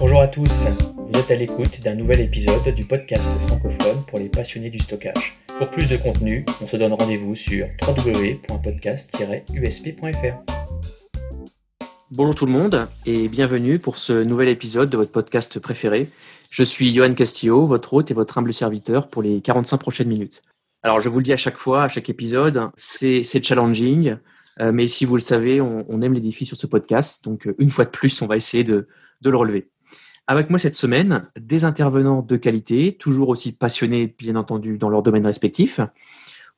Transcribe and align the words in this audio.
Bonjour 0.00 0.20
à 0.20 0.28
tous, 0.28 0.64
vous 0.96 1.18
êtes 1.18 1.32
à 1.32 1.34
l'écoute 1.34 1.80
d'un 1.80 1.96
nouvel 1.96 2.20
épisode 2.20 2.72
du 2.72 2.84
podcast 2.84 3.24
francophone 3.48 4.04
pour 4.06 4.20
les 4.20 4.28
passionnés 4.28 4.70
du 4.70 4.78
stockage. 4.78 5.36
Pour 5.58 5.68
plus 5.70 5.88
de 5.88 5.96
contenu, 5.96 6.44
on 6.62 6.68
se 6.68 6.76
donne 6.76 6.92
rendez-vous 6.92 7.34
sur 7.34 7.66
www.podcast-usp.fr. 7.84 10.36
Bonjour 12.12 12.34
tout 12.36 12.46
le 12.46 12.52
monde 12.52 12.86
et 13.06 13.28
bienvenue 13.28 13.80
pour 13.80 13.98
ce 13.98 14.22
nouvel 14.22 14.50
épisode 14.50 14.88
de 14.88 14.96
votre 14.96 15.10
podcast 15.10 15.58
préféré. 15.58 16.08
Je 16.48 16.62
suis 16.62 16.94
Johan 16.94 17.14
Castillo, 17.14 17.66
votre 17.66 17.92
hôte 17.92 18.12
et 18.12 18.14
votre 18.14 18.38
humble 18.38 18.54
serviteur 18.54 19.08
pour 19.08 19.22
les 19.22 19.40
45 19.40 19.78
prochaines 19.78 20.08
minutes. 20.08 20.42
Alors 20.84 21.00
je 21.00 21.08
vous 21.08 21.18
le 21.18 21.24
dis 21.24 21.32
à 21.32 21.36
chaque 21.36 21.56
fois, 21.56 21.82
à 21.82 21.88
chaque 21.88 22.08
épisode, 22.08 22.70
c'est 22.76 23.24
challenging, 23.42 24.16
euh, 24.60 24.70
mais 24.70 24.86
si 24.86 25.04
vous 25.04 25.16
le 25.16 25.22
savez, 25.22 25.60
on, 25.60 26.00
aime 26.02 26.14
les 26.14 26.20
défis 26.20 26.46
sur 26.46 26.56
ce 26.56 26.68
podcast, 26.68 27.24
donc 27.24 27.48
euh, 27.48 27.56
une 27.58 27.72
fois 27.72 27.84
de 27.84 27.90
plus, 27.90 28.22
on 28.22 28.28
va 28.28 28.36
essayer 28.36 28.62
de, 28.62 28.86
de 29.22 29.30
le 29.30 29.36
relever. 29.36 29.68
Avec 30.30 30.50
moi 30.50 30.58
cette 30.58 30.74
semaine, 30.74 31.26
des 31.40 31.64
intervenants 31.64 32.20
de 32.20 32.36
qualité, 32.36 32.98
toujours 32.98 33.30
aussi 33.30 33.52
passionnés 33.52 34.14
bien 34.18 34.36
entendu 34.36 34.76
dans 34.76 34.90
leur 34.90 35.02
domaine 35.02 35.24
respectif. 35.24 35.80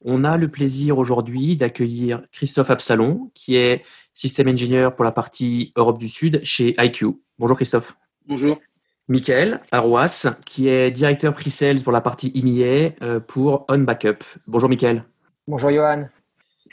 On 0.05 0.25
a 0.25 0.37
le 0.37 0.49
plaisir 0.49 0.99
aujourd'hui 0.99 1.57
d'accueillir 1.57 2.23
Christophe 2.33 2.71
Absalon, 2.71 3.31
qui 3.33 3.55
est 3.55 3.85
système 4.13 4.49
ingénieur 4.49 4.97
pour 4.97 5.05
la 5.05 5.13
partie 5.13 5.73
Europe 5.77 6.01
du 6.01 6.09
Sud 6.09 6.41
chez 6.43 6.75
IQ. 6.83 7.21
Bonjour 7.39 7.55
Christophe. 7.55 7.97
Bonjour. 8.27 8.59
Michael 9.07 9.61
Arroas, 9.71 10.27
qui 10.45 10.67
est 10.67 10.91
directeur 10.91 11.33
pre-sales 11.33 11.81
pour 11.81 11.93
la 11.93 12.01
partie 12.01 12.33
IMIA 12.35 12.95
euh, 13.03 13.21
pour 13.21 13.67
On 13.69 13.79
Backup. 13.79 14.25
Bonjour 14.49 14.69
Michael. 14.69 15.05
Bonjour 15.47 15.71
Johan. 15.71 16.09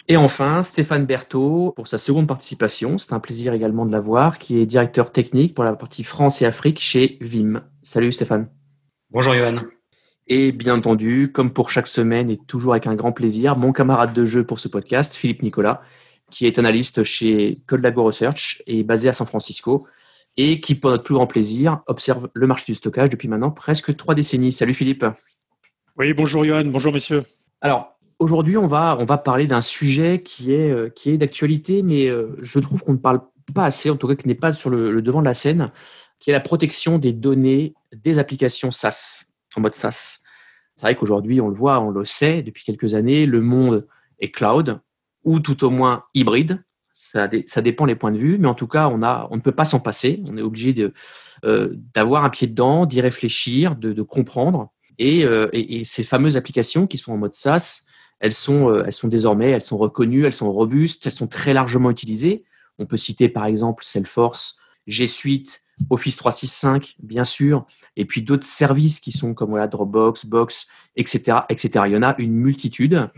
Et 0.09 0.15
enfin, 0.15 0.63
Stéphane 0.63 1.05
Berthaud 1.05 1.73
pour 1.75 1.89
sa 1.89 1.97
seconde 1.97 2.27
participation. 2.27 2.97
C'est 2.97 3.11
un 3.11 3.19
plaisir 3.19 3.53
également 3.53 3.85
de 3.85 3.91
l'avoir, 3.91 4.39
qui 4.39 4.57
est 4.57 4.65
directeur 4.65 5.11
technique 5.11 5.53
pour 5.53 5.65
la 5.65 5.73
partie 5.73 6.05
France 6.05 6.41
et 6.41 6.45
Afrique 6.45 6.79
chez 6.79 7.17
Vim. 7.19 7.61
Salut 7.83 8.13
Stéphane. 8.13 8.49
Bonjour 9.11 9.33
Johan. 9.33 9.63
Et 10.27 10.53
bien 10.53 10.75
entendu, 10.75 11.31
comme 11.33 11.51
pour 11.51 11.71
chaque 11.71 11.87
semaine 11.87 12.29
et 12.29 12.37
toujours 12.37 12.71
avec 12.71 12.87
un 12.87 12.95
grand 12.95 13.11
plaisir, 13.11 13.57
mon 13.57 13.73
camarade 13.73 14.13
de 14.13 14.25
jeu 14.25 14.45
pour 14.45 14.59
ce 14.59 14.69
podcast, 14.69 15.13
Philippe 15.13 15.43
Nicolas, 15.43 15.81
qui 16.31 16.45
est 16.45 16.57
analyste 16.57 17.03
chez 17.03 17.61
Codelago 17.67 18.03
Research 18.03 18.61
et 18.65 18.83
basé 18.83 19.09
à 19.09 19.13
San 19.13 19.27
Francisco 19.27 19.87
et 20.37 20.61
qui, 20.61 20.75
pour 20.75 20.91
notre 20.91 21.03
plus 21.03 21.15
grand 21.15 21.27
plaisir, 21.27 21.81
observe 21.87 22.29
le 22.33 22.47
marché 22.47 22.63
du 22.67 22.75
stockage 22.75 23.09
depuis 23.09 23.27
maintenant 23.27 23.51
presque 23.51 23.93
trois 23.97 24.15
décennies. 24.15 24.53
Salut 24.53 24.73
Philippe. 24.73 25.05
Oui, 25.97 26.13
bonjour 26.13 26.45
Johan, 26.45 26.65
bonjour 26.65 26.93
messieurs. 26.93 27.23
Alors, 27.59 27.96
Aujourd'hui, 28.19 28.57
on 28.57 28.65
va, 28.65 28.97
on 28.99 29.05
va 29.05 29.19
parler 29.19 29.45
d'un 29.45 29.61
sujet 29.61 30.23
qui 30.23 30.51
est, 30.51 30.71
euh, 30.71 30.89
qui 30.89 31.11
est 31.11 31.17
d'actualité, 31.17 31.83
mais 31.83 32.09
euh, 32.09 32.35
je 32.41 32.57
trouve 32.57 32.83
qu'on 32.83 32.93
ne 32.93 32.97
parle 32.97 33.21
pas 33.53 33.65
assez, 33.65 33.91
en 33.91 33.95
tout 33.95 34.07
cas 34.07 34.15
qui 34.15 34.27
n'est 34.27 34.35
pas 34.35 34.51
sur 34.51 34.71
le, 34.71 35.01
devant 35.03 35.19
de 35.19 35.25
la 35.25 35.35
scène, 35.35 35.71
qui 36.19 36.31
est 36.31 36.33
la 36.33 36.39
protection 36.39 36.97
des 36.97 37.13
données 37.13 37.75
des 37.95 38.17
applications 38.17 38.71
SaaS, 38.71 39.25
en 39.55 39.61
mode 39.61 39.75
SaaS. 39.75 40.21
C'est 40.75 40.81
vrai 40.81 40.95
qu'aujourd'hui, 40.95 41.39
on 41.41 41.47
le 41.47 41.53
voit, 41.53 41.79
on 41.79 41.91
le 41.91 42.05
sait 42.05 42.41
depuis 42.41 42.63
quelques 42.63 42.95
années, 42.95 43.27
le 43.27 43.41
monde 43.41 43.87
est 44.19 44.31
cloud, 44.31 44.79
ou 45.23 45.39
tout 45.39 45.63
au 45.63 45.69
moins 45.69 46.05
hybride. 46.15 46.63
Ça, 46.95 47.29
ça 47.45 47.61
dépend 47.61 47.85
les 47.85 47.93
points 47.93 48.11
de 48.11 48.17
vue, 48.17 48.39
mais 48.39 48.47
en 48.47 48.55
tout 48.55 48.67
cas, 48.67 48.87
on, 48.87 49.03
a, 49.03 49.27
on 49.29 49.35
ne 49.35 49.41
peut 49.41 49.51
pas 49.51 49.65
s'en 49.65 49.79
passer. 49.79 50.23
On 50.27 50.37
est 50.37 50.41
obligé 50.41 50.73
euh, 51.45 51.69
d'avoir 51.93 52.23
un 52.23 52.31
pied 52.31 52.47
dedans, 52.47 52.87
d'y 52.87 52.99
réfléchir, 52.99 53.75
de, 53.75 54.01
comprendre. 54.01 54.71
Et, 54.97 55.19
et, 55.19 55.85
ces 55.85 56.03
fameuses 56.03 56.37
applications 56.37 56.87
qui 56.87 56.97
sont 56.97 57.13
en 57.13 57.17
mode 57.17 57.35
SaaS, 57.35 57.83
elles 58.19 58.33
sont, 58.33 58.69
euh, 58.69 58.83
elles 58.85 58.93
sont 58.93 59.07
désormais, 59.07 59.49
elles 59.49 59.61
sont 59.61 59.77
reconnues, 59.77 60.25
elles 60.25 60.33
sont 60.33 60.51
robustes, 60.51 61.05
elles 61.05 61.11
sont 61.11 61.27
très 61.27 61.53
largement 61.53 61.91
utilisées. 61.91 62.43
On 62.79 62.85
peut 62.85 62.97
citer 62.97 63.29
par 63.29 63.45
exemple 63.45 63.83
Salesforce, 63.85 64.57
G 64.87 65.07
Suite, 65.07 65.61
Office 65.89 66.17
365, 66.17 66.95
bien 66.99 67.23
sûr, 67.23 67.65
et 67.95 68.05
puis 68.05 68.21
d'autres 68.21 68.47
services 68.47 68.99
qui 68.99 69.11
sont 69.11 69.33
comme 69.33 69.51
voilà, 69.51 69.67
Dropbox, 69.67 70.25
Box, 70.25 70.67
etc., 70.95 71.39
etc. 71.49 71.85
Il 71.87 71.93
y 71.93 71.97
en 71.97 72.03
a 72.03 72.15
une 72.17 72.33
multitude 72.33 73.09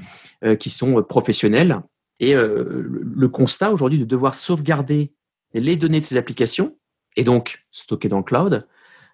euh, 0.43 0.55
qui 0.55 0.69
sont 0.69 0.97
euh, 0.97 1.01
professionnelles. 1.01 1.81
Et 2.21 2.33
le, 2.33 3.29
constat 3.29 3.71
aujourd'hui 3.71 3.97
de 3.97 4.03
devoir 4.03 4.35
sauvegarder 4.35 5.13
les 5.53 5.77
données 5.77 6.01
de 6.01 6.05
ces 6.05 6.17
applications, 6.17 6.75
et 7.15 7.23
donc 7.23 7.65
stocker 7.71 8.09
dans 8.09 8.17
le 8.17 8.23
cloud, 8.23 8.67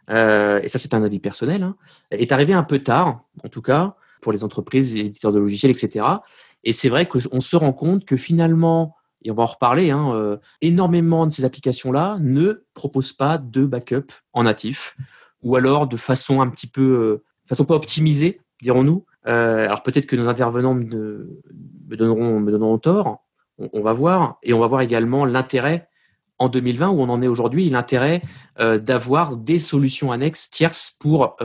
et 0.10 0.68
ça 0.68 0.80
c'est 0.80 0.96
un 0.96 1.04
avis 1.04 1.20
personnel, 1.20 1.62
hein, 1.62 1.76
est 2.10 2.32
arrivé 2.32 2.54
un 2.54 2.64
peu 2.64 2.80
tard, 2.80 3.22
en 3.44 3.50
tout 3.50 3.62
cas, 3.62 3.96
pour 4.26 4.34
les 4.34 4.44
entreprises, 4.44 4.96
les 4.96 5.02
éditeurs 5.02 5.32
de 5.32 5.38
logiciels, 5.38 5.72
etc. 5.72 6.04
Et 6.64 6.74
c'est 6.74 6.90
vrai 6.90 7.08
qu'on 7.08 7.42
se 7.42 7.56
rend 7.56 7.74
compte 7.74 8.06
que 8.06 8.18
finalement, 8.18 8.96
et 9.24 9.30
on 9.30 9.36
va 9.36 9.44
en 9.44 9.46
reparler, 9.46 9.92
hein, 9.92 10.14
euh, 10.16 10.38
énormément 10.62 11.28
de 11.28 11.32
ces 11.32 11.46
applications-là 11.46 12.18
ne 12.22 12.64
proposent 12.74 13.14
pas 13.14 13.38
de 13.38 13.68
backup 13.68 14.08
en 14.34 14.44
natif, 14.44 14.98
ou 15.44 15.56
alors 15.56 15.86
de 15.88 15.96
façon 15.96 16.42
un 16.42 16.50
petit 16.50 16.66
peu, 16.66 16.82
euh, 16.82 17.24
façon 17.48 17.66
pas 17.66 17.76
optimisée, 17.76 18.42
dirons-nous. 18.64 19.06
Euh, 19.28 19.66
alors 19.66 19.84
peut-être 19.84 20.08
que 20.08 20.16
nos 20.16 20.28
intervenants 20.28 20.74
me, 20.74 21.40
donneront, 21.92 22.40
me 22.40 22.52
donneront 22.52 22.80
tort, 22.80 23.24
on, 23.60 23.82
va 23.82 23.94
voir, 23.94 24.40
et 24.42 24.54
on 24.54 24.60
va 24.60 24.66
voir 24.66 24.82
également 24.82 25.24
l'intérêt 25.24 25.88
en 26.38 26.50
2020 26.50 26.90
où 26.90 27.02
on 27.02 27.10
en 27.10 27.22
est 27.22 27.28
aujourd'hui, 27.28 27.70
l'intérêt 27.70 28.22
d'avoir 28.60 29.38
des 29.38 29.60
solutions 29.60 30.12
annexes 30.12 30.50
tierces 30.50 30.96
pour 31.00 31.38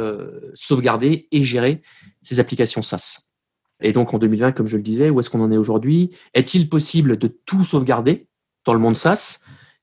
sauvegarder 0.54 1.28
et 1.30 1.44
gérer 1.44 1.82
ces 2.22 2.40
applications 2.40 2.82
SaaS. 2.82 3.30
Et 3.80 3.92
donc 3.92 4.12
en 4.14 4.18
2020, 4.18 4.52
comme 4.52 4.66
je 4.66 4.76
le 4.76 4.82
disais, 4.82 5.10
où 5.10 5.20
est-ce 5.20 5.30
qu'on 5.30 5.42
en 5.42 5.52
est 5.52 5.56
aujourd'hui? 5.56 6.10
Est-il 6.34 6.68
possible 6.68 7.16
de 7.16 7.28
tout 7.28 7.64
sauvegarder 7.64 8.26
dans 8.64 8.74
le 8.74 8.78
monde 8.78 8.96
SaaS? 8.96 9.40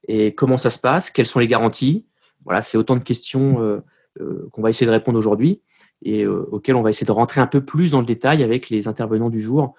Et 0.07 0.34
comment 0.34 0.57
ça 0.57 0.69
se 0.69 0.79
passe? 0.79 1.12
Quelles 1.12 1.25
sont 1.25 1.39
les 1.39 1.47
garanties? 1.47 2.06
Voilà, 2.45 2.62
c'est 2.62 2.78
autant 2.78 2.95
de 2.95 3.03
questions 3.03 3.62
euh, 3.62 3.79
euh, 4.22 4.47
qu'on 4.51 4.62
va 4.62 4.69
essayer 4.69 4.88
de 4.88 4.91
répondre 4.91 5.18
aujourd'hui 5.18 5.62
et 6.03 6.24
euh, 6.24 6.47
auxquelles 6.51 6.75
on 6.75 6.81
va 6.81 6.91
essayer 6.91 7.07
de 7.07 7.12
rentrer 7.12 7.41
un 7.41 7.47
peu 7.47 7.66
plus 7.66 7.91
dans 7.91 8.00
le 8.00 8.06
détail 8.06 8.44
avec 8.44 8.69
les 8.69 8.88
intervenants 8.88 9.29
du 9.29 9.41
jour 9.41 9.74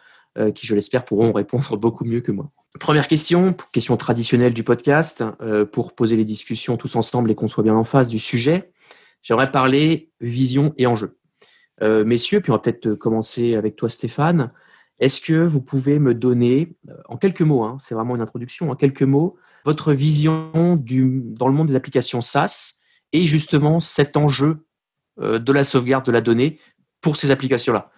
qui, 0.54 0.66
je 0.66 0.74
l'espère, 0.74 1.04
pourront 1.04 1.32
répondre 1.32 1.76
beaucoup 1.76 2.04
mieux 2.04 2.20
que 2.20 2.32
moi. 2.32 2.50
Première 2.78 3.08
question, 3.08 3.56
question 3.72 3.96
traditionnelle 3.96 4.54
du 4.54 4.62
podcast, 4.62 5.24
pour 5.72 5.94
poser 5.94 6.16
les 6.16 6.24
discussions 6.24 6.76
tous 6.76 6.94
ensemble 6.96 7.30
et 7.30 7.34
qu'on 7.34 7.48
soit 7.48 7.64
bien 7.64 7.74
en 7.74 7.84
face 7.84 8.08
du 8.08 8.18
sujet. 8.18 8.70
J'aimerais 9.22 9.50
parler 9.50 10.10
vision 10.20 10.72
et 10.76 10.86
enjeu. 10.86 11.18
Euh, 11.82 12.04
messieurs, 12.04 12.40
puis 12.40 12.50
on 12.50 12.54
va 12.54 12.60
peut-être 12.60 12.94
commencer 12.94 13.54
avec 13.54 13.76
toi 13.76 13.88
Stéphane. 13.88 14.52
Est-ce 14.98 15.20
que 15.20 15.44
vous 15.44 15.60
pouvez 15.60 15.98
me 15.98 16.14
donner, 16.14 16.76
euh, 16.88 16.94
en 17.08 17.16
quelques 17.16 17.42
mots, 17.42 17.62
hein, 17.62 17.76
c'est 17.84 17.94
vraiment 17.94 18.16
une 18.16 18.22
introduction, 18.22 18.70
en 18.70 18.74
quelques 18.74 19.02
mots, 19.02 19.36
votre 19.64 19.92
vision 19.92 20.74
du, 20.76 21.22
dans 21.24 21.46
le 21.46 21.54
monde 21.54 21.68
des 21.68 21.76
applications 21.76 22.20
SaaS 22.20 22.80
et 23.12 23.26
justement 23.26 23.80
cet 23.80 24.16
enjeu 24.16 24.64
euh, 25.20 25.38
de 25.38 25.52
la 25.52 25.62
sauvegarde 25.64 26.04
de 26.04 26.12
la 26.12 26.20
donnée 26.20 26.58
pour 27.00 27.16
ces 27.16 27.30
applications-là? 27.30 27.92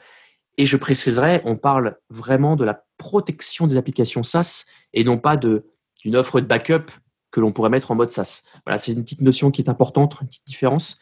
Et 0.57 0.67
je 0.67 0.77
préciserai, 0.77 1.43
on 1.45 1.57
parle 1.57 1.97
vraiment 2.11 2.57
de 2.57 2.65
la 2.65 2.85
protection 2.99 3.67
des 3.67 3.77
applications 3.77 4.23
SaaS 4.23 4.67
et 4.93 5.05
non 5.05 5.19
pas 5.19 5.37
d'une 5.37 6.17
offre 6.17 6.41
de 6.41 6.47
backup 6.47 6.91
que 7.31 7.41
l'on 7.41 7.53
pourrait 7.53 7.71
mettre 7.71 7.91
en 7.91 7.95
mode 7.95 8.11
SaaS. 8.11 8.43
Voilà, 8.67 8.79
c'est 8.79 8.93
une 8.93 9.03
petite 9.03 9.21
notion 9.21 9.51
qui 9.51 9.63
est 9.63 9.71
importante, 9.71 10.19
une 10.21 10.29
petite 10.29 10.47
différence. 10.47 10.99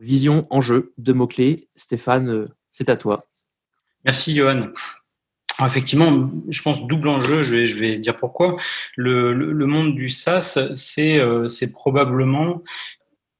Vision, 0.00 0.46
enjeu, 0.50 0.92
deux 0.98 1.14
mots-clés. 1.14 1.68
Stéphane, 1.76 2.28
euh, 2.28 2.48
c'est 2.72 2.88
à 2.88 2.96
toi. 2.96 3.24
Merci, 4.04 4.34
Johan. 4.34 4.68
Effectivement, 5.60 6.30
je 6.48 6.62
pense 6.62 6.86
double 6.86 7.08
enjeu, 7.08 7.42
je 7.42 7.54
vais, 7.54 7.66
je 7.66 7.78
vais 7.78 7.98
dire 7.98 8.16
pourquoi. 8.16 8.56
Le, 8.96 9.34
monde 9.66 9.94
du 9.94 10.08
SaaS, 10.08 10.58
euh, 10.98 11.48
c'est 11.48 11.72
probablement 11.72 12.62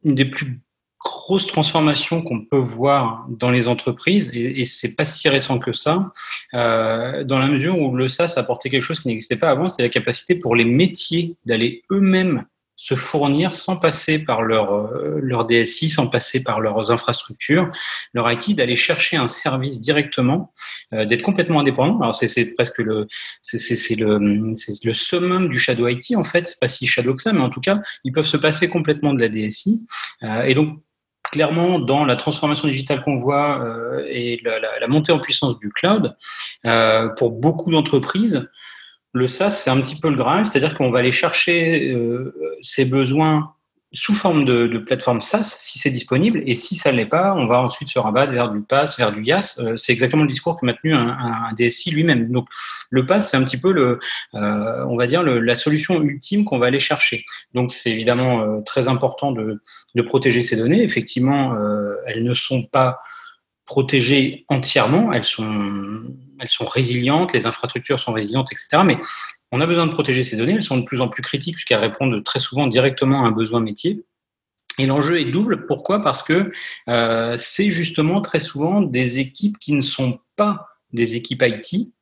une 0.05 0.15
des 0.15 0.27
plus 0.27 0.61
grosses 1.05 1.47
transformations 1.47 2.23
qu'on 2.23 2.45
peut 2.45 2.57
voir 2.59 3.27
dans 3.29 3.51
les 3.51 3.69
entreprises, 3.69 4.31
et, 4.33 4.61
et 4.61 4.65
c'est 4.65 4.95
pas 4.95 5.05
si 5.05 5.29
récent 5.29 5.59
que 5.59 5.73
ça, 5.73 6.13
euh, 6.55 7.25
dans 7.25 7.39
la 7.39 7.47
mesure 7.47 7.79
où 7.79 7.95
le 7.95 8.09
SaaS 8.09 8.35
a 8.37 8.41
apporté 8.41 8.71
quelque 8.71 8.85
chose 8.85 9.01
qui 9.01 9.09
n'existait 9.09 9.37
pas 9.37 9.51
avant, 9.51 9.69
c'était 9.69 9.85
la 9.85 9.89
capacité 9.89 10.39
pour 10.39 10.57
les 10.57 10.65
métiers 10.65 11.37
d'aller 11.45 11.83
eux-mêmes 11.91 12.45
se 12.83 12.97
fournir 12.97 13.55
sans 13.55 13.77
passer 13.79 14.19
par 14.19 14.43
leur, 14.43 14.75
euh, 14.75 15.21
leur 15.23 15.47
DSI, 15.47 15.89
sans 15.89 16.09
passer 16.09 16.43
par 16.43 16.61
leurs 16.61 16.91
infrastructures, 16.91 17.71
leur 18.13 18.31
IT, 18.33 18.57
d'aller 18.57 18.75
chercher 18.75 19.17
un 19.17 19.29
service 19.29 19.81
directement, 19.81 20.53
euh, 20.93 21.05
d'être 21.05 21.23
complètement 21.23 21.61
indépendant. 21.61 22.01
Alors 22.01 22.15
c'est 22.15 22.53
presque 22.55 22.79
le 22.79 23.07
c'est 23.41 23.95
le, 23.95 24.19
le 24.83 24.95
summum 24.95 25.49
du 25.49 25.61
shadow 25.61 25.87
IT 25.87 26.17
en 26.17 26.25
fait, 26.25 26.57
pas 26.61 26.67
si 26.67 26.89
shadow 26.89 27.15
que 27.15 27.23
ça, 27.23 27.33
mais 27.33 27.41
en 27.41 27.51
tout 27.51 27.61
cas 27.61 27.79
ils 28.03 28.13
peuvent 28.13 28.27
se 28.27 28.37
passer 28.37 28.69
complètement 28.69 29.15
de 29.15 29.21
la 29.21 29.29
DSI. 29.29 29.87
Euh, 30.25 30.43
et 30.43 30.55
donc 30.55 30.81
clairement 31.33 31.81
dans 31.81 32.05
la 32.05 32.15
transformation 32.15 32.69
digitale 32.69 33.03
qu'on 33.03 33.19
voit 33.19 33.65
euh, 33.65 34.05
et 34.07 34.41
la, 34.45 34.87
montée 34.87 35.11
en 35.11 35.19
puissance 35.19 35.59
du 35.59 35.71
cloud, 35.71 36.15
euh, 36.67 37.09
pour 37.17 37.33
beaucoup 37.33 37.73
d'entreprises, 37.73 38.49
le 39.13 39.27
SaaS, 39.27 39.51
c'est 39.51 39.71
un 39.71 39.81
petit 39.81 39.99
peu 39.99 40.11
le 40.11 40.17
Graal, 40.17 40.47
c'est-à-dire 40.47 40.75
qu'on 40.75 40.91
va 40.91 41.01
aller 41.01 41.13
chercher 41.13 41.91
euh, 41.91 42.35
ses 42.61 42.85
besoins 42.85 43.55
sous 43.95 44.15
forme 44.15 44.45
de, 44.45 44.79
plateforme 44.79 45.21
SaaS 45.21 45.57
si 45.59 45.79
c'est 45.79 45.91
disponible 45.91 46.43
et 46.47 46.55
si 46.55 46.77
ça 46.77 46.93
ne 46.93 46.97
l'est 46.97 47.07
pas, 47.07 47.35
on 47.35 47.47
va 47.47 47.61
ensuite 47.61 47.89
se 47.89 47.99
rabattre 47.99 48.33
vers 48.33 48.51
du 48.51 48.63
PaaS, 48.63 48.95
vers 48.97 49.13
du 49.13 49.23
IaaS. 49.23 49.59
Euh, 49.59 49.77
c'est 49.77 49.93
exactement 49.93 50.23
le 50.23 50.29
discours 50.29 50.59
que 50.59 50.65
maintenu 50.65 50.95
un, 50.95 51.09
un, 51.09 51.53
DSI 51.55 51.91
lui-même. 51.91 52.31
Donc 52.33 52.49
le 52.91 53.05
PaaS, 53.05 53.21
c'est 53.21 53.37
un 53.37 53.45
petit 53.45 53.59
peu 53.59 53.71
le, 53.71 53.99
euh, 54.35 54.85
on 54.87 54.97
va 54.97 55.07
dire 55.07 55.23
la 55.23 55.55
solution 55.55 56.01
ultime 56.03 56.45
qu'on 56.45 56.59
va 56.59 56.67
aller 56.67 56.81
chercher. 56.81 57.25
Donc 57.53 57.71
c'est 57.71 57.91
évidemment 57.91 58.41
euh, 58.41 58.61
très 58.63 58.89
important 58.89 59.33
de, 59.33 59.61
de, 59.95 60.03
protéger 60.03 60.43
ces 60.43 60.57
données. 60.57 60.83
Effectivement, 60.83 61.55
elles 62.07 62.23
ne 62.23 62.35
sont 62.35 62.65
pas 62.65 63.01
protégées 63.67 64.45
entièrement, 64.49 65.13
elles 65.13 65.25
sont, 65.25 66.03
elles 66.41 66.49
sont 66.49 66.67
résilientes, 66.67 67.33
les 67.33 67.47
infrastructures 67.47 67.99
sont 67.99 68.13
résilientes, 68.13 68.53
etc. 68.53 68.83
Mais 68.85 68.99
on 69.53 69.61
a 69.61 69.67
besoin 69.67 69.87
de 69.87 69.93
protéger 69.93 70.25
ces 70.25 70.37
données, 70.37 70.55
elles 70.55 70.63
sont 70.63 70.79
de 70.79 70.85
plus 70.85 71.01
en 71.01 71.09
plus 71.09 71.23
critiques 71.23 71.55
puisqu'elles 71.55 71.79
répondent 71.79 72.25
très 72.25 72.41
souvent 72.41 72.67
directement 72.67 73.25
à 73.25 73.29
un 73.29 73.31
besoin 73.31 73.61
métier. 73.61 74.05
Et 74.79 74.87
l'enjeu 74.87 75.21
est 75.21 75.27
double. 75.27 75.67
Pourquoi? 75.67 76.03
Parce 76.03 76.23
que 76.23 76.51
euh, 76.89 77.37
c'est 77.39 77.71
justement 77.71 78.23
très 78.23 78.41
souvent 78.41 78.81
des 78.81 79.19
équipes 79.19 79.59
qui 79.59 79.75
ne 79.75 79.83
sont 79.83 80.19
pas 80.37 80.67
des 80.93 81.15
équipes 81.15 81.45
IT, 81.47 81.93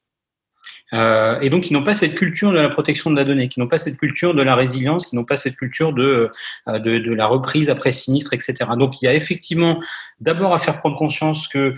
euh, 0.92 1.38
et 1.40 1.50
donc 1.50 1.64
qui 1.64 1.72
n'ont 1.72 1.84
pas 1.84 1.94
cette 1.94 2.14
culture 2.14 2.52
de 2.52 2.58
la 2.58 2.68
protection 2.68 3.10
de 3.10 3.16
la 3.16 3.24
donnée, 3.24 3.48
qui 3.48 3.60
n'ont 3.60 3.68
pas 3.68 3.78
cette 3.78 3.96
culture 3.96 4.34
de 4.34 4.42
la 4.42 4.56
résilience, 4.56 5.06
qui 5.06 5.16
n'ont 5.16 5.24
pas 5.24 5.36
cette 5.36 5.56
culture 5.56 5.92
de, 5.92 6.30
euh, 6.68 7.14
la 7.14 7.26
reprise 7.26 7.70
après 7.70 7.92
sinistre, 7.92 8.32
etc. 8.32 8.54
Donc 8.76 9.00
il 9.00 9.04
y 9.04 9.08
a 9.08 9.14
effectivement 9.14 9.80
d'abord 10.20 10.52
à 10.52 10.58
faire 10.58 10.80
prendre 10.80 10.96
conscience 10.96 11.46
que 11.48 11.74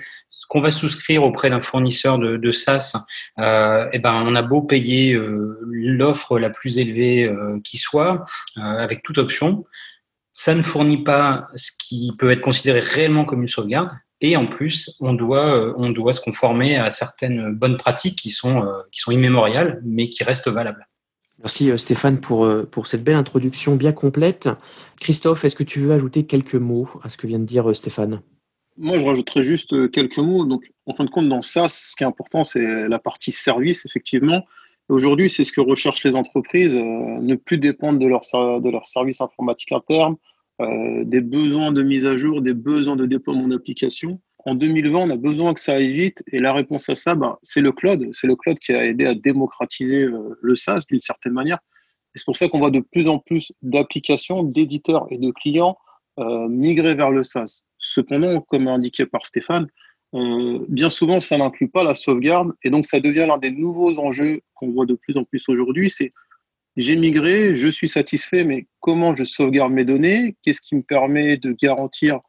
qu'on 0.52 0.60
va 0.60 0.70
souscrire 0.70 1.22
auprès 1.22 1.48
d'un 1.48 1.60
fournisseur 1.60 2.18
de, 2.18 2.52
SaaS, 2.52 3.06
euh, 3.38 3.88
eh 3.94 3.98
ben, 3.98 4.22
on 4.26 4.34
a 4.34 4.42
beau 4.42 4.60
payer 4.60 5.14
euh, 5.14 5.58
l'offre 5.62 6.38
la 6.38 6.50
plus 6.50 6.76
élevée 6.76 7.24
euh, 7.24 7.58
qui 7.64 7.78
soit, 7.78 8.26
avec 8.56 9.02
toute 9.02 9.16
option, 9.16 9.64
ça 10.30 10.54
ne 10.54 10.60
fournit 10.60 11.04
pas 11.04 11.48
ce 11.54 11.70
qui 11.78 12.12
peut 12.18 12.30
être 12.30 12.42
considéré 12.42 12.80
réellement 12.80 13.24
comme 13.24 13.40
une 13.40 13.48
sauvegarde. 13.48 13.88
Et 14.20 14.36
en 14.36 14.46
plus, 14.46 14.94
on 15.00 15.14
doit, 15.14 15.74
on 15.78 15.88
doit 15.88 16.12
se 16.12 16.20
conformer 16.20 16.76
à 16.76 16.90
certaines 16.90 17.54
bonnes 17.54 17.78
pratiques 17.78 18.18
qui 18.18 18.30
sont, 18.30 18.70
qui 18.92 19.00
sont 19.00 19.10
immémoriales, 19.10 19.80
mais 19.86 20.10
qui 20.10 20.22
restent 20.22 20.48
valables. 20.48 20.86
Merci 21.38 21.70
Stéphane 21.78 22.20
pour, 22.20 22.46
pour 22.70 22.86
cette 22.88 23.02
belle 23.02 23.16
introduction 23.16 23.74
bien 23.74 23.92
complète. 23.92 24.50
Christophe, 25.00 25.46
est-ce 25.46 25.56
que 25.56 25.64
tu 25.64 25.80
veux 25.80 25.92
ajouter 25.92 26.26
quelques 26.26 26.56
mots 26.56 26.90
à 27.02 27.08
ce 27.08 27.16
que 27.16 27.26
vient 27.26 27.38
de 27.38 27.46
dire 27.46 27.74
Stéphane? 27.74 28.20
Moi, 28.76 28.98
je 28.98 29.06
rajouterais 29.06 29.42
juste 29.42 29.72
euh, 29.72 29.88
quelques 29.88 30.18
mots. 30.18 30.44
Donc, 30.44 30.70
en 30.86 30.94
fin 30.94 31.04
de 31.04 31.10
compte, 31.10 31.28
dans 31.28 31.42
ça, 31.42 31.68
ce 31.68 31.94
qui 31.96 32.04
est 32.04 32.06
important, 32.06 32.44
c'est 32.44 32.88
la 32.88 32.98
partie 32.98 33.32
service, 33.32 33.84
effectivement. 33.86 34.44
Aujourd'hui, 34.88 35.30
c'est 35.30 35.44
ce 35.44 35.52
que 35.52 35.60
recherchent 35.60 36.04
les 36.04 36.16
entreprises, 36.16 36.74
euh, 36.74 36.80
ne 36.80 37.34
plus 37.34 37.58
dépendre 37.58 37.98
de 37.98 38.06
leur, 38.06 38.22
de 38.60 38.70
leur 38.70 38.86
service 38.86 39.20
informatique 39.20 39.72
interne, 39.72 40.16
euh, 40.60 41.04
des 41.04 41.20
besoins 41.20 41.72
de 41.72 41.82
mise 41.82 42.04
à 42.06 42.16
jour, 42.16 42.42
des 42.42 42.54
besoins 42.54 42.96
de 42.96 43.06
déploiement 43.06 43.46
d'applications. 43.46 44.20
En 44.44 44.54
2020, 44.54 44.98
on 44.98 45.10
a 45.10 45.16
besoin 45.16 45.54
que 45.54 45.60
ça 45.60 45.74
aille 45.74 45.92
vite 45.92 46.22
et 46.32 46.40
la 46.40 46.52
réponse 46.52 46.88
à 46.88 46.96
ça, 46.96 47.14
bah, 47.14 47.38
c'est 47.42 47.60
le 47.60 47.72
cloud. 47.72 48.08
C'est 48.12 48.26
le 48.26 48.34
cloud 48.34 48.58
qui 48.58 48.72
a 48.72 48.84
aidé 48.84 49.06
à 49.06 49.14
démocratiser 49.14 50.08
le 50.40 50.56
SaaS 50.56 50.84
d'une 50.88 51.00
certaine 51.00 51.32
manière. 51.32 51.58
C'est 52.16 52.24
pour 52.24 52.36
ça 52.36 52.48
qu'on 52.48 52.58
voit 52.58 52.72
de 52.72 52.80
plus 52.80 53.08
en 53.08 53.20
plus 53.20 53.52
d'applications, 53.62 54.42
d'éditeurs 54.42 55.06
et 55.10 55.18
de 55.18 55.30
clients 55.30 55.78
migrer 56.18 56.96
vers 56.96 57.10
le 57.10 57.22
SaaS. 57.22 57.62
Cependant, 57.82 58.40
comme 58.40 58.68
indiqué 58.68 59.04
par 59.04 59.26
Stéphane, 59.26 59.66
euh, 60.14 60.64
bien 60.68 60.88
souvent, 60.88 61.20
ça 61.20 61.36
n'inclut 61.36 61.68
pas 61.68 61.84
la 61.84 61.94
sauvegarde 61.94 62.52
et 62.62 62.70
donc 62.70 62.86
ça 62.86 63.00
devient 63.00 63.26
l'un 63.28 63.38
des 63.38 63.50
nouveaux 63.50 63.98
enjeux 63.98 64.40
qu'on 64.54 64.70
voit 64.70 64.86
de 64.86 64.94
plus 64.94 65.16
en 65.16 65.24
plus 65.24 65.42
aujourd'hui. 65.48 65.90
C'est 65.90 66.12
j'ai 66.76 66.96
migré, 66.96 67.54
je 67.54 67.68
suis 67.68 67.88
satisfait, 67.88 68.44
mais 68.44 68.66
comment 68.80 69.14
je 69.14 69.24
sauvegarde 69.24 69.72
mes 69.72 69.84
données? 69.84 70.36
Qu'est-ce 70.42 70.62
qui 70.62 70.74
me 70.74 70.82
permet 70.82 71.36
de 71.36 71.52
garantir 71.52 72.20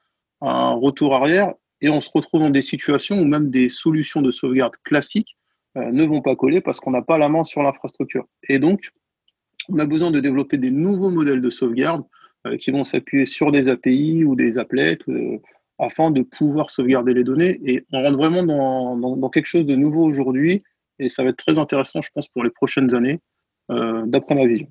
un 0.41 0.73
retour 0.73 1.15
arrière? 1.15 1.53
Et 1.79 1.89
on 1.89 2.01
se 2.01 2.09
retrouve 2.13 2.41
dans 2.41 2.49
des 2.49 2.61
situations 2.61 3.21
où 3.21 3.25
même 3.25 3.49
des 3.51 3.69
solutions 3.69 4.21
de 4.21 4.31
sauvegarde 4.31 4.75
classiques 4.83 5.37
euh, 5.77 5.91
ne 5.91 6.03
vont 6.03 6.21
pas 6.21 6.35
coller 6.35 6.61
parce 6.61 6.79
qu'on 6.79 6.91
n'a 6.91 7.01
pas 7.01 7.17
la 7.17 7.29
main 7.29 7.43
sur 7.43 7.61
l'infrastructure. 7.61 8.25
Et 8.49 8.59
donc, 8.59 8.89
on 9.69 9.79
a 9.79 9.85
besoin 9.85 10.11
de 10.11 10.19
développer 10.19 10.57
des 10.57 10.71
nouveaux 10.71 11.09
modèles 11.09 11.41
de 11.41 11.49
sauvegarde 11.49 12.03
qui 12.59 12.71
vont 12.71 12.83
s'appuyer 12.83 13.25
sur 13.25 13.51
des 13.51 13.69
API 13.69 14.23
ou 14.23 14.35
des 14.35 14.57
applets 14.57 14.97
euh, 15.07 15.37
afin 15.79 16.11
de 16.11 16.21
pouvoir 16.21 16.69
sauvegarder 16.69 17.13
les 17.13 17.23
données. 17.23 17.59
Et 17.65 17.85
on 17.91 18.03
rentre 18.03 18.17
vraiment 18.17 18.43
dans, 18.43 18.97
dans, 18.97 19.29
quelque 19.29 19.45
chose 19.45 19.65
de 19.65 19.75
nouveau 19.75 20.03
aujourd'hui 20.03 20.63
et 20.99 21.09
ça 21.09 21.23
va 21.23 21.29
être 21.29 21.43
très 21.43 21.57
intéressant, 21.57 22.01
je 22.01 22.09
pense, 22.13 22.27
pour 22.27 22.43
les 22.43 22.49
prochaines 22.49 22.93
années, 22.93 23.19
euh, 23.71 24.03
d'après 24.05 24.35
ma 24.35 24.45
vision. 24.45 24.67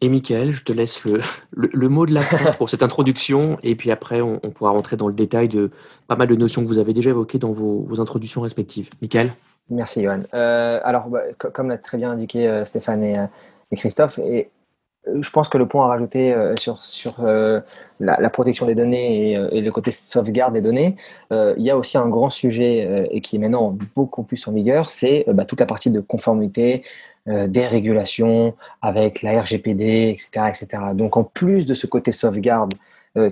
Et 0.00 0.08
Michael, 0.08 0.52
je 0.52 0.62
te 0.62 0.72
laisse 0.72 1.04
le, 1.04 1.20
le, 1.50 1.88
mot 1.88 2.06
de 2.06 2.14
la 2.14 2.22
fin 2.22 2.52
pour 2.58 2.70
cette 2.70 2.84
introduction, 2.84 3.58
et 3.64 3.74
puis 3.74 3.90
après, 3.90 4.20
on, 4.20 4.38
pourra 4.38 4.70
rentrer 4.70 4.96
dans 4.96 5.08
le 5.08 5.14
détail 5.14 5.48
de 5.48 5.72
pas 6.06 6.14
mal 6.14 6.28
de 6.28 6.36
notions 6.36 6.62
que 6.62 6.68
vous 6.68 6.78
avez 6.78 6.92
déjà 6.92 7.10
évoquées 7.10 7.40
dans 7.40 7.50
vos, 7.50 7.82
vos 7.82 8.00
introductions 8.00 8.40
respectives. 8.40 8.90
Michael? 9.02 9.32
Merci, 9.70 10.04
Johan. 10.04 10.20
Euh, 10.34 10.78
alors, 10.84 11.08
bah, 11.08 11.22
comme 11.52 11.68
l'a 11.68 11.78
très 11.78 11.98
bien 11.98 12.12
indiqué 12.12 12.62
Stéphane 12.64 13.02
et, 13.02 13.16
et 13.70 13.76
Christophe, 13.76 14.18
et 14.18 14.22
euh, 14.22 14.48
je 15.20 15.30
pense 15.30 15.48
que 15.48 15.58
le 15.58 15.66
point 15.66 15.84
à 15.84 15.88
rajouter 15.88 16.32
euh, 16.32 16.54
sur, 16.58 16.82
sur 16.82 17.20
euh, 17.20 17.60
la, 18.00 18.30
protection 18.30 18.66
des 18.66 18.74
données 18.74 19.32
et, 19.32 19.60
le 19.60 19.70
côté 19.70 19.92
sauvegarde 19.92 20.54
des 20.54 20.60
données, 20.60 20.96
il 21.30 21.62
y 21.62 21.70
a 21.70 21.76
aussi 21.76 21.98
un 21.98 22.08
grand 22.08 22.30
sujet 22.30 23.08
et 23.10 23.20
qui 23.20 23.36
est 23.36 23.38
maintenant 23.38 23.76
beaucoup 23.94 24.22
plus 24.22 24.46
en 24.46 24.52
vigueur, 24.52 24.90
c'est 24.90 25.24
bah, 25.28 25.44
toute 25.44 25.60
la 25.60 25.66
partie 25.66 25.90
de 25.90 26.00
conformité, 26.00 26.82
des 27.26 27.66
régulations 27.66 28.54
avec 28.80 29.22
la 29.22 29.42
RGPD, 29.42 30.10
etc., 30.10 30.30
etc. 30.48 30.82
Donc 30.94 31.16
en 31.16 31.24
plus 31.24 31.66
de 31.66 31.74
ce 31.74 31.86
côté 31.86 32.12
sauvegarde 32.12 32.72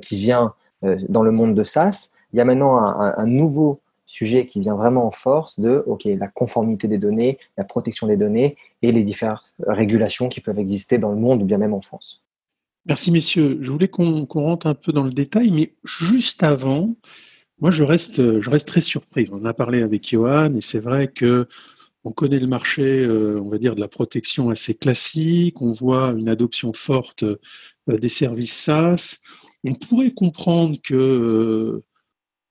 qui 0.02 0.16
vient 0.16 0.52
dans 0.82 1.22
le 1.22 1.30
monde 1.30 1.54
de 1.54 1.62
SaaS, 1.62 2.10
il 2.32 2.38
y 2.38 2.40
a 2.40 2.44
maintenant 2.44 2.76
un 2.76 3.26
nouveau 3.26 3.78
sujet 4.06 4.46
qui 4.46 4.60
vient 4.60 4.74
vraiment 4.74 5.06
en 5.06 5.10
force 5.10 5.60
de 5.60 5.82
ok 5.86 6.04
la 6.04 6.28
conformité 6.28 6.88
des 6.88 6.98
données, 6.98 7.38
la 7.56 7.64
protection 7.64 8.06
des 8.06 8.16
données 8.16 8.56
et 8.82 8.92
les 8.92 9.02
différentes 9.02 9.54
régulations 9.66 10.28
qui 10.28 10.40
peuvent 10.40 10.58
exister 10.58 10.98
dans 10.98 11.10
le 11.10 11.18
monde 11.18 11.42
ou 11.42 11.44
bien 11.44 11.58
même 11.58 11.74
en 11.74 11.82
France. 11.82 12.22
Merci 12.86 13.10
messieurs. 13.10 13.58
Je 13.60 13.70
voulais 13.70 13.88
qu'on 13.88 14.24
rentre 14.26 14.68
un 14.68 14.74
peu 14.74 14.92
dans 14.92 15.02
le 15.02 15.10
détail, 15.10 15.50
mais 15.50 15.72
juste 15.84 16.44
avant, 16.44 16.94
moi 17.60 17.72
je 17.72 17.82
reste, 17.82 18.40
je 18.40 18.48
reste 18.48 18.68
très 18.68 18.80
surpris. 18.80 19.28
On 19.32 19.44
a 19.44 19.52
parlé 19.52 19.82
avec 19.82 20.08
Johan 20.08 20.54
et 20.54 20.60
c'est 20.60 20.78
vrai 20.78 21.08
que 21.08 21.48
on 22.06 22.12
connaît 22.12 22.38
le 22.38 22.46
marché, 22.46 23.04
euh, 23.04 23.40
on 23.42 23.48
va 23.48 23.58
dire, 23.58 23.74
de 23.74 23.80
la 23.80 23.88
protection 23.88 24.48
assez 24.48 24.74
classique. 24.74 25.60
On 25.60 25.72
voit 25.72 26.10
une 26.10 26.28
adoption 26.28 26.72
forte 26.72 27.24
euh, 27.24 27.38
des 27.88 28.08
services 28.08 28.54
SaaS. 28.54 29.18
On 29.64 29.74
pourrait 29.74 30.12
comprendre 30.12 30.76
que 30.80 30.94
euh, 30.94 31.84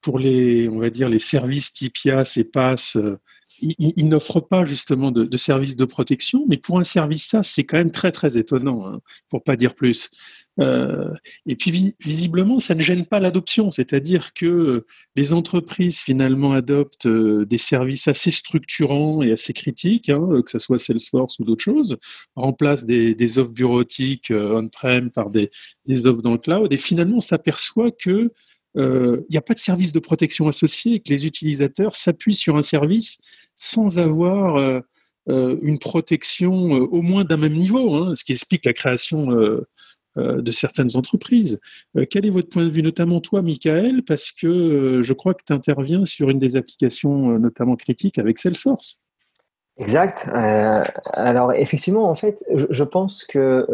pour 0.05 0.19
les, 0.19 0.69
on 0.69 0.77
va 0.77 0.91
dire, 0.91 1.09
les 1.09 1.17
services 1.17 1.73
type 1.73 1.95
et 2.05 2.43
PaaS, 2.43 2.93
euh, 2.95 3.17
ils, 3.59 4.07
n'offrent 4.07 4.39
pas 4.47 4.63
justement 4.63 5.09
de, 5.09 5.37
services 5.37 5.75
de 5.75 5.85
protection, 5.85 6.45
mais 6.47 6.57
pour 6.57 6.79
un 6.79 6.83
service 6.83 7.25
SaaS, 7.25 7.41
c'est 7.41 7.63
quand 7.63 7.77
même 7.77 7.89
très 7.89 8.11
très 8.11 8.37
étonnant, 8.37 8.85
hein, 8.85 9.01
pour 9.29 9.43
pas 9.43 9.55
dire 9.55 9.73
plus. 9.73 10.11
Euh, 10.59 11.11
et 11.47 11.55
puis 11.55 11.95
visiblement, 11.99 12.59
ça 12.59 12.75
ne 12.75 12.81
gêne 12.81 13.07
pas 13.07 13.19
l'adoption, 13.19 13.71
c'est-à-dire 13.71 14.33
que 14.35 14.85
les 15.15 15.33
entreprises 15.33 15.97
finalement 15.97 16.53
adoptent 16.53 17.07
euh, 17.07 17.43
des 17.47 17.57
services 17.57 18.07
assez 18.07 18.29
structurants 18.29 19.23
et 19.23 19.31
assez 19.31 19.53
critiques, 19.53 20.09
hein, 20.09 20.41
que 20.43 20.51
ce 20.51 20.59
soit 20.59 20.77
Salesforce 20.77 21.39
ou 21.39 21.45
d'autres 21.45 21.63
choses, 21.63 21.97
remplacent 22.35 22.85
des, 22.85 23.15
des 23.15 23.39
offres 23.39 23.53
bureautiques 23.53 24.31
on-prem 24.31 25.09
par 25.09 25.31
des, 25.31 25.49
des 25.87 26.05
offres 26.05 26.21
dans 26.21 26.33
le 26.33 26.37
cloud, 26.37 26.71
et 26.71 26.77
finalement 26.77 27.17
on 27.17 27.21
s'aperçoit 27.21 27.89
que 27.89 28.31
il 28.75 28.81
euh, 28.81 29.25
n'y 29.29 29.37
a 29.37 29.41
pas 29.41 29.53
de 29.53 29.59
service 29.59 29.93
de 29.93 29.99
protection 29.99 30.47
associé 30.47 30.95
et 30.95 30.99
que 30.99 31.09
les 31.09 31.25
utilisateurs 31.25 31.95
s'appuient 31.95 32.33
sur 32.33 32.57
un 32.57 32.61
service 32.61 33.17
sans 33.55 33.99
avoir 33.99 34.57
euh, 34.57 34.81
euh, 35.29 35.57
une 35.61 35.79
protection 35.79 36.53
au 36.53 37.01
moins 37.01 37.23
d'un 37.23 37.37
même 37.37 37.53
niveau, 37.53 37.95
hein, 37.95 38.15
ce 38.15 38.25
qui 38.25 38.33
explique 38.33 38.65
la 38.65 38.73
création 38.73 39.27
de 40.17 40.51
certaines 40.51 40.95
entreprises. 40.95 41.59
quel 42.09 42.25
est 42.25 42.29
votre 42.29 42.47
point 42.47 42.63
de 42.63 42.69
vue, 42.69 42.81
notamment 42.81 43.19
toi, 43.19 43.41
Michael, 43.41 44.03
parce 44.03 44.31
que 44.31 45.01
je 45.03 45.13
crois 45.13 45.33
que 45.33 45.43
tu 45.45 45.51
interviens 45.51 46.05
sur 46.05 46.29
une 46.29 46.39
des 46.39 46.55
applications 46.55 47.37
notamment 47.37 47.75
critiques 47.75 48.17
avec 48.17 48.39
Salesforce. 48.39 49.01
Exact. 49.77 50.29
alors 51.13 51.51
effectivement, 51.51 52.09
en 52.09 52.15
fait, 52.15 52.45
je, 52.53 52.83
pense 52.83 53.25
que 53.25 53.67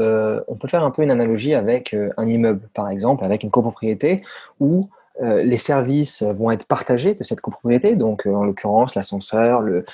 on 0.48 0.56
peut 0.56 0.68
faire 0.68 0.84
un 0.84 0.90
peu 0.90 1.04
une 1.04 1.12
analogie 1.12 1.54
avec 1.54 1.96
un 2.18 2.28
immeuble, 2.28 2.68
par 2.74 2.90
exemple, 2.90 3.24
avec 3.24 3.44
une 3.44 3.52
copropriété 3.52 4.24
où 4.60 4.90
les 5.20 5.58
services 5.58 6.24
vont 6.24 6.50
être 6.50 6.66
partagés 6.66 7.14
de 7.14 7.24
cette 7.24 7.42
copropriété, 7.42 7.96
donc 7.96 8.26
en 8.26 8.44
l'occurrence 8.44 8.96
l'ascenseur, 8.96 9.62
le, 9.62 9.86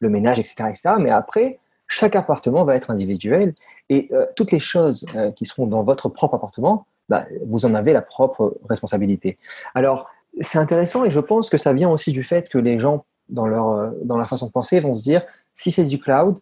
ménage, 0.00 0.40
etc., 0.40 0.64
etc. 0.70 0.90
Mais 0.98 1.10
après, 1.10 1.60
chaque 1.86 2.16
appartement 2.16 2.64
va 2.64 2.74
être 2.74 2.90
individuel 2.90 3.54
et 3.88 4.10
toutes 4.34 4.50
les 4.50 4.58
choses 4.58 5.06
qui 5.36 5.46
seront 5.46 5.68
dans 5.68 5.84
votre 5.84 6.08
propre 6.08 6.34
appartement, 6.34 6.84
bah, 7.08 7.26
vous 7.46 7.64
en 7.64 7.74
avez 7.74 7.92
la 7.92 8.02
propre 8.02 8.56
responsabilité. 8.68 9.36
Alors, 9.74 10.10
c'est 10.40 10.58
intéressant 10.58 11.04
et 11.04 11.10
je 11.10 11.20
pense 11.20 11.48
que 11.48 11.56
ça 11.56 11.72
vient 11.72 11.90
aussi 11.90 12.12
du 12.12 12.24
fait 12.24 12.48
que 12.48 12.58
les 12.58 12.78
gens 12.78 13.04
dans 13.28 13.46
leur, 13.46 13.68
euh, 13.68 13.90
dans 14.04 14.18
la 14.18 14.26
façon 14.26 14.46
de 14.46 14.52
penser 14.52 14.80
vont 14.80 14.94
se 14.94 15.02
dire 15.02 15.22
si 15.54 15.70
c'est 15.70 15.84
du 15.84 15.98
cloud, 15.98 16.38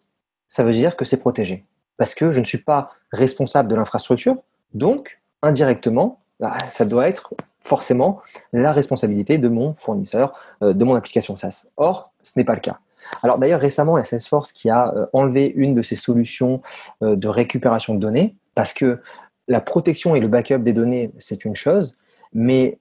ça 0.47 0.63
veut 0.63 0.73
dire 0.73 0.95
que 0.95 1.05
c'est 1.05 1.19
protégé. 1.19 1.63
Parce 1.97 2.13
que 2.13 2.31
je 2.31 2.39
ne 2.39 2.45
suis 2.45 2.57
pas 2.57 2.91
responsable 3.11 3.69
de 3.69 3.75
l'infrastructure, 3.75 4.37
donc 4.73 5.21
indirectement, 5.41 6.19
bah, 6.39 6.57
ça 6.69 6.85
doit 6.85 7.07
être 7.07 7.33
forcément 7.61 8.21
la 8.51 8.73
responsabilité 8.73 9.37
de 9.37 9.47
mon 9.47 9.73
fournisseur, 9.75 10.37
euh, 10.61 10.73
de 10.73 10.83
mon 10.83 10.95
application 10.95 11.35
SaaS. 11.35 11.67
Or, 11.77 12.11
ce 12.23 12.37
n'est 12.37 12.45
pas 12.45 12.55
le 12.55 12.59
cas. 12.59 12.79
Alors 13.23 13.37
d'ailleurs, 13.37 13.61
récemment, 13.61 13.97
il 13.97 14.01
y 14.01 14.03
a 14.03 14.05
Salesforce 14.05 14.51
qui 14.51 14.69
a 14.69 14.93
euh, 14.93 15.05
enlevé 15.13 15.51
une 15.55 15.73
de 15.73 15.81
ses 15.81 15.95
solutions 15.95 16.61
de 17.01 17.27
récupération 17.27 17.93
de 17.93 17.99
données 17.99 18.35
parce 18.55 18.73
que 18.73 18.99
la 19.47 19.61
protection 19.61 20.15
et 20.15 20.19
le 20.19 20.27
backup 20.27 20.59
des 20.59 20.73
données, 20.73 21.11
c'est 21.19 21.45
une 21.45 21.55
chose, 21.55 21.93
mais 22.35 22.77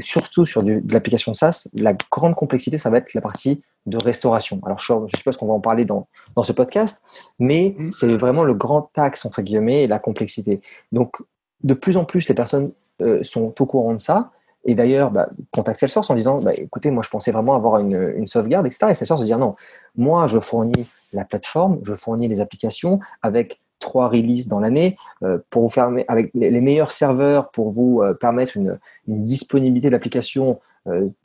surtout 0.00 0.44
sur 0.44 0.64
de 0.64 0.82
l'application 0.92 1.32
SaaS, 1.32 1.68
la 1.74 1.94
grande 2.10 2.34
complexité, 2.34 2.76
ça 2.76 2.90
va 2.90 2.98
être 2.98 3.14
la 3.14 3.20
partie 3.20 3.62
de 3.86 3.96
restauration. 4.02 4.60
Alors 4.66 4.78
je, 4.78 4.92
je 5.06 5.16
suppose 5.16 5.36
qu'on 5.36 5.46
va 5.46 5.54
en 5.54 5.60
parler 5.60 5.84
dans, 5.84 6.08
dans 6.34 6.42
ce 6.42 6.52
podcast, 6.52 7.00
mais 7.38 7.76
mm. 7.78 7.92
c'est 7.92 8.14
vraiment 8.16 8.42
le 8.42 8.52
grand 8.52 8.90
axe, 8.98 9.24
entre 9.24 9.42
guillemets, 9.42 9.84
et 9.84 9.86
la 9.86 10.00
complexité. 10.00 10.60
Donc 10.90 11.14
de 11.62 11.72
plus 11.72 11.96
en 11.96 12.04
plus, 12.04 12.28
les 12.28 12.34
personnes 12.34 12.72
euh, 13.00 13.22
sont 13.22 13.54
au 13.62 13.66
courant 13.66 13.94
de 13.94 14.00
ça. 14.00 14.32
Et 14.64 14.74
d'ailleurs, 14.74 15.12
bah, 15.12 15.28
contactent 15.52 15.78
Salesforce 15.78 16.10
en 16.10 16.16
disant 16.16 16.36
bah, 16.42 16.50
écoutez, 16.54 16.90
moi, 16.90 17.04
je 17.04 17.10
pensais 17.10 17.30
vraiment 17.30 17.54
avoir 17.54 17.78
une, 17.78 18.12
une 18.16 18.26
sauvegarde, 18.26 18.66
etc. 18.66 18.88
Et 18.90 18.94
Salesforce 18.94 19.24
dire 19.24 19.38
non, 19.38 19.54
moi, 19.96 20.26
je 20.26 20.40
fournis 20.40 20.88
la 21.12 21.24
plateforme, 21.24 21.78
je 21.84 21.94
fournis 21.94 22.26
les 22.26 22.40
applications 22.40 22.98
avec 23.22 23.60
trois 23.80 24.08
releases 24.08 24.46
dans 24.46 24.60
l'année 24.60 24.96
euh, 25.22 25.38
pour 25.50 25.62
vous 25.62 25.68
faire 25.68 25.90
avec 26.06 26.30
les, 26.34 26.60
meilleurs 26.60 26.92
serveurs 26.92 27.50
pour 27.50 27.70
vous 27.70 28.00
euh, 28.02 28.14
permettre 28.14 28.56
une, 28.56 28.78
disponibilité 29.08 29.90
d'application 29.90 30.60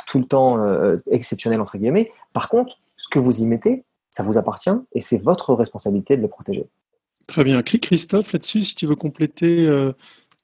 tout 0.06 0.20
le 0.20 0.26
temps 0.26 0.60
exceptionnelle 1.10 1.62
entre 1.62 1.78
guillemets. 1.78 2.12
Par 2.34 2.50
contre, 2.50 2.78
ce 2.98 3.08
que 3.08 3.20
vous 3.20 3.42
y 3.42 3.46
mettez, 3.46 3.86
ça 4.10 4.22
vous 4.22 4.38
appartient 4.38 4.70
et 4.94 5.00
c'est 5.00 5.18
votre 5.18 5.54
responsabilité 5.54 6.18
de 6.18 6.22
le 6.22 6.28
protéger. 6.28 6.68
Très 7.26 7.46
bien. 7.46 7.64
Christophe, 7.64 8.34
là-dessus, 8.34 8.64
si 8.64 8.76
tu 8.76 8.86
veux 8.86 8.98
compléter 8.98 9.66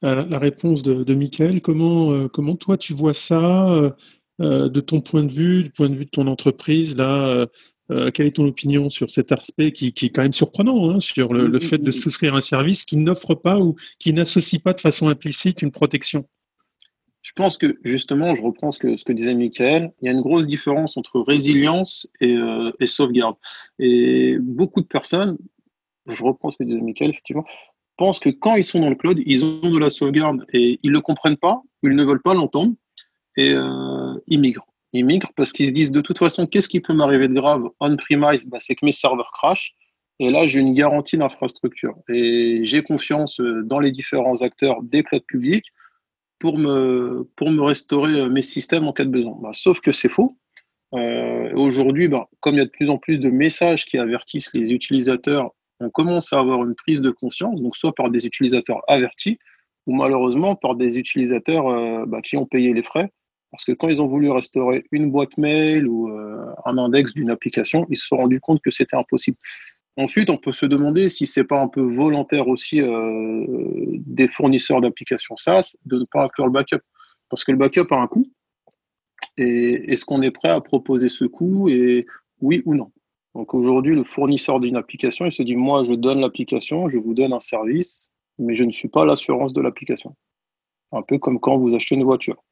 la 0.01 0.38
réponse 0.38 0.84
de, 0.84 1.03
de 1.03 1.13
Michael. 1.13 1.62
Comment, 1.62 2.12
euh, 2.12 2.27
comment 2.27 2.56
toi 2.56 2.77
tu 2.77 2.94
vois 2.94 3.13
ça 3.13 3.70
euh, 3.70 3.91
euh, 4.41 4.70
de 4.70 4.80
ton 4.80 5.01
point 5.01 5.24
de 5.24 5.32
vue, 5.32 5.63
du 5.63 5.70
point 5.70 5.89
de 5.89 5.96
vue 5.96 6.06
de 6.06 6.10
ton 6.10 6.27
entreprise 6.27 6.96
là 6.98 7.46
quelle 8.14 8.28
est 8.28 8.36
ton 8.36 8.46
opinion 8.46 8.90
sur 8.90 9.10
cet 9.10 9.32
aspect 9.32 9.72
qui, 9.72 9.94
qui 9.94 10.08
est 10.08 10.10
quand 10.10 10.22
même 10.22 10.34
surprenant, 10.34 10.90
hein, 10.90 11.00
sur 11.00 11.34
le, 11.34 11.60
fait 11.60 11.78
de 11.78 11.92
souscrire 11.92 12.36
un 12.36 12.42
service 12.42 12.86
qui 12.86 12.98
n'offre 12.98 13.36
pas 13.36 13.60
ou 13.60 13.76
qui 14.00 14.14
n'associe 14.14 14.62
pas 14.62 14.74
de 14.74 14.82
façon 14.82 15.10
implicite 15.10 15.62
une 15.62 15.72
protection? 15.72 16.28
Je 17.22 17.32
pense 17.36 17.58
que 17.58 17.78
justement, 17.84 18.36
je 18.36 18.44
reprends 18.44 18.72
ce 18.72 18.80
que, 18.80 18.98
ce 18.98 19.04
que 19.04 19.14
disait 19.14 19.36
Michael, 19.36 19.92
il 20.02 20.08
y 20.08 20.10
a 20.10 20.12
une 20.12 20.22
grosse 20.22 20.48
différence 20.48 20.98
entre 20.98 21.20
résilience 21.22 22.08
et, 22.20 22.38
et 22.80 22.88
sauvegarde. 22.88 23.36
Et 23.78 24.38
beaucoup 24.40 24.82
de 24.82 24.88
personnes, 24.88 25.38
je 26.08 26.24
reprends 26.24 26.50
ce 26.50 26.58
que 26.58 26.64
disait 26.64 26.82
Michael, 26.82 27.12
effectivement, 27.12 27.46
pensent 27.98 28.20
que 28.20 28.30
quand 28.30 28.56
ils 28.56 28.64
sont 28.64 28.80
dans 28.80 28.90
le 28.90 28.96
cloud, 28.96 29.22
ils 29.26 29.46
ont 29.46 29.70
de 29.70 29.78
la 29.78 29.92
sauvegarde 29.92 30.44
et 30.54 30.80
ils 30.82 30.90
ne 30.90 30.96
le 30.96 31.02
comprennent 31.02 31.38
pas, 31.38 31.62
ils 31.84 31.96
ne 31.96 32.04
veulent 32.04 32.22
pas 32.22 32.34
l'entendre 32.34 32.74
et 33.38 33.54
euh, 33.54 34.14
ils 34.28 34.40
migrent. 34.40 34.66
Ils 34.94 35.06
migrent 35.06 35.32
parce 35.36 35.54
qu'ils 35.54 35.68
se 35.68 35.72
disent 35.72 35.92
de 35.92 36.02
toute 36.02 36.18
façon, 36.18 36.48
qu'est-ce 36.48 36.68
qui 36.68 36.82
peut 36.82 36.94
m'arriver 36.94 37.28
de 37.28 37.34
grave 37.34 37.64
on-premise? 37.80 38.46
Bah, 38.46 38.58
C'est 38.60 38.76
que 38.76 38.86
mes 38.86 38.92
serveurs 38.92 39.32
crashent. 39.34 39.74
Et 40.20 40.30
là, 40.30 40.48
j'ai 40.48 40.60
une 40.60 40.74
garantie 40.74 41.18
d'infrastructure. 41.18 41.96
Et 42.10 42.62
j'ai 42.64 42.84
confiance 42.84 43.40
euh, 43.40 43.64
dans 43.64 43.80
les 43.80 43.92
différents 43.92 44.42
acteurs 44.42 44.84
des 44.84 45.04
clouds 45.04 45.22
publics 45.28 45.66
pour 46.40 46.58
me, 46.58 47.28
pour 47.36 47.50
me 47.50 47.62
restaurer 47.62 48.20
euh, 48.20 48.30
mes 48.30 48.42
systèmes 48.42 48.88
en 48.88 48.94
cas 48.94 49.06
de 49.06 49.10
besoin. 49.10 49.38
Bah, 49.42 49.52
sauf 49.54 49.80
que 49.80 49.92
c'est 49.92 50.10
faux. 50.10 50.38
Aujourd'hui, 51.54 52.10
bah, 52.10 52.28
comme 52.42 52.56
il 52.56 52.58
y 52.58 52.62
a 52.62 52.66
de 52.66 52.70
plus 52.70 52.90
en 52.90 52.98
plus 52.98 53.18
de 53.18 53.30
messages 53.30 53.86
qui 53.86 53.98
avertissent 53.98 54.54
les 54.54 54.74
utilisateurs 54.74 55.52
on 55.82 55.90
commence 55.90 56.32
à 56.32 56.40
avoir 56.40 56.64
une 56.64 56.76
prise 56.76 57.02
de 57.02 57.10
conscience, 57.10 57.60
donc 57.60 57.76
soit 57.76 57.94
par 57.94 58.12
des 58.12 58.28
utilisateurs 58.28 58.82
avertis, 58.88 59.40
ou 59.88 59.96
malheureusement 59.96 60.56
par 60.56 60.76
des 60.76 61.00
utilisateurs 61.00 61.68
euh, 61.68 62.06
qui 62.24 62.38
ont 62.38 62.46
payé 62.46 62.72
les 62.74 62.84
frais. 62.84 63.12
Parce 63.51 63.65
que 63.65 63.74
quand 63.74 63.89
ils 63.89 64.01
ont 64.01 64.08
voulu 64.08 64.31
restaurer 64.31 64.86
une 64.91 65.12
boîte 65.12 65.38
mail 65.38 65.88
ou 65.88 66.10
euh, 66.10 66.46
un 66.65 66.77
index 66.77 67.13
d'une 67.13 67.29
application, 67.29 67.86
ils 67.89 67.98
se 67.98 68.08
sont 68.08 68.17
rendus 68.17 68.39
compte 68.39 68.62
que 68.62 68.72
c'était 68.72 68.96
impossible. 68.96 69.38
Ensuite, 69.98 70.29
on 70.29 70.38
peut 70.38 70.53
se 70.53 70.65
demander 70.65 71.10
si 71.10 71.27
c'est 71.27 71.43
pas 71.43 71.62
un 71.62 71.67
peu 71.67 71.81
volontaire 71.81 72.48
aussi 72.48 72.81
euh, 72.81 73.46
des 74.05 74.29
fournisseurs 74.29 74.79
d'applications 74.79 75.36
SaaS 75.36 75.75
de 75.86 76.00
ne 76.00 76.05
pas 76.05 76.24
inclure 76.24 76.46
le 76.46 76.53
backup. 76.53 76.79
Parce 77.29 77.43
que 77.43 77.51
le 77.51 77.58
backup 77.58 77.88
a 77.91 77.98
un 77.98 78.08
coût. 78.08 78.25
Et 79.38 79.91
est-ce 79.91 80.05
qu'on 80.05 80.22
est 80.22 80.31
prêt 80.31 80.50
à 80.50 80.62
proposer 80.62 81.10
ce 81.10 81.25
coût 81.25 81.67
et 81.70 82.05
oui 82.39 82.63
ou 82.65 82.74
non? 82.74 82.91
Donc 83.36 83.53
aujourd'hui, 83.53 83.96
le 83.96 84.03
fournisseur 84.03 84.60
d'une 84.60 84.75
application, 84.75 85.25
il 85.25 85.31
se 85.31 85.43
dit, 85.43 85.55
moi, 85.55 85.84
je 85.86 85.93
donne 85.93 86.22
l'application, 86.22 86.89
je 86.89 86.98
vous 86.98 87.13
donne 87.13 87.34
un 87.34 87.39
service, 87.39 88.12
mais 88.39 88.55
je 88.55 88.63
ne 88.63 88.72
suis 88.72 88.89
pas 88.89 89.05
l'assurance 89.05 89.53
de 89.53 89.62
l'application. 89.62 90.15
Un 90.91 91.01
peu 91.01 91.17
comme 91.17 91.39
quand 91.39 91.58
vous 91.58 91.74
achetez 91.74 91.96
une 91.96 92.03
voiture. 92.03 92.43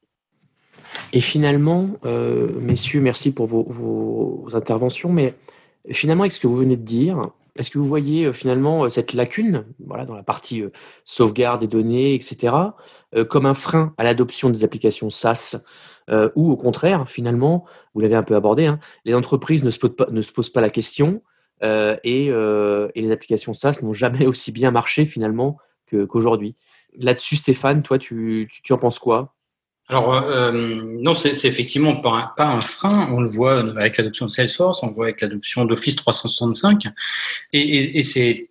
Et 1.13 1.21
finalement, 1.21 1.89
euh, 2.05 2.49
messieurs, 2.59 3.01
merci 3.01 3.31
pour 3.31 3.47
vos, 3.47 4.47
interventions, 4.53 5.11
mais 5.11 5.33
finalement, 5.91 6.23
avec 6.23 6.33
ce 6.33 6.39
que 6.39 6.47
vous 6.47 6.57
venez 6.57 6.77
de 6.77 6.83
dire, 6.83 7.29
est-ce 7.55 7.71
que 7.71 7.79
vous 7.79 7.85
voyez 7.85 8.25
euh, 8.25 8.33
finalement 8.33 8.85
euh, 8.85 8.89
cette 8.89 9.13
lacune 9.13 9.65
voilà, 9.85 10.05
dans 10.05 10.15
la 10.15 10.23
partie 10.23 10.63
sauvegarde 11.05 11.61
des 11.61 11.67
données, 11.67 12.13
etc., 12.13 12.53
comme 13.27 13.47
un 13.47 13.55
frein 13.55 13.93
à 13.97 14.03
l'adoption 14.03 14.51
des 14.51 14.63
applications 14.63 15.09
SaaS 15.09 15.57
ou 16.35 16.51
au 16.51 16.57
contraire, 16.57 17.07
finalement, 17.07 17.65
vous 17.93 18.01
l'avez 18.01 18.15
un 18.15 18.23
peu 18.23 18.35
abordé, 18.35 18.65
hein, 18.67 18.79
les 19.05 19.15
entreprises 19.15 19.63
ne 19.63 19.71
se, 19.71 19.79
posent 20.31 20.49
pas, 20.49 20.61
la 20.61 20.69
question 20.69 21.23
et, 21.61 22.31
les 22.31 23.11
applications 23.11 23.53
SaaS 23.53 23.79
n'ont 23.81 23.93
jamais 23.93 24.25
aussi 24.27 24.51
bien 24.51 24.69
marché 24.69 25.05
finalement 25.05 25.57
qu'aujourd'hui. 25.89 26.55
Là-dessus, 26.97 27.35
Stéphane, 27.35 27.81
toi, 27.83 27.97
tu, 27.97 28.49
en 28.69 28.77
penses 28.77 28.99
quoi? 28.99 29.35
Alors 29.89 30.23
non, 30.53 31.15
c'est 31.15 31.47
effectivement 31.47 31.95
pas 31.95 32.33
un, 32.37 32.61
frein. 32.61 33.09
On 33.11 33.21
le 33.21 33.29
voit 33.29 33.59
avec 33.59 33.97
l'adoption 33.97 34.27
de 34.27 34.31
Salesforce, 34.31 34.83
on 34.83 34.87
le 34.87 34.93
voit 34.93 35.05
avec 35.05 35.21
l'adoption 35.21 35.65
d'Office 35.65 35.95
365, 35.95 36.85
et, 37.53 37.99
et 37.99 38.03
c'est 38.03 38.49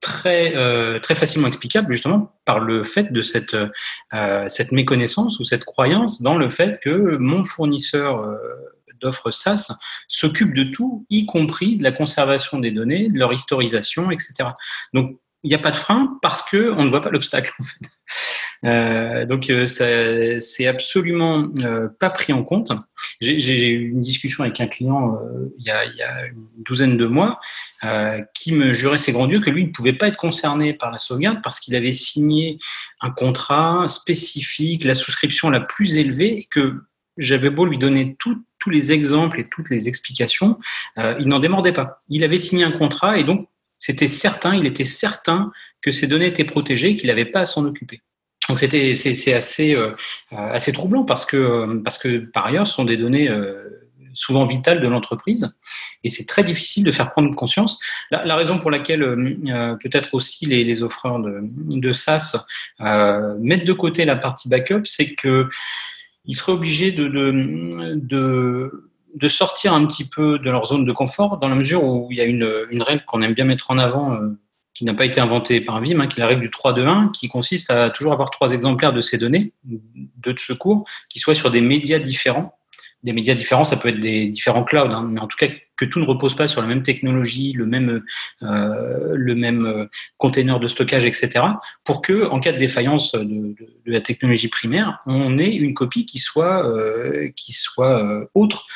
très, 0.00 0.56
euh, 0.56 0.98
très 0.98 1.14
facilement 1.14 1.48
explicable 1.48 1.92
justement 1.92 2.34
par 2.44 2.58
le 2.58 2.84
fait 2.84 3.12
de 3.12 3.22
cette, 3.22 3.54
euh, 3.54 4.48
cette 4.48 4.72
méconnaissance 4.72 5.38
ou 5.38 5.44
cette 5.44 5.64
croyance 5.64 6.22
dans 6.22 6.36
le 6.36 6.50
fait 6.50 6.80
que 6.80 7.16
mon 7.16 7.44
fournisseur 7.44 8.18
euh, 8.18 8.36
d'offres 9.00 9.30
SaaS 9.30 9.72
s'occupe 10.08 10.54
de 10.54 10.64
tout, 10.64 11.06
y 11.10 11.26
compris 11.26 11.76
de 11.76 11.82
la 11.82 11.92
conservation 11.92 12.58
des 12.58 12.70
données, 12.70 13.08
de 13.08 13.18
leur 13.18 13.32
historisation, 13.32 14.10
etc. 14.10 14.50
Donc, 14.92 15.18
il 15.42 15.48
n'y 15.48 15.54
a 15.54 15.58
pas 15.58 15.70
de 15.70 15.76
frein 15.76 16.18
parce 16.20 16.42
que 16.42 16.70
on 16.72 16.84
ne 16.84 16.90
voit 16.90 17.00
pas 17.00 17.10
l'obstacle. 17.10 17.52
En 17.58 17.64
fait. 17.64 17.88
Euh, 18.64 19.24
donc 19.24 19.48
euh, 19.48 19.66
c'est 19.66 20.66
absolument 20.66 21.48
euh, 21.62 21.88
pas 21.98 22.10
pris 22.10 22.32
en 22.32 22.44
compte. 22.44 22.72
J'ai 23.20 23.70
eu 23.70 23.90
une 23.90 24.02
discussion 24.02 24.44
avec 24.44 24.60
un 24.60 24.66
client 24.66 25.18
il 25.58 25.64
y, 25.64 25.70
a, 25.70 25.84
il, 25.84 25.96
y 25.96 26.02
a, 26.02 26.26
une 26.26 26.62
douzaine 26.64 26.96
de 26.96 27.06
mois 27.06 27.40
qui 28.34 28.52
me 28.52 28.72
jurait 28.72 28.98
ses 28.98 29.12
grands 29.12 29.26
dieux 29.26 29.40
que 29.40 29.50
lui 29.50 29.66
ne 29.66 29.72
pouvait 29.72 29.94
pas 29.94 30.08
être 30.08 30.16
concerné 30.16 30.74
par 30.74 30.90
la 30.90 30.98
sauvegarde 30.98 31.40
parce 31.42 31.60
qu'il 31.60 31.74
avait 31.74 31.92
signé 31.92 32.58
un 33.00 33.10
contrat 33.10 33.86
spécifique, 33.88 34.84
la 34.84 34.94
souscription 34.94 35.48
la 35.50 35.60
plus 35.60 35.96
élevée, 35.96 36.46
que 36.50 36.82
j'avais 37.16 37.50
beau 37.50 37.64
lui 37.64 37.78
donner 37.78 38.16
tous 38.18 38.70
les 38.70 38.92
exemples 38.92 39.40
et 39.40 39.48
toutes 39.48 39.70
les 39.70 39.88
explications, 39.88 40.58
il 40.96 41.26
n'en 41.26 41.40
démordait 41.40 41.72
pas. 41.72 42.02
Il 42.08 42.24
avait 42.24 42.38
signé 42.38 42.64
un 42.64 42.72
contrat 42.72 43.18
et 43.18 43.24
donc 43.24 43.48
c'était 43.78 44.08
certain, 44.08 44.54
il 44.54 44.66
était 44.66 44.84
certain 44.84 45.50
que 45.80 45.90
ces 45.90 46.06
données 46.06 46.26
étaient 46.26 46.44
protégées, 46.44 46.96
qu'il 46.96 47.08
n'avait 47.08 47.24
pas 47.24 47.40
à 47.40 47.46
s'en 47.46 47.64
occuper. 47.64 48.02
Donc 48.48 48.58
c'était 48.58 48.96
c'est 48.96 49.34
assez 49.34 49.74
euh, 49.74 49.94
assez 50.30 50.72
troublant 50.72 51.04
parce 51.04 51.26
que 51.26 51.36
euh, 51.36 51.80
parce 51.84 51.98
que 51.98 52.18
par 52.18 52.46
ailleurs 52.46 52.66
ce 52.66 52.74
sont 52.74 52.84
des 52.84 52.96
données 52.96 53.28
euh, 53.28 53.86
souvent 54.14 54.44
vitales 54.44 54.80
de 54.80 54.88
l'entreprise 54.88 55.56
et 56.02 56.08
c'est 56.08 56.26
très 56.26 56.42
difficile 56.42 56.82
de 56.82 56.90
faire 56.90 57.12
prendre 57.12 57.34
conscience. 57.36 57.78
La, 58.10 58.34
raison 58.34 58.58
pour 58.58 58.70
laquelle 58.70 59.00
peut-être 59.82 60.14
aussi 60.14 60.46
les, 60.46 60.64
les, 60.64 60.82
offreurs 60.82 61.20
de, 61.20 61.42
de 61.44 61.92
SaaS 61.92 62.44
mettent 63.38 63.66
de 63.66 63.72
côté 63.72 64.04
la 64.04 64.16
partie 64.16 64.48
backup, 64.48 64.82
c'est 64.84 65.14
que 65.14 65.48
ils 66.24 66.34
seraient 66.34 66.52
obligés 66.52 66.90
de, 66.90 67.06
de, 67.06 67.94
de 67.94 68.90
de 69.14 69.28
sortir 69.28 69.72
un 69.72 69.86
petit 69.86 70.08
peu 70.08 70.38
de 70.38 70.50
leur 70.50 70.66
zone 70.66 70.84
de 70.84 70.92
confort 70.92 71.38
dans 71.38 71.48
la 71.48 71.54
mesure 71.54 71.84
où 71.84 72.08
il 72.10 72.18
y 72.18 72.20
a 72.20 72.24
une, 72.24 72.48
une 72.70 72.82
règle 72.82 73.04
qu'on 73.04 73.22
aime 73.22 73.34
bien 73.34 73.44
mettre 73.44 73.70
en 73.70 73.78
avant 73.78 74.14
euh, 74.14 74.38
qui 74.80 74.86
n'a 74.86 74.94
pas 74.94 75.04
été 75.04 75.20
inventée 75.20 75.60
par 75.60 75.78
Vim, 75.82 76.00
hein, 76.00 76.06
qui 76.06 76.18
est 76.18 76.22
la 76.22 76.26
règle 76.26 76.40
du 76.40 76.50
3 76.50 76.72
2 76.72 76.86
1 76.86 77.10
qui 77.12 77.28
consiste 77.28 77.70
à 77.70 77.90
toujours 77.90 78.14
avoir 78.14 78.30
trois 78.30 78.54
exemplaires 78.54 78.94
de 78.94 79.02
ces 79.02 79.18
données, 79.18 79.52
deux 79.62 80.32
de 80.32 80.40
secours, 80.40 80.86
qui 81.10 81.18
soient 81.18 81.34
sur 81.34 81.50
des 81.50 81.60
médias 81.60 81.98
différents 81.98 82.58
des 83.02 83.12
médias 83.12 83.34
différents, 83.34 83.64
ça 83.64 83.76
peut 83.76 83.88
être 83.88 84.00
des 84.00 84.26
différents 84.26 84.64
clouds, 84.64 84.90
hein, 84.90 85.06
mais 85.10 85.20
en 85.20 85.26
tout 85.26 85.36
cas 85.36 85.48
que 85.76 85.86
tout 85.86 86.00
ne 86.00 86.04
repose 86.04 86.36
pas 86.36 86.46
sur 86.46 86.60
la 86.60 86.68
même 86.68 86.82
technologie, 86.82 87.52
le 87.54 87.64
même, 87.64 88.02
euh, 88.42 89.12
le 89.14 89.34
même 89.34 89.64
euh, 89.64 89.86
container 90.18 90.60
de 90.60 90.68
stockage, 90.68 91.06
etc. 91.06 91.42
Pour 91.84 92.02
que, 92.02 92.28
en 92.28 92.38
cas 92.38 92.52
de 92.52 92.58
défaillance 92.58 93.12
de, 93.12 93.24
de, 93.24 93.56
de 93.86 93.90
la 93.90 94.02
technologie 94.02 94.48
primaire, 94.48 94.98
on 95.06 95.38
ait 95.38 95.54
une 95.54 95.72
copie 95.72 96.04
qui 96.04 96.18
soit, 96.18 96.66
euh, 96.66 97.30
qui 97.34 97.54
soit 97.54 98.04
euh, 98.04 98.26
autre, 98.34 98.66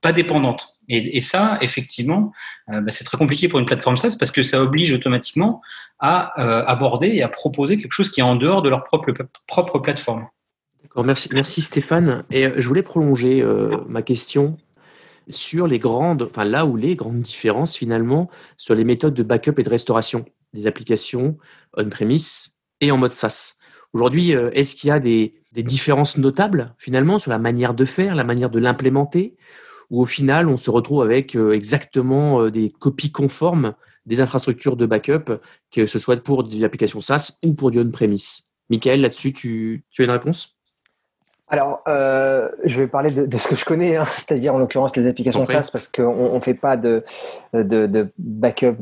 pas 0.00 0.12
dépendante. 0.12 0.78
Et, 0.88 1.16
et 1.16 1.20
ça, 1.20 1.58
effectivement, 1.60 2.32
euh, 2.70 2.80
bah, 2.80 2.90
c'est 2.90 3.04
très 3.04 3.18
compliqué 3.18 3.48
pour 3.48 3.60
une 3.60 3.66
plateforme 3.66 3.96
SaaS 3.96 4.16
parce 4.18 4.32
que 4.32 4.42
ça 4.42 4.60
oblige 4.60 4.92
automatiquement 4.92 5.60
à 6.00 6.40
euh, 6.42 6.64
aborder 6.66 7.08
et 7.08 7.22
à 7.22 7.28
proposer 7.28 7.78
quelque 7.78 7.92
chose 7.92 8.10
qui 8.10 8.20
est 8.20 8.24
en 8.24 8.36
dehors 8.36 8.62
de 8.62 8.68
leur 8.68 8.84
propre, 8.84 9.12
propre 9.46 9.78
plateforme. 9.78 10.26
Merci, 10.96 11.28
merci 11.32 11.60
Stéphane. 11.60 12.24
Et 12.30 12.48
je 12.56 12.66
voulais 12.66 12.82
prolonger 12.82 13.44
ma 13.88 14.02
question 14.02 14.56
sur 15.28 15.66
les 15.66 15.78
grandes, 15.78 16.22
enfin 16.22 16.44
là 16.44 16.66
où 16.66 16.76
les 16.76 16.96
grandes 16.96 17.20
différences 17.20 17.76
finalement 17.76 18.30
sur 18.56 18.74
les 18.74 18.84
méthodes 18.84 19.14
de 19.14 19.22
backup 19.22 19.58
et 19.58 19.62
de 19.62 19.68
restauration 19.68 20.24
des 20.54 20.66
applications 20.66 21.36
on-premise 21.76 22.56
et 22.80 22.90
en 22.90 22.96
mode 22.96 23.12
SaaS. 23.12 23.54
Aujourd'hui, 23.92 24.30
est-ce 24.30 24.76
qu'il 24.76 24.88
y 24.88 24.90
a 24.90 25.00
des, 25.00 25.34
différences 25.52 26.18
notables 26.18 26.72
finalement 26.78 27.18
sur 27.18 27.32
la 27.32 27.38
manière 27.38 27.74
de 27.74 27.84
faire, 27.84 28.14
la 28.14 28.22
manière 28.22 28.48
de 28.48 28.60
l'implémenter, 28.60 29.36
ou 29.90 30.02
au 30.02 30.06
final 30.06 30.48
on 30.48 30.56
se 30.56 30.70
retrouve 30.70 31.02
avec 31.02 31.34
exactement 31.34 32.48
des 32.48 32.70
copies 32.70 33.10
conformes 33.10 33.74
des 34.06 34.20
infrastructures 34.20 34.76
de 34.76 34.86
backup, 34.86 35.32
que 35.72 35.86
ce 35.86 35.98
soit 35.98 36.22
pour 36.22 36.44
des 36.44 36.64
applications 36.64 37.00
SaaS 37.00 37.38
ou 37.44 37.54
pour 37.54 37.70
du 37.70 37.80
on-premise? 37.80 38.50
Michael, 38.70 39.00
là-dessus, 39.00 39.32
tu 39.32 39.84
as 39.98 40.02
une 40.04 40.10
réponse? 40.10 40.57
Alors, 41.50 41.80
euh, 41.88 42.48
je 42.64 42.80
vais 42.80 42.88
parler 42.88 43.10
de, 43.10 43.24
de, 43.24 43.38
ce 43.38 43.48
que 43.48 43.56
je 43.56 43.64
connais, 43.64 43.96
hein, 43.96 44.04
c'est-à-dire 44.16 44.54
en 44.54 44.58
l'occurrence 44.58 44.94
les 44.96 45.06
applications 45.06 45.42
okay. 45.42 45.54
SaaS, 45.54 45.70
parce 45.72 45.88
qu'on 45.88 46.34
ne 46.34 46.40
fait 46.40 46.54
pas 46.54 46.76
de, 46.76 47.04
de, 47.54 47.86
de 47.86 48.08
backup 48.18 48.76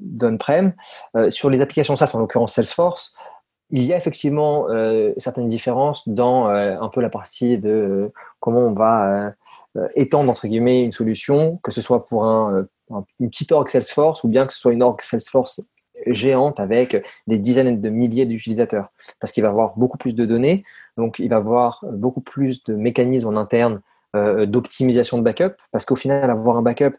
d'on-prem. 0.00 0.72
Euh, 1.16 1.30
sur 1.30 1.48
les 1.48 1.62
applications 1.62 1.94
SaaS, 1.94 2.10
en 2.14 2.18
l'occurrence 2.18 2.54
Salesforce, 2.54 3.14
il 3.72 3.84
y 3.84 3.92
a 3.92 3.96
effectivement 3.96 4.68
euh, 4.68 5.12
certaines 5.16 5.48
différences 5.48 6.08
dans 6.08 6.48
euh, 6.48 6.76
un 6.80 6.88
peu 6.88 7.00
la 7.00 7.10
partie 7.10 7.56
de 7.58 7.70
euh, 7.70 8.12
comment 8.40 8.60
on 8.60 8.72
va 8.72 9.32
étendre 9.94 10.30
entre 10.30 10.48
guillemets 10.48 10.82
une 10.82 10.92
solution, 10.92 11.58
que 11.62 11.70
ce 11.70 11.80
soit 11.80 12.06
pour 12.06 12.24
un, 12.24 12.66
un, 12.90 13.04
une 13.20 13.30
petite 13.30 13.52
org 13.52 13.68
Salesforce 13.68 14.24
ou 14.24 14.28
bien 14.28 14.46
que 14.46 14.52
ce 14.52 14.58
soit 14.58 14.72
une 14.72 14.82
org 14.82 15.00
Salesforce 15.00 15.62
géante 16.06 16.58
avec 16.58 17.04
des 17.26 17.38
dizaines 17.38 17.80
de 17.80 17.88
milliers 17.90 18.26
d'utilisateurs, 18.26 18.88
parce 19.20 19.32
qu'il 19.32 19.42
va 19.42 19.50
avoir 19.50 19.76
beaucoup 19.76 19.98
plus 19.98 20.14
de 20.14 20.24
données, 20.24 20.64
donc 21.00 21.18
il 21.18 21.28
va 21.28 21.36
avoir 21.36 21.84
beaucoup 21.92 22.20
plus 22.20 22.62
de 22.64 22.74
mécanismes 22.74 23.28
en 23.28 23.36
interne 23.36 23.80
euh, 24.16 24.46
d'optimisation 24.46 25.18
de 25.18 25.22
backup, 25.22 25.54
parce 25.72 25.84
qu'au 25.84 25.96
final, 25.96 26.30
avoir 26.30 26.56
un 26.56 26.62
backup, 26.62 26.96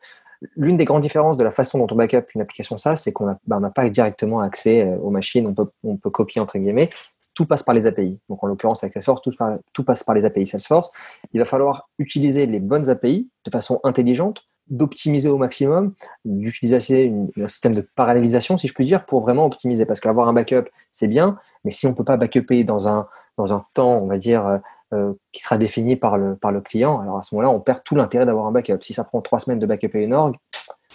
l'une 0.55 0.77
des 0.77 0.85
grandes 0.85 1.01
différences 1.01 1.37
de 1.37 1.43
la 1.43 1.51
façon 1.51 1.77
dont 1.77 1.87
on 1.91 1.95
backup 1.95 2.23
une 2.33 2.41
application 2.41 2.77
SaaS, 2.77 2.97
c'est 2.97 3.11
qu'on 3.11 3.25
n'a 3.25 3.39
bah, 3.45 3.59
pas 3.73 3.89
directement 3.89 4.39
accès 4.39 4.97
aux 5.01 5.09
machines, 5.09 5.45
on 5.47 5.53
peut, 5.53 5.69
on 5.83 5.97
peut 5.97 6.09
copier 6.09 6.41
entre 6.41 6.57
guillemets, 6.57 6.89
tout 7.35 7.45
passe 7.45 7.63
par 7.63 7.75
les 7.75 7.85
API. 7.85 8.19
Donc 8.29 8.43
en 8.43 8.47
l'occurrence 8.47 8.83
avec 8.83 8.93
Salesforce, 8.93 9.21
tout, 9.21 9.33
tout 9.73 9.83
passe 9.83 10.03
par 10.03 10.15
les 10.15 10.25
API 10.25 10.47
Salesforce. 10.47 10.91
Il 11.33 11.39
va 11.39 11.45
falloir 11.45 11.89
utiliser 11.99 12.45
les 12.45 12.59
bonnes 12.59 12.89
API 12.89 13.29
de 13.45 13.51
façon 13.51 13.79
intelligente 13.83 14.43
d'optimiser 14.69 15.27
au 15.27 15.37
maximum, 15.37 15.93
d'utiliser 16.23 17.11
un 17.37 17.47
système 17.47 17.75
de 17.75 17.85
parallélisation, 17.95 18.57
si 18.57 18.67
je 18.67 18.73
puis 18.73 18.85
dire, 18.85 19.05
pour 19.05 19.21
vraiment 19.21 19.45
optimiser. 19.45 19.85
Parce 19.85 19.99
qu'avoir 19.99 20.29
un 20.29 20.33
backup, 20.33 20.69
c'est 20.91 21.07
bien, 21.07 21.37
mais 21.65 21.71
si 21.71 21.85
on 21.87 21.89
ne 21.89 21.95
peut 21.95 22.05
pas 22.05 22.15
backuper 22.15 22.63
dans 22.63 22.87
un, 22.87 23.07
dans 23.41 23.53
un 23.53 23.65
temps, 23.73 23.97
on 23.97 24.07
va 24.07 24.17
dire, 24.17 24.59
euh, 24.93 25.13
qui 25.31 25.41
sera 25.41 25.57
défini 25.57 25.95
par 25.95 26.17
le, 26.17 26.61
client, 26.61 26.99
alors 26.99 27.17
à 27.17 27.23
ce 27.23 27.33
moment-là, 27.35 27.49
on 27.49 27.59
perd 27.59 27.83
tout 27.83 27.95
l'intérêt 27.95 28.25
d'avoir 28.25 28.45
un 28.45 28.51
backup. 28.51 28.81
Si 28.81 28.93
ça 28.93 29.03
prend 29.03 29.21
trois 29.21 29.39
semaines 29.39 29.59
de 29.59 29.65
backuper 29.65 30.03
une 30.03 30.13
org, 30.13 30.35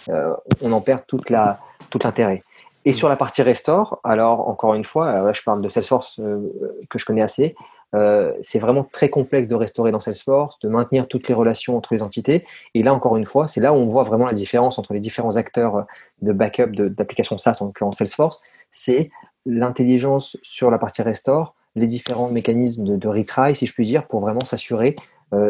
euh, 0.09 0.33
on 0.61 0.71
en 0.71 0.81
perd 0.81 1.01
toute 1.07 1.29
la, 1.29 1.59
tout 1.89 1.99
l'intérêt. 2.03 2.43
Et 2.85 2.91
sur 2.93 3.09
la 3.09 3.15
partie 3.17 3.41
restore, 3.41 3.99
alors 4.03 4.47
encore 4.47 4.73
une 4.73 4.85
fois, 4.85 5.11
là, 5.11 5.33
je 5.33 5.41
parle 5.43 5.61
de 5.61 5.67
Salesforce 5.67 6.19
euh, 6.19 6.53
que 6.89 6.97
je 6.97 7.05
connais 7.05 7.21
assez, 7.21 7.55
euh, 7.95 8.33
c'est 8.41 8.59
vraiment 8.59 8.83
très 8.83 9.09
complexe 9.09 9.47
de 9.47 9.55
restaurer 9.55 9.91
dans 9.91 9.99
Salesforce, 9.99 10.59
de 10.59 10.69
maintenir 10.69 11.07
toutes 11.07 11.27
les 11.27 11.33
relations 11.33 11.75
entre 11.75 11.93
les 11.93 12.01
entités. 12.01 12.45
Et 12.73 12.83
là, 12.83 12.93
encore 12.93 13.17
une 13.17 13.25
fois, 13.25 13.47
c'est 13.47 13.61
là 13.61 13.73
où 13.73 13.77
on 13.77 13.87
voit 13.87 14.03
vraiment 14.03 14.25
la 14.25 14.33
différence 14.33 14.77
entre 14.77 14.93
les 14.93 14.99
différents 14.99 15.37
acteurs 15.37 15.85
de 16.21 16.31
backup 16.33 16.71
d'applications 16.71 17.37
SaaS, 17.37 17.61
en 17.61 17.91
Salesforce. 17.91 18.41
C'est 18.69 19.09
l'intelligence 19.45 20.37
sur 20.41 20.69
la 20.69 20.77
partie 20.77 21.01
restore, 21.01 21.55
les 21.77 21.87
différents 21.87 22.29
mécanismes 22.29 22.97
de, 22.97 23.07
retry, 23.07 23.55
si 23.55 23.65
je 23.65 23.73
puis 23.73 23.85
dire, 23.85 24.07
pour 24.07 24.19
vraiment 24.19 24.41
s'assurer 24.41 24.95
euh, 25.33 25.49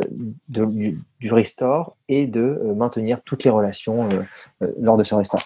du, 0.50 1.31
restore 1.31 1.98
et 2.10 2.25
de 2.25 2.39
euh, 2.39 2.74
maintenir 2.74 3.22
toutes 3.24 3.43
les 3.43 3.51
relations 3.51 4.10
euh, 4.10 4.67
lors 4.79 4.98
de 4.98 5.03
ce 5.03 5.13
restore. 5.13 5.39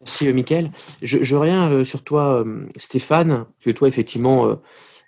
Merci, 0.00 0.32
Mickaël. 0.32 0.70
Je, 1.02 1.36
reviens 1.36 1.84
sur 1.84 2.02
toi, 2.02 2.42
Stéphane, 2.76 3.44
que 3.60 3.70
toi, 3.70 3.86
effectivement, 3.86 4.56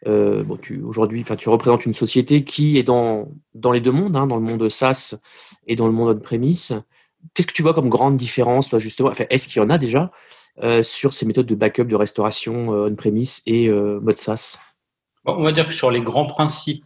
tu 0.04 0.82
aujourd'hui, 0.82 1.24
tu 1.38 1.48
représentes 1.48 1.86
une 1.86 1.94
société 1.94 2.44
qui 2.44 2.76
est 2.76 2.82
dans 2.82 3.32
dans 3.54 3.72
les 3.72 3.80
deux 3.80 3.90
mondes, 3.90 4.14
hein, 4.16 4.26
dans 4.26 4.36
le 4.36 4.42
monde 4.42 4.68
SaaS 4.68 5.16
et 5.66 5.76
dans 5.76 5.86
le 5.86 5.94
monde 5.94 6.18
on-premise. 6.18 6.82
Qu'est-ce 7.32 7.46
que 7.46 7.54
tu 7.54 7.62
vois 7.62 7.72
comme 7.72 7.88
grande 7.88 8.18
différence, 8.18 8.68
toi, 8.68 8.78
justement? 8.78 9.08
Enfin, 9.08 9.24
Est-ce 9.30 9.48
qu'il 9.48 9.62
y 9.62 9.64
en 9.64 9.70
a 9.70 9.78
déjà 9.78 10.10
sur 10.82 11.14
ces 11.14 11.24
méthodes 11.24 11.46
de 11.46 11.54
backup, 11.54 11.84
de 11.84 11.96
restauration 11.96 12.68
on-premise 12.68 13.40
et 13.46 13.70
mode 13.70 14.18
SaaS? 14.18 14.58
On 15.24 15.42
va 15.42 15.52
dire 15.52 15.68
que 15.68 15.74
sur 15.74 15.90
les 15.90 16.00
grands 16.00 16.26
principes, 16.26 16.84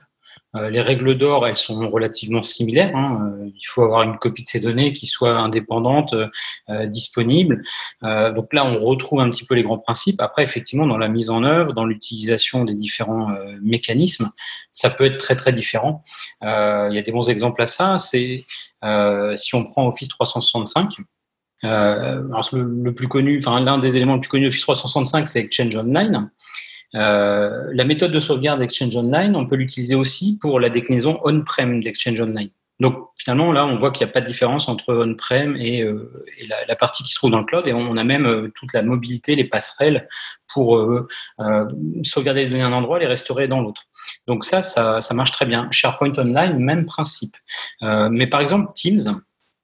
euh, 0.56 0.70
les 0.70 0.80
règles 0.80 1.18
d'or, 1.18 1.46
elles 1.46 1.56
sont 1.56 1.88
relativement 1.90 2.42
similaires. 2.42 2.94
Hein. 2.94 3.32
Euh, 3.40 3.50
il 3.54 3.66
faut 3.66 3.82
avoir 3.82 4.02
une 4.02 4.16
copie 4.16 4.42
de 4.42 4.48
ces 4.48 4.60
données 4.60 4.92
qui 4.92 5.06
soit 5.06 5.36
indépendante, 5.36 6.14
euh, 6.68 6.86
disponible. 6.86 7.62
Euh, 8.02 8.32
donc 8.32 8.52
là, 8.52 8.64
on 8.64 8.80
retrouve 8.80 9.20
un 9.20 9.30
petit 9.30 9.44
peu 9.44 9.54
les 9.54 9.62
grands 9.62 9.78
principes. 9.78 10.20
Après, 10.20 10.42
effectivement, 10.42 10.86
dans 10.86 10.98
la 10.98 11.08
mise 11.08 11.30
en 11.30 11.44
œuvre, 11.44 11.72
dans 11.72 11.84
l'utilisation 11.84 12.64
des 12.64 12.74
différents 12.74 13.30
euh, 13.30 13.56
mécanismes, 13.62 14.30
ça 14.72 14.90
peut 14.90 15.04
être 15.04 15.18
très 15.18 15.36
très 15.36 15.52
différent. 15.52 16.02
Euh, 16.42 16.88
il 16.90 16.96
y 16.96 16.98
a 16.98 17.02
des 17.02 17.12
bons 17.12 17.28
exemples 17.28 17.62
à 17.62 17.66
ça. 17.66 17.98
C'est 17.98 18.44
si 19.36 19.54
on 19.54 19.64
prend 19.64 19.88
Office 19.88 20.08
365. 20.08 20.90
le, 21.62 22.82
le, 22.84 22.94
plus 22.94 23.08
connu, 23.08 23.38
enfin 23.38 23.60
l'un 23.60 23.78
des 23.78 23.96
éléments 23.96 24.14
les 24.14 24.20
plus 24.20 24.28
connus 24.28 24.44
d'Office 24.46 24.62
365, 24.62 25.26
c'est 25.26 25.40
Exchange 25.40 25.76
Online. 25.76 26.30
Euh, 26.96 27.70
la 27.72 27.84
méthode 27.84 28.12
de 28.12 28.20
sauvegarde 28.20 28.60
d'Exchange 28.60 28.96
Online, 28.96 29.36
on 29.36 29.46
peut 29.46 29.56
l'utiliser 29.56 29.94
aussi 29.94 30.38
pour 30.40 30.60
la 30.60 30.70
déclinaison 30.70 31.20
on-prem 31.24 31.82
d'Exchange 31.82 32.20
Online. 32.20 32.50
Donc 32.80 33.08
finalement, 33.16 33.52
là, 33.52 33.64
on 33.64 33.78
voit 33.78 33.90
qu'il 33.90 34.04
n'y 34.04 34.10
a 34.10 34.12
pas 34.12 34.20
de 34.20 34.26
différence 34.26 34.68
entre 34.68 34.94
on-prem 34.94 35.56
et, 35.56 35.82
euh, 35.82 36.26
la, 36.68 36.76
partie 36.76 37.02
qui 37.04 37.12
se 37.12 37.16
trouve 37.16 37.30
dans 37.30 37.38
le 37.38 37.44
cloud. 37.44 37.66
Et 37.66 37.72
on 37.72 37.96
a 37.96 38.04
même 38.04 38.26
euh, 38.26 38.52
toute 38.54 38.72
la 38.72 38.82
mobilité, 38.82 39.34
les 39.34 39.44
passerelles 39.44 40.08
pour 40.52 40.80
sauvegarder 42.04 42.44
les 42.44 42.48
données 42.48 42.62
à 42.62 42.68
un 42.68 42.72
endroit 42.72 42.98
les 42.98 43.06
restaurer 43.06 43.48
dans 43.48 43.60
l'autre. 43.60 43.82
Donc 44.26 44.44
ça, 44.44 44.62
ça, 44.62 45.02
ça, 45.02 45.14
marche 45.14 45.32
très 45.32 45.44
bien. 45.44 45.68
SharePoint 45.70 46.12
Online, 46.16 46.56
même 46.58 46.86
principe. 46.86 47.34
mais 47.82 48.28
par 48.28 48.40
exemple, 48.40 48.70
Teams, 48.74 49.20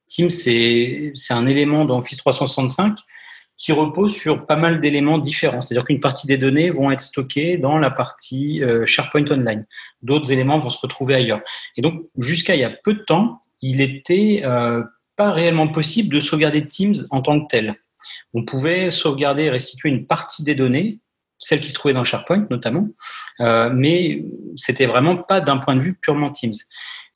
Teams, 0.08 0.30
c'est 0.30 1.12
un 1.30 1.46
élément 1.46 1.84
d'Office 1.84 2.18
365 2.18 2.98
qui 3.62 3.70
repose 3.70 4.12
sur 4.12 4.44
pas 4.44 4.56
mal 4.56 4.80
d'éléments 4.80 5.18
différents. 5.18 5.60
C'est-à-dire 5.60 5.84
qu'une 5.84 6.00
partie 6.00 6.26
des 6.26 6.36
données 6.36 6.70
vont 6.70 6.90
être 6.90 7.00
stockées 7.00 7.56
dans 7.58 7.78
la 7.78 7.92
partie 7.92 8.60
euh, 8.62 8.84
SharePoint 8.86 9.24
Online. 9.30 9.64
D'autres 10.02 10.32
éléments 10.32 10.58
vont 10.58 10.68
se 10.68 10.80
retrouver 10.80 11.14
ailleurs. 11.14 11.40
Et 11.76 11.80
donc, 11.80 12.02
jusqu'à 12.18 12.56
il 12.56 12.60
y 12.60 12.64
a 12.64 12.70
peu 12.70 12.94
de 12.94 13.04
temps, 13.04 13.40
il 13.62 13.80
était 13.80 14.42
euh, 14.44 14.82
pas 15.14 15.30
réellement 15.30 15.68
possible 15.68 16.12
de 16.12 16.18
sauvegarder 16.18 16.66
Teams 16.66 16.96
en 17.10 17.22
tant 17.22 17.40
que 17.40 17.46
tel. 17.48 17.76
On 18.34 18.44
pouvait 18.44 18.90
sauvegarder 18.90 19.44
et 19.44 19.50
restituer 19.50 19.90
une 19.90 20.06
partie 20.06 20.42
des 20.42 20.56
données, 20.56 20.98
celles 21.42 21.60
qui 21.60 21.68
se 21.68 21.74
trouvaient 21.74 21.92
dans 21.92 22.04
SharePoint 22.04 22.46
notamment, 22.50 22.88
euh, 23.40 23.68
mais 23.74 24.24
c'était 24.56 24.86
vraiment 24.86 25.16
pas 25.16 25.40
d'un 25.40 25.58
point 25.58 25.74
de 25.74 25.80
vue 25.80 25.94
purement 26.00 26.30
Teams. 26.30 26.54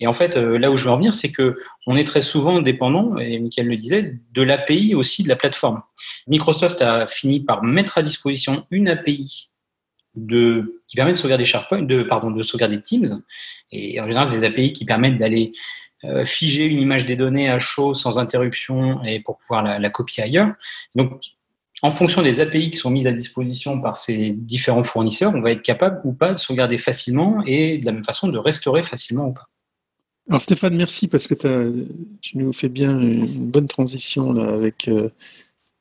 Et 0.01 0.07
en 0.07 0.13
fait, 0.13 0.37
euh, 0.37 0.59
là 0.59 0.71
où 0.71 0.77
je 0.77 0.85
veux 0.85 0.91
en 0.91 0.97
venir, 0.97 1.15
c'est 1.15 1.33
que 1.33 1.59
on 1.87 1.97
est 1.97 2.05
très 2.05 2.23
souvent 2.23 2.61
dépendant, 2.61 3.17
et 3.19 3.39
Michael 3.39 3.69
le 3.69 3.77
disait, 3.77 4.17
de 4.33 4.43
l'API 4.43 4.95
aussi 4.95 5.23
de 5.23 5.29
la 5.29 5.37
plateforme. 5.37 5.81
Microsoft 6.27 6.83
a 6.83 7.07
fini 7.07 7.41
par 7.41 7.63
mettre 7.63 7.99
à 7.99 8.03
disposition 8.03 8.67
une 8.71 8.89
API 8.89 9.51
qui 10.17 10.97
permet 10.97 11.13
de 11.13 11.17
sauvegarder 11.17 11.45
SharePoint, 11.45 11.83
de 11.83 12.43
sauvegarder 12.43 12.83
Teams. 12.83 13.23
Et 13.71 14.01
en 14.01 14.07
général, 14.07 14.29
c'est 14.29 14.41
des 14.41 14.47
API 14.47 14.73
qui 14.73 14.85
permettent 14.85 15.19
d'aller 15.19 15.53
euh, 16.05 16.27
figer 16.27 16.67
une 16.67 16.81
image 16.81 17.07
des 17.07 17.17
données 17.17 17.49
à 17.49 17.59
chaud 17.59 17.95
sans 17.95 18.19
interruption 18.19 19.03
et 19.05 19.21
pour 19.21 19.39
pouvoir 19.39 19.63
la, 19.63 19.79
la 19.79 19.91
copier 19.91 20.25
ailleurs. 20.25 20.53
Donc, 20.95 21.21
en 21.83 21.91
fonction 21.91 22.23
des 22.23 22.41
API 22.41 22.71
qui 22.71 22.77
sont 22.77 22.91
mises 22.91 23.07
à 23.07 23.13
disposition 23.13 23.81
par 23.81 23.97
ces 23.97 24.33
différents 24.33 24.83
fournisseurs, 24.83 25.35
on 25.35 25.41
va 25.41 25.53
être 25.53 25.63
capable 25.63 26.01
ou 26.05 26.13
pas 26.13 26.33
de 26.33 26.39
sauvegarder 26.39 26.79
facilement 26.79 27.43
et 27.47 27.79
de 27.79 27.85
la 27.85 27.93
même 27.93 28.05
façon 28.05 28.29
de 28.29 28.39
restaurer 28.39 28.83
facilement 28.83 29.29
ou 29.29 29.33
pas. 29.33 29.49
Alors 30.29 30.43
Stéphane, 30.43 30.77
merci 30.77 31.07
parce 31.07 31.29
que 31.29 31.35
tu 32.21 32.39
nous 32.39 32.53
fais 32.53 32.69
bien 32.69 32.99
une 32.99 33.27
bonne 33.27 33.69
transition 33.69 34.33
là, 34.33 34.55
avec 34.55 34.89
euh, 34.89 35.11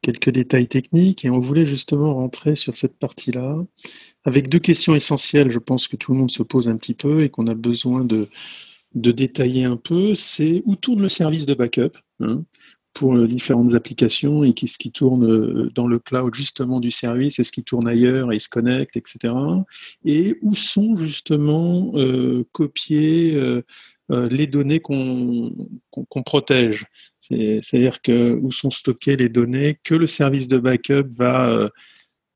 quelques 0.05 0.29
détails 0.29 0.67
techniques. 0.67 1.25
Et 1.25 1.31
on 1.31 1.39
voulait 1.39 1.65
justement 1.65 2.13
rentrer 2.13 2.55
sur 2.55 2.75
cette 2.75 2.97
partie-là. 2.97 3.57
Avec 4.23 4.49
deux 4.49 4.59
questions 4.59 4.95
essentielles, 4.95 5.49
je 5.49 5.59
pense 5.59 5.87
que 5.87 5.95
tout 5.95 6.13
le 6.13 6.19
monde 6.19 6.31
se 6.31 6.43
pose 6.43 6.69
un 6.69 6.75
petit 6.75 6.93
peu 6.93 7.23
et 7.23 7.29
qu'on 7.29 7.47
a 7.47 7.55
besoin 7.55 8.05
de, 8.05 8.29
détailler 8.93 9.65
un 9.65 9.77
peu, 9.77 10.13
c'est 10.13 10.61
où 10.65 10.75
tourne 10.75 11.01
le 11.01 11.09
service 11.09 11.45
de 11.45 11.53
backup 11.53 11.97
hein, 12.19 12.43
pour 12.95 13.15
les 13.15 13.27
différentes 13.27 13.75
applications 13.75 14.43
et 14.43 14.53
ce 14.65 14.77
qui 14.77 14.91
tourne 14.91 15.29
euh, 15.29 15.69
dans 15.75 15.85
le 15.85 15.99
cloud 15.99 16.33
justement 16.33 16.79
du 16.79 16.91
service 16.91 17.37
et 17.37 17.43
ce 17.43 17.51
qui 17.51 17.63
tourne 17.63 17.87
ailleurs 17.87 18.31
et 18.31 18.39
se 18.39 18.49
connecte, 18.49 18.95
etc. 18.97 19.33
Et 20.05 20.37
où 20.41 20.55
sont 20.55 20.95
justement 20.95 21.91
euh, 21.95 22.45
copiées 22.53 23.35
euh, 23.35 23.61
les 24.09 24.47
données 24.47 24.79
qu'on 24.79 25.51
protège. 26.25 26.85
C'est-à-dire 27.21 28.01
que 28.01 28.33
où 28.33 28.51
sont 28.51 28.69
stockées 28.69 29.17
les 29.17 29.29
données 29.29 29.77
que 29.83 29.95
le 29.95 30.07
service 30.07 30.47
de 30.47 30.57
backup 30.57 31.07
va 31.09 31.69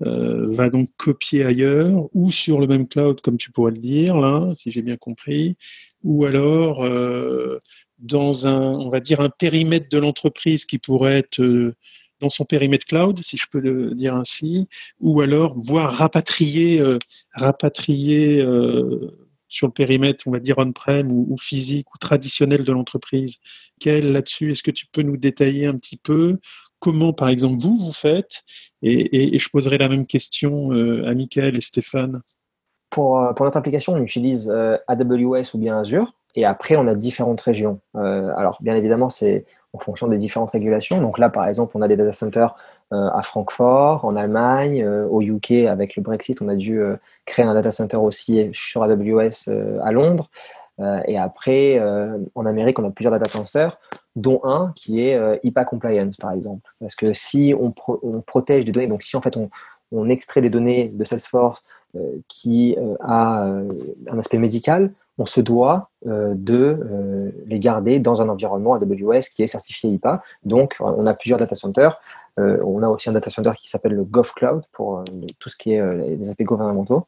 va 0.02 0.70
donc 0.70 0.88
copier 0.98 1.44
ailleurs 1.44 2.08
ou 2.14 2.32
sur 2.32 2.60
le 2.60 2.68
même 2.68 2.88
cloud, 2.88 3.20
comme 3.22 3.38
tu 3.38 3.52
pourrais 3.52 3.74
le 3.74 3.78
dire, 3.78 4.16
là, 4.16 4.40
si 4.58 4.72
j'ai 4.72 4.82
bien 4.82 4.96
compris, 4.96 5.58
ou 6.04 6.26
alors 6.26 6.84
euh, 6.84 7.60
dans 8.00 8.48
un, 8.48 8.62
on 8.62 8.90
va 8.90 9.00
dire, 9.00 9.20
un 9.20 9.30
périmètre 9.30 9.90
de 9.90 9.98
l'entreprise 9.98 10.66
qui 10.66 10.78
pourrait 10.78 11.20
être 11.20 11.42
euh, 11.42 11.76
dans 12.20 12.30
son 12.30 12.46
périmètre 12.46 12.86
cloud, 12.86 13.20
si 13.24 13.38
je 13.38 13.46
peux 13.50 13.60
le 13.60 13.96
dire 13.96 14.16
ainsi, 14.16 14.68
ou 15.00 15.22
alors 15.22 15.58
voir 15.58 15.94
rapatrier, 15.94 16.82
euh, 16.82 16.98
rapatrier 17.34 18.46
sur 19.48 19.68
le 19.68 19.74
périmètre, 19.74 20.28
on 20.28 20.32
va 20.32 20.40
dire 20.40 20.58
on-prem 20.58 21.10
ou, 21.12 21.36
physique 21.38 21.94
ou 21.96 21.98
traditionnel 21.98 22.64
de 22.64 22.72
l'entreprise. 22.74 23.38
Quel 23.80 24.12
là-dessus 24.12 24.52
Est-ce 24.52 24.64
que 24.64 24.72
tu 24.72 24.86
peux 24.92 25.02
nous 25.02 25.16
détailler 25.16 25.66
un 25.66 25.76
petit 25.76 25.96
peu 25.96 26.40
comment, 26.80 27.14
par 27.14 27.30
exemple, 27.30 27.62
vous, 27.62 27.78
vous 27.78 27.94
faites? 27.94 28.44
Et, 28.82 29.36
et, 29.36 29.40
je 29.40 29.50
poserai 29.50 29.78
la 29.78 29.88
même 29.88 30.06
question 30.06 30.72
à 30.72 31.14
Michael 31.14 31.56
et 31.56 31.62
Stéphane. 31.62 32.22
Pour, 32.90 33.34
pour 33.36 33.46
notre 33.46 33.58
application, 33.58 33.94
on 33.94 34.02
utilise 34.02 34.50
AWS 34.88 35.54
ou 35.54 35.58
bien 35.60 35.80
Azure. 35.80 36.14
Et 36.36 36.46
après, 36.46 36.76
on 36.76 36.88
a 36.88 36.96
différentes 36.96 37.42
régions. 37.42 37.80
Euh, 37.96 38.32
alors, 38.38 38.60
bien 38.62 38.76
évidemment, 38.76 39.10
c'est 39.10 39.46
en 39.74 39.80
fonction 39.80 40.08
des 40.08 40.18
différentes 40.18 40.52
régulations. 40.52 41.02
Donc 41.02 41.18
là, 41.20 41.30
par 41.30 41.48
exemple, 41.48 41.74
on 41.76 41.82
a 41.82 41.88
des 41.88 41.96
data 41.96 42.12
centers 42.12 42.56
euh, 42.92 43.10
à 43.14 43.22
Francfort, 43.22 44.06
en 44.06 44.16
Allemagne, 44.16 44.84
euh, 44.84 45.08
au 45.08 45.22
UK, 45.22 45.52
avec 45.68 45.96
le 45.96 46.02
Brexit, 46.02 46.42
on 46.42 46.50
a 46.50 46.56
dû 46.56 46.82
créer 47.26 47.46
un 47.46 47.54
data 47.54 47.72
center 47.72 47.98
aussi 47.98 48.50
sur 48.52 48.84
AWS 48.84 49.50
à 49.84 49.92
Londres. 49.92 50.30
et 51.08 51.18
après, 51.18 51.80
en 52.36 52.46
Amérique, 52.46 52.80
on 52.80 52.88
a 52.88 52.92
plusieurs 52.92 53.14
data 53.14 53.30
centers, 53.30 53.78
dont 54.16 54.40
un 54.44 54.72
qui 54.76 55.02
est 55.02 55.40
IPA 55.44 55.66
compliance, 55.66 56.16
par 56.18 56.32
exemple. 56.32 56.72
Parce 56.80 56.96
que 56.96 57.14
si 57.14 57.54
on, 57.60 57.72
protège 58.22 58.66
des 58.66 58.72
données, 58.72 58.88
donc 58.88 59.04
si 59.04 59.18
en 59.18 59.22
fait 59.22 59.38
on 59.92 60.10
extrait 60.10 60.42
des 60.42 60.50
données 60.50 60.88
de 60.88 61.04
Salesforce 61.04 61.64
qui 62.28 62.76
a 63.02 63.44
un 64.12 64.20
aspect 64.20 64.38
médical, 64.38 64.92
on 65.20 65.26
se 65.26 65.42
doit 65.42 65.90
euh, 66.08 66.34
de 66.34 66.80
euh, 66.82 67.32
les 67.46 67.60
garder 67.60 68.00
dans 68.00 68.22
un 68.22 68.30
environnement 68.30 68.76
AWS 68.76 69.24
qui 69.36 69.44
est 69.44 69.48
certifié 69.48 69.92
IPA. 69.92 70.24
Donc, 70.44 70.78
on 70.80 71.06
a 71.06 71.14
plusieurs 71.14 71.38
data 71.38 71.56
centers. 71.56 72.00
Euh, 72.40 72.58
on 72.66 72.82
a 72.82 72.88
aussi 72.88 73.10
un 73.10 73.14
data 73.14 73.30
center 73.30 73.52
qui 73.58 73.70
s'appelle 73.70 73.94
le 73.94 74.06
GovCloud 74.06 74.64
pour 74.72 75.04
tout 75.40 75.50
ce 75.50 75.58
qui 75.58 75.74
est 75.74 75.96
les 75.98 76.30
aspects 76.30 76.44
gouvernementaux. 76.44 77.06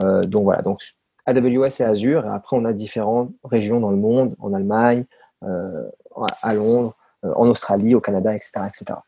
donc 0.00 0.44
voilà, 0.44 0.62
donc 0.62 0.80
AWS 1.26 1.80
et 1.80 1.84
Azure. 1.84 2.30
Après, 2.30 2.56
on 2.56 2.64
a 2.64 2.72
différentes 2.72 3.32
régions 3.42 3.80
dans 3.80 3.90
le 3.90 3.96
monde, 3.96 4.36
en 4.38 4.54
Allemagne, 4.54 5.04
à 5.42 6.54
Londres, 6.54 6.94
en 7.24 7.48
Australie, 7.48 7.94
au 7.96 8.00
Canada, 8.00 8.34
etc., 8.34 8.60
etc. 8.68 9.00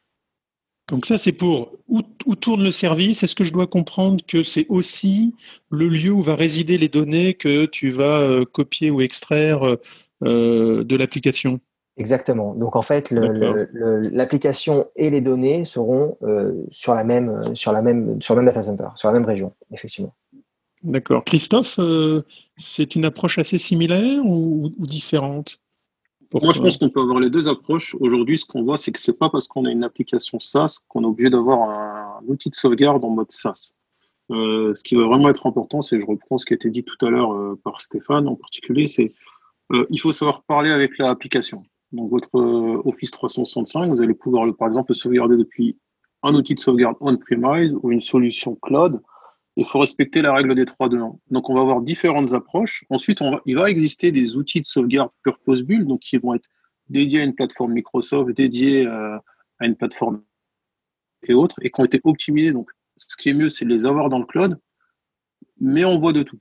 Donc 0.91 1.07
ça, 1.07 1.19
c'est 1.19 1.33
pour 1.33 1.73
où, 1.89 2.03
tourne 2.35 2.65
le 2.65 2.71
service. 2.71 3.23
Est-ce 3.23 3.37
que 3.37 3.45
je 3.45 3.53
dois 3.53 3.67
comprendre 3.67 4.25
que 4.27 4.43
c'est 4.43 4.67
aussi 4.69 5.35
le 5.71 5.89
lieu 5.89 6.11
où 6.11 6.21
va 6.21 6.35
résider 6.35 6.79
les 6.79 6.89
données 6.89 7.35
que 7.35 7.67
tu 7.67 7.91
vas 7.91 8.21
euh, 8.21 8.45
copier 8.45 8.91
ou 8.91 9.01
extraire 9.01 9.77
euh, 10.25 10.85
de 10.85 10.97
l'application? 10.97 11.61
Exactement. 11.97 12.55
Donc 12.55 12.77
en 12.77 12.83
fait, 12.83 13.11
l'application 13.11 14.87
et 14.97 15.11
les 15.11 15.21
données 15.21 15.65
seront 15.65 16.17
euh, 16.23 16.55
sur, 16.71 16.95
la 16.95 17.05
même, 17.05 17.55
sur, 17.55 17.73
la 17.73 17.83
même, 17.83 18.21
sur 18.21 18.35
le 18.35 18.41
même 18.41 18.49
data 18.49 18.63
center, 18.63 18.89
sur 18.97 19.09
la 19.09 19.15
même 19.15 19.27
région, 19.27 19.53
effectivement. 19.73 20.15
D'accord. 20.83 21.25
Christophe, 21.25 21.79
c'est 22.57 22.97
une 22.97 23.05
approche 23.05 23.39
assez 23.39 23.59
similaire 23.59 24.25
ou 24.25 24.73
différente? 24.79 25.61
Moi, 26.33 26.53
je 26.53 26.61
pense 26.61 26.79
qu'on 26.79 26.91
peut 26.91 27.01
avoir 27.01 27.19
les 27.19 27.31
deux 27.31 27.49
approches. 27.49 27.97
Aujourd'hui, 27.99 28.39
ce 28.39 28.45
qu'on 28.45 28.63
voit, 28.63 28.79
c'est 28.79 28.93
que 28.93 29.01
c'est 29.01 29.19
pas 29.19 29.31
parce 29.31 29.49
qu'on 29.49 29.65
a 29.65 29.71
une 29.71 29.83
application 29.83 30.39
SaaS 30.39 30.79
qu'on 30.89 31.03
est 31.03 31.07
obligé 31.07 31.31
d'avoir 31.31 31.69
un, 31.69 32.21
outil 32.27 32.51
de 32.51 32.55
sauvegarde 32.55 33.05
en 33.05 33.11
mode 33.11 33.33
SaaS. 33.33 33.73
Euh, 34.31 34.73
ce 34.73 34.85
qui 34.85 34.95
va 34.95 35.07
vraiment 35.07 35.29
être 35.29 35.47
important, 35.47 35.83
c'est, 35.83 35.99
je 35.99 36.07
reprends 36.07 36.39
ce 36.39 36.47
qui 36.47 36.53
a 36.53 36.57
été 36.57 36.71
dit 36.71 36.85
tout 36.85 37.05
à 37.05 37.11
l'heure 37.11 37.33
euh, 37.33 37.59
par 37.65 37.81
Stéphane 37.81 38.29
en 38.29 38.37
particulier, 38.37 38.87
c'est 38.87 39.13
euh, 39.73 39.85
il 39.91 39.99
faut 39.99 40.13
savoir 40.13 40.43
parler 40.45 40.71
avec 40.71 40.99
l'application. 40.99 41.65
Donc, 41.91 42.11
votre 42.11 42.37
Office 42.87 43.11
365, 43.11 43.93
vous 43.93 44.01
allez 44.01 44.15
pouvoir, 44.15 44.47
par 44.55 44.69
exemple, 44.69 44.93
le 44.93 44.95
sauvegarder 44.95 45.37
depuis 45.37 45.77
un 46.23 46.35
outil 46.35 46.55
de 46.55 46.61
sauvegarde 46.61 46.97
on-premise 47.01 47.75
ou 47.83 47.91
une 47.91 48.01
solution 48.01 48.55
cloud 48.63 49.01
il 49.61 49.67
faut 49.67 49.79
respecter 49.79 50.23
la 50.23 50.33
règle 50.33 50.55
des 50.55 50.65
3 50.65 50.89
2 50.89 50.99
1. 50.99 51.13
Donc, 51.33 51.51
on 51.51 51.55
va 51.55 51.61
avoir 51.61 51.83
différentes 51.83 52.33
approches. 52.33 52.83
Ensuite, 52.89 53.21
il 53.45 53.57
va 53.57 53.69
exister 53.69 54.11
des 54.11 54.35
outils 54.35 54.63
de 54.63 54.67
sauvegarde 54.67 55.11
purpose 55.23 55.61
build, 55.61 55.87
donc 55.87 56.01
qui 56.01 56.17
vont 56.17 56.33
être 56.33 56.49
dédiés 56.89 57.21
à 57.21 57.25
une 57.25 57.35
plateforme 57.35 57.75
Microsoft, 57.75 58.35
dédiés 58.35 58.87
euh, 58.87 59.19
à 59.59 59.67
une 59.67 59.77
plateforme 59.77 60.23
et 61.25 61.35
autres, 61.35 61.57
et 61.61 61.71
qui 61.71 61.79
ont 61.79 61.85
été 61.85 62.01
optimisés. 62.05 62.55
Donc, 62.55 62.71
ce 62.97 63.15
qui 63.19 63.29
est 63.29 63.35
mieux, 63.35 63.51
c'est 63.51 63.67
de 63.67 63.75
les 63.75 63.85
avoir 63.85 64.09
dans 64.09 64.19
le 64.19 64.25
cloud, 64.25 64.59
mais 65.61 65.85
on 65.85 66.01
voit 66.01 66.15
de 66.15 66.23
tout. 66.23 66.39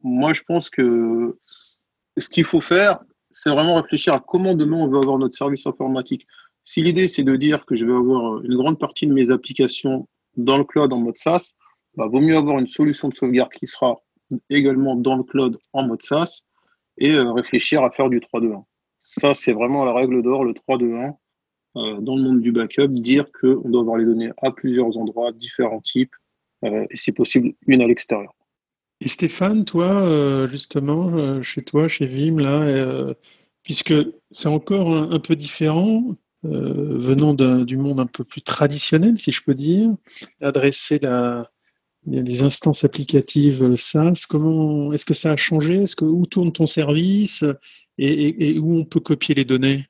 Moi, 0.00 0.32
je 0.32 0.40
pense 0.42 0.70
que 0.70 1.38
ce 1.44 2.28
qu'il 2.30 2.44
faut 2.44 2.62
faire, 2.62 3.00
c'est 3.30 3.50
vraiment 3.50 3.82
réfléchir 3.82 4.14
à 4.14 4.20
comment 4.20 4.54
demain 4.54 4.78
on 4.78 4.88
veut 4.88 4.98
avoir 4.98 5.18
notre 5.18 5.34
service 5.34 5.66
informatique. 5.66 6.26
Si 6.64 6.80
l'idée, 6.80 7.06
c'est 7.06 7.22
de 7.22 7.36
dire 7.36 7.66
que 7.66 7.74
je 7.74 7.84
vais 7.84 7.92
avoir 7.92 8.42
une 8.42 8.56
grande 8.56 8.78
partie 8.78 9.06
de 9.06 9.12
mes 9.12 9.30
applications 9.30 10.08
dans 10.38 10.56
le 10.56 10.64
cloud 10.64 10.90
en 10.94 10.98
mode 10.98 11.18
SaaS, 11.18 11.52
bah, 11.96 12.06
vaut 12.06 12.20
mieux 12.20 12.36
avoir 12.36 12.58
une 12.58 12.66
solution 12.66 13.08
de 13.08 13.14
sauvegarde 13.14 13.52
qui 13.52 13.66
sera 13.66 14.00
également 14.48 14.96
dans 14.96 15.16
le 15.16 15.22
cloud 15.22 15.58
en 15.72 15.86
mode 15.86 16.02
SaaS 16.02 16.42
et 16.98 17.12
euh, 17.12 17.32
réfléchir 17.32 17.82
à 17.84 17.90
faire 17.90 18.08
du 18.08 18.20
3-2-1. 18.20 18.64
Ça, 19.02 19.34
c'est 19.34 19.52
vraiment 19.52 19.84
la 19.84 19.92
règle 19.92 20.22
d'or, 20.22 20.44
le 20.44 20.52
3-2-1. 20.52 21.14
Euh, 21.74 22.00
dans 22.00 22.16
le 22.16 22.22
monde 22.22 22.40
du 22.40 22.52
backup, 22.52 22.88
dire 22.88 23.26
qu'on 23.32 23.68
doit 23.68 23.80
avoir 23.80 23.96
les 23.96 24.04
données 24.04 24.30
à 24.42 24.50
plusieurs 24.50 24.96
endroits, 24.98 25.32
différents 25.32 25.80
types, 25.80 26.14
euh, 26.64 26.86
et 26.90 26.96
si 26.96 27.12
possible, 27.12 27.54
une 27.66 27.82
à 27.82 27.86
l'extérieur. 27.86 28.34
Et 29.00 29.08
Stéphane, 29.08 29.64
toi, 29.64 30.46
justement, 30.46 31.42
chez 31.42 31.62
toi, 31.64 31.88
chez 31.88 32.06
Vim, 32.06 32.38
là, 32.38 33.12
puisque 33.64 33.94
c'est 34.30 34.48
encore 34.48 34.94
un, 34.94 35.18
peu 35.18 35.34
différent, 35.34 36.14
venant 36.44 37.34
du 37.34 37.76
monde 37.76 37.98
un 37.98 38.06
peu 38.06 38.22
plus 38.22 38.42
traditionnel, 38.42 39.18
si 39.18 39.32
je 39.32 39.42
peux 39.42 39.54
dire, 39.54 39.90
adresser 40.40 41.00
la, 41.00 41.50
il 42.06 42.14
y 42.14 42.18
a 42.18 42.22
des 42.22 42.42
instances 42.42 42.84
applicatives 42.84 43.76
SaaS. 43.76 44.24
Comment 44.28 44.92
est-ce 44.92 45.04
que 45.04 45.14
ça 45.14 45.32
a 45.32 45.36
changé? 45.36 45.84
Où 46.00 46.26
tourne 46.26 46.52
ton 46.52 46.66
service? 46.66 47.44
Et, 47.98 48.58
où 48.58 48.78
on 48.80 48.84
peut 48.84 49.00
copier 49.00 49.34
les 49.34 49.44
données? 49.44 49.86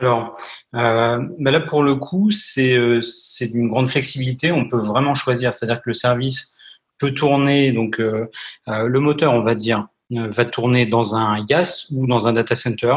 Alors, 0.00 0.36
euh, 0.74 1.20
bah 1.38 1.52
là 1.52 1.60
pour 1.60 1.82
le 1.82 1.94
coup, 1.94 2.30
euh, 2.58 3.00
c'est 3.02 3.48
d'une 3.48 3.68
grande 3.68 3.88
flexibilité. 3.88 4.50
On 4.52 4.68
peut 4.68 4.80
vraiment 4.80 5.14
choisir, 5.14 5.54
c'est-à-dire 5.54 5.80
que 5.80 5.90
le 5.90 5.94
service 5.94 6.56
peut 6.98 7.12
tourner. 7.12 7.72
Donc, 7.72 8.00
euh, 8.00 8.26
le 8.66 9.00
moteur, 9.00 9.32
on 9.32 9.42
va 9.42 9.54
dire, 9.54 9.86
va 10.10 10.44
tourner 10.44 10.86
dans 10.86 11.14
un 11.14 11.44
IaaS 11.46 11.92
ou 11.94 12.06
dans 12.06 12.26
un 12.26 12.32
data 12.32 12.56
center 12.56 12.94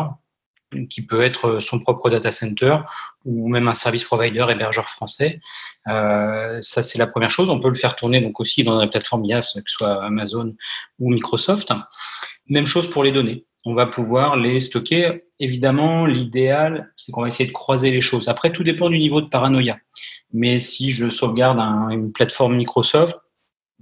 qui 0.89 1.05
peut 1.05 1.21
être 1.21 1.59
son 1.59 1.79
propre 1.79 2.09
data 2.09 2.31
center 2.31 2.77
ou 3.25 3.49
même 3.49 3.67
un 3.67 3.73
service 3.73 4.03
provider 4.03 4.45
hébergeur 4.49 4.89
français. 4.89 5.39
Euh, 5.87 6.59
ça, 6.61 6.83
c'est 6.83 6.97
la 6.97 7.07
première 7.07 7.29
chose. 7.29 7.49
On 7.49 7.59
peut 7.59 7.69
le 7.69 7.75
faire 7.75 7.95
tourner 7.95 8.21
donc 8.21 8.39
aussi 8.39 8.63
dans 8.63 8.77
la 8.77 8.87
plateforme 8.87 9.25
IaaS, 9.25 9.53
que 9.55 9.69
ce 9.69 9.77
soit 9.77 10.03
Amazon 10.03 10.55
ou 10.99 11.11
Microsoft. 11.11 11.71
Même 12.49 12.67
chose 12.67 12.89
pour 12.89 13.03
les 13.03 13.11
données. 13.11 13.45
On 13.65 13.73
va 13.73 13.85
pouvoir 13.85 14.37
les 14.37 14.59
stocker. 14.59 15.23
Évidemment, 15.39 16.05
l'idéal, 16.05 16.91
c'est 16.95 17.11
qu'on 17.11 17.21
va 17.21 17.27
essayer 17.27 17.47
de 17.47 17.53
croiser 17.53 17.91
les 17.91 18.01
choses. 18.01 18.27
Après, 18.29 18.51
tout 18.51 18.63
dépend 18.63 18.89
du 18.89 18.97
niveau 18.97 19.21
de 19.21 19.27
paranoïa. 19.27 19.77
Mais 20.33 20.59
si 20.59 20.91
je 20.91 21.09
sauvegarde 21.09 21.59
une 21.91 22.11
plateforme 22.11 22.55
Microsoft, 22.55 23.15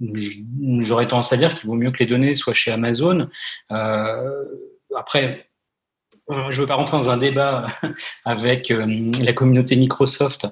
j'aurais 0.00 1.08
tendance 1.08 1.32
à 1.32 1.36
dire 1.36 1.54
qu'il 1.54 1.68
vaut 1.68 1.74
mieux 1.74 1.90
que 1.90 1.98
les 1.98 2.06
données 2.06 2.34
soient 2.34 2.54
chez 2.54 2.70
Amazon. 2.70 3.28
Euh, 3.70 4.44
après, 4.96 5.24
euh, 5.24 5.42
je 6.28 6.34
ne 6.34 6.52
veux 6.52 6.66
pas 6.66 6.74
rentrer 6.74 6.96
dans 6.96 7.10
un 7.10 7.16
débat 7.16 7.66
avec 8.24 8.70
euh, 8.70 9.12
la 9.20 9.32
communauté 9.32 9.76
Microsoft 9.76 10.46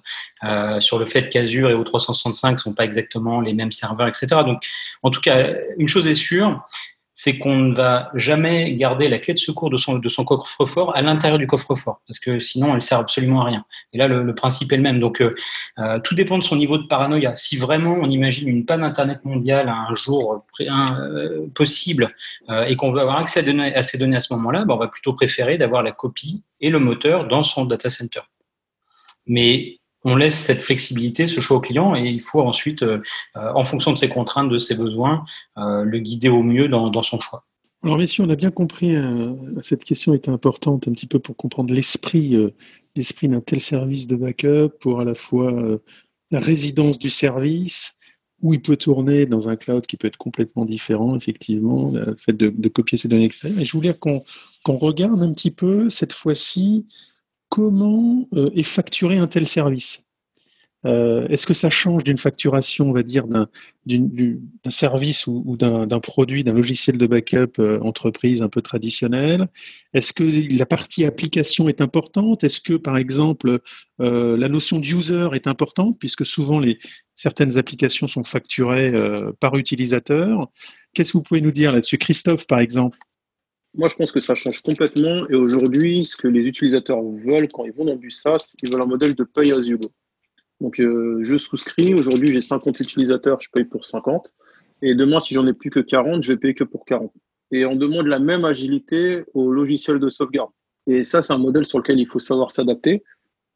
euh, 0.44 0.80
sur 0.80 0.98
le 0.98 1.06
fait 1.06 1.28
qu'Azure 1.28 1.70
et 1.70 1.74
O365 1.74 2.52
ne 2.52 2.58
sont 2.58 2.74
pas 2.74 2.84
exactement 2.84 3.40
les 3.40 3.54
mêmes 3.54 3.72
serveurs, 3.72 4.08
etc. 4.08 4.26
Donc, 4.44 4.62
en 5.02 5.10
tout 5.10 5.20
cas, 5.20 5.54
une 5.78 5.88
chose 5.88 6.06
est 6.06 6.14
sûre, 6.14 6.64
c'est 7.16 7.38
qu'on 7.38 7.56
ne 7.56 7.74
va 7.74 8.10
jamais 8.14 8.74
garder 8.74 9.08
la 9.08 9.20
clé 9.20 9.34
de 9.34 9.38
secours 9.38 9.70
de 9.70 9.76
son, 9.76 10.24
coffre-fort 10.24 10.96
à 10.96 11.00
l'intérieur 11.00 11.38
du 11.38 11.46
coffre-fort, 11.46 12.00
parce 12.08 12.18
que 12.18 12.40
sinon 12.40 12.74
elle 12.74 12.82
sert 12.82 12.98
absolument 12.98 13.42
à 13.42 13.44
rien. 13.44 13.64
Et 13.92 13.98
là, 13.98 14.08
le, 14.08 14.34
principe 14.34 14.72
est 14.72 14.76
le 14.76 14.82
même. 14.82 14.98
Donc, 14.98 15.22
euh, 15.22 15.32
euh, 15.78 16.00
tout 16.00 16.16
dépend 16.16 16.38
de 16.38 16.42
son 16.42 16.56
niveau 16.56 16.76
de 16.76 16.88
paranoïa. 16.88 17.36
Si 17.36 17.56
vraiment 17.56 17.96
on 18.00 18.10
imagine 18.10 18.48
une 18.48 18.66
panne 18.66 18.82
Internet 18.82 19.24
mondiale 19.24 19.68
un 19.68 19.94
jour 19.94 20.44
euh, 20.60 21.46
possible 21.54 22.14
et 22.66 22.74
qu'on 22.74 22.90
veut 22.90 23.00
avoir 23.00 23.18
accès 23.18 23.40
à, 23.40 23.82
ces 23.82 23.98
données 23.98 24.16
à 24.16 24.20
ce 24.20 24.34
moment-là, 24.34 24.64
ben, 24.64 24.74
on 24.74 24.78
va 24.78 24.88
plutôt 24.88 25.14
préférer 25.14 25.56
d'avoir 25.56 25.84
la 25.84 25.92
copie 25.92 26.42
et 26.60 26.68
le 26.68 26.80
moteur 26.80 27.28
dans 27.28 27.44
son 27.44 27.64
data 27.64 27.88
center. 27.90 28.20
Mais 29.26 29.78
on 30.04 30.16
laisse 30.16 30.38
cette 30.38 30.60
flexibilité, 30.60 31.26
ce 31.26 31.40
choix 31.40 31.56
au 31.56 31.60
client, 31.60 31.96
et 31.96 32.02
il 32.02 32.20
faut 32.20 32.42
ensuite, 32.42 32.82
euh, 32.82 33.00
euh, 33.36 33.50
en 33.54 33.64
fonction 33.64 33.92
de 33.92 33.98
ses 33.98 34.08
contraintes, 34.08 34.50
de 34.50 34.58
ses 34.58 34.74
besoins, 34.74 35.24
euh, 35.58 35.82
le 35.82 35.98
guider 35.98 36.28
au 36.28 36.42
mieux 36.42 36.68
dans, 36.68 37.02
son 37.02 37.18
choix. 37.18 37.44
Alors 37.82 37.98
messieurs, 37.98 38.24
on 38.24 38.30
a 38.30 38.36
bien 38.36 38.50
compris, 38.50 38.96
cette 39.62 39.84
question 39.84 40.14
était 40.14 40.30
importante 40.30 40.88
un 40.88 40.92
petit 40.92 41.06
peu 41.06 41.18
pour 41.18 41.36
comprendre 41.36 41.74
l'esprit 41.74 42.34
l'esprit 42.96 43.28
d'un 43.28 43.40
tel 43.40 43.60
service 43.60 44.06
de 44.06 44.16
backup, 44.16 44.70
pour 44.80 45.00
à 45.00 45.04
la 45.04 45.14
fois 45.14 45.52
la 46.30 46.38
résidence 46.38 46.98
du 46.98 47.10
service, 47.10 47.94
où 48.40 48.54
il 48.54 48.62
peut 48.62 48.76
tourner 48.76 49.26
dans 49.26 49.50
un 49.50 49.56
cloud 49.56 49.84
qui 49.86 49.98
peut 49.98 50.08
être 50.08 50.16
complètement 50.16 50.64
différent, 50.64 51.14
effectivement, 51.16 51.90
le 51.90 52.16
fait 52.16 52.32
de, 52.32 52.68
copier 52.68 52.96
ces 52.96 53.08
données 53.08 53.24
extérieures. 53.24 53.60
Et 53.60 53.64
je 53.64 53.72
voulais 53.72 53.94
qu'on 53.94 54.22
regarde 54.66 55.22
un 55.22 55.32
petit 55.32 55.50
peu, 55.50 55.90
cette 55.90 56.12
fois-ci, 56.14 56.86
comment 57.54 58.26
euh, 58.34 58.50
est 58.56 58.64
facturé 58.64 59.16
un 59.16 59.28
tel 59.28 59.46
service? 59.46 60.04
Euh, 60.86 61.28
Est-ce 61.28 61.46
que 61.46 61.54
ça 61.54 61.70
change 61.70 62.02
d'une 62.02 62.16
facturation, 62.16 62.90
on 62.90 62.92
va 62.92 63.04
dire, 63.04 63.28
d'un 63.28 63.46
service 64.70 65.28
ou, 65.28 65.56
d'un 65.56 66.00
produit, 66.00 66.42
d'un 66.42 66.52
logiciel 66.52 66.98
de 66.98 67.06
backup 67.06 67.60
euh, 67.60 67.78
entreprise 67.80 68.42
un 68.42 68.48
peu 68.48 68.60
traditionnel? 68.60 69.46
Est-ce 69.92 70.12
que 70.12 70.24
la 70.58 70.66
partie 70.66 71.04
application 71.04 71.68
est 71.68 71.80
importante? 71.80 72.42
Est-ce 72.42 72.60
que, 72.60 72.74
par 72.74 72.96
exemple, 72.96 73.60
la 74.00 74.48
notion 74.48 74.80
d'user 74.80 75.28
est 75.32 75.46
importante, 75.46 75.96
puisque 76.00 76.26
souvent 76.26 76.60
certaines 77.14 77.56
applications 77.56 78.08
sont 78.08 78.24
facturées 78.24 78.92
par 79.38 79.54
utilisateur? 79.54 80.48
Qu'est-ce 80.92 81.12
que 81.12 81.18
vous 81.18 81.22
pouvez 81.22 81.40
nous 81.40 81.52
dire 81.52 81.70
là-dessus? 81.70 81.98
Christophe, 81.98 82.48
par 82.48 82.58
exemple 82.58 82.98
moi, 83.76 83.88
je 83.88 83.96
pense 83.96 84.12
que 84.12 84.20
ça 84.20 84.34
change 84.34 84.62
complètement. 84.62 85.28
Et 85.28 85.34
aujourd'hui, 85.34 86.04
ce 86.04 86.16
que 86.16 86.28
les 86.28 86.42
utilisateurs 86.42 87.02
veulent 87.02 87.48
quand 87.52 87.64
ils 87.64 87.72
vont 87.72 87.84
dans 87.84 87.96
du 87.96 88.10
SaaS, 88.10 88.54
ils 88.62 88.70
veulent 88.70 88.82
un 88.82 88.86
modèle 88.86 89.14
de 89.14 89.24
pay 89.24 89.52
as 89.52 89.62
you 89.62 89.78
go. 89.78 89.90
Donc, 90.60 90.78
euh, 90.80 91.18
je 91.22 91.36
souscris. 91.36 91.92
Aujourd'hui, 91.94 92.32
j'ai 92.32 92.40
50 92.40 92.78
utilisateurs, 92.78 93.40
je 93.40 93.48
paye 93.50 93.64
pour 93.64 93.84
50. 93.84 94.32
Et 94.82 94.94
demain, 94.94 95.18
si 95.18 95.34
j'en 95.34 95.46
ai 95.46 95.52
plus 95.52 95.70
que 95.70 95.80
40, 95.80 96.22
je 96.22 96.32
vais 96.32 96.38
payer 96.38 96.54
que 96.54 96.64
pour 96.64 96.84
40. 96.84 97.12
Et 97.50 97.66
on 97.66 97.74
demande 97.74 98.06
la 98.06 98.20
même 98.20 98.44
agilité 98.44 99.24
au 99.34 99.50
logiciel 99.50 99.98
de 99.98 100.08
sauvegarde. 100.08 100.50
Et 100.86 101.02
ça, 101.02 101.22
c'est 101.22 101.32
un 101.32 101.38
modèle 101.38 101.66
sur 101.66 101.78
lequel 101.78 101.98
il 101.98 102.06
faut 102.06 102.20
savoir 102.20 102.52
s'adapter. 102.52 103.02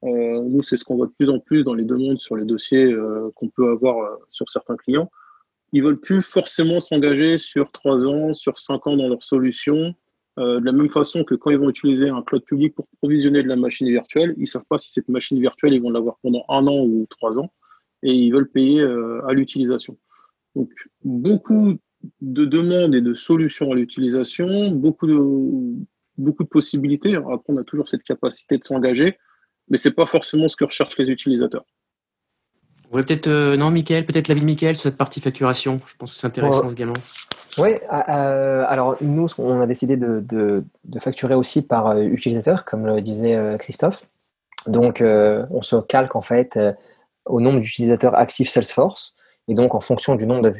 Euh, 0.05 0.43
nous, 0.43 0.63
c'est 0.63 0.77
ce 0.77 0.85
qu'on 0.85 0.97
voit 0.97 1.07
de 1.07 1.13
plus 1.13 1.31
en 1.31 1.39
plus 1.39 1.63
dans 1.63 1.75
les 1.75 1.85
demandes 1.85 2.19
sur 2.19 2.37
les 2.37 2.45
dossiers 2.45 2.93
euh, 2.93 3.31
qu'on 3.37 3.49
peut 3.49 3.71
avoir 3.71 4.19
sur 4.31 4.49
certains 4.49 4.77
clients. 4.77 5.11
Ils 5.73 5.83
veulent 5.83 6.01
plus 6.01 6.23
forcément 6.23 6.81
s'engager 6.81 7.39
sur 7.39 7.71
3 7.71 8.07
ans, 8.07 8.35
sur 8.35 8.59
5 8.59 8.87
ans 8.87 8.97
dans 8.97 9.09
leur 9.09 9.23
solution. 9.23 9.95
Euh, 10.39 10.61
de 10.61 10.65
la 10.65 10.73
même 10.73 10.91
façon 10.91 11.25
que 11.25 11.35
quand 11.35 11.51
ils 11.51 11.59
vont 11.59 11.69
utiliser 11.69 12.09
un 12.09 12.23
cloud 12.23 12.45
public 12.45 12.75
pour 12.75 12.87
provisionner 12.99 13.43
de 13.43 13.49
la 13.49 13.57
machine 13.57 13.89
virtuelle, 13.89 14.35
ils 14.37 14.43
ne 14.43 14.47
savent 14.47 14.65
pas 14.69 14.79
si 14.79 14.91
cette 14.91 15.09
machine 15.09 15.41
virtuelle, 15.41 15.75
ils 15.75 15.83
vont 15.83 15.91
l'avoir 15.91 16.19
pendant 16.23 16.45
un 16.49 16.67
an 16.69 16.85
ou 16.85 17.07
trois 17.11 17.39
ans, 17.41 17.53
et 18.05 18.13
ils 18.13 18.31
veulent 18.31 18.49
payer 18.49 18.81
euh, 18.81 19.27
à 19.27 19.33
l'utilisation. 19.33 19.99
Donc, 20.55 20.71
beaucoup 21.03 21.77
de 22.21 22.45
demandes 22.45 22.95
et 22.95 23.01
de 23.01 23.15
solutions 23.15 23.73
à 23.73 23.75
l'utilisation, 23.75 24.71
beaucoup 24.71 25.09
de, 25.09 25.19
beaucoup 26.17 26.45
de 26.45 26.49
possibilités. 26.49 27.17
Après, 27.17 27.41
on 27.49 27.57
a 27.57 27.65
toujours 27.65 27.89
cette 27.89 28.05
capacité 28.05 28.59
de 28.59 28.65
s'engager, 28.65 29.19
mais 29.69 29.77
ce 29.77 29.89
n'est 29.89 29.95
pas 29.95 30.07
forcément 30.07 30.49
ce 30.49 30.57
que 30.57 30.65
recherchent 30.65 30.99
les 30.99 31.11
utilisateurs. 31.11 31.65
Vous 32.91 33.03
peut-être, 33.03 33.27
euh, 33.27 33.57
non, 33.57 33.71
Michael, 33.71 34.07
peut-être 34.07 34.29
l'avis 34.29 34.41
de 34.41 34.47
Michael 34.47 34.75
sur 34.75 34.85
cette 34.85 34.97
partie 34.97 35.21
facturation. 35.21 35.77
Je 35.87 35.95
pense 35.97 36.15
que 36.15 36.19
c'est 36.21 36.27
intéressant 36.27 36.71
également. 36.71 36.95
Oui, 37.59 37.71
euh, 37.93 38.65
alors 38.69 38.97
nous, 39.01 39.27
on 39.39 39.61
a 39.61 39.67
décidé 39.67 39.97
de, 39.97 40.65
facturer 40.99 41.35
aussi 41.35 41.67
par 41.67 41.89
euh, 41.89 42.03
utilisateur, 42.03 42.65
comme 42.65 42.87
le 42.87 43.01
disait 43.01 43.35
euh, 43.35 43.57
Christophe. 43.57 44.07
Donc, 44.67 45.03
on 45.03 45.63
se 45.63 45.77
calque 45.77 46.15
en 46.15 46.21
fait 46.21 46.59
au 47.25 47.41
nombre 47.41 47.61
d'utilisateurs 47.61 48.15
actifs 48.15 48.51
Salesforce. 48.51 49.15
Et 49.47 49.55
donc, 49.55 49.75
en 49.75 49.81
fonction 49.81 50.15
du 50.15 50.27
nombre 50.27 50.53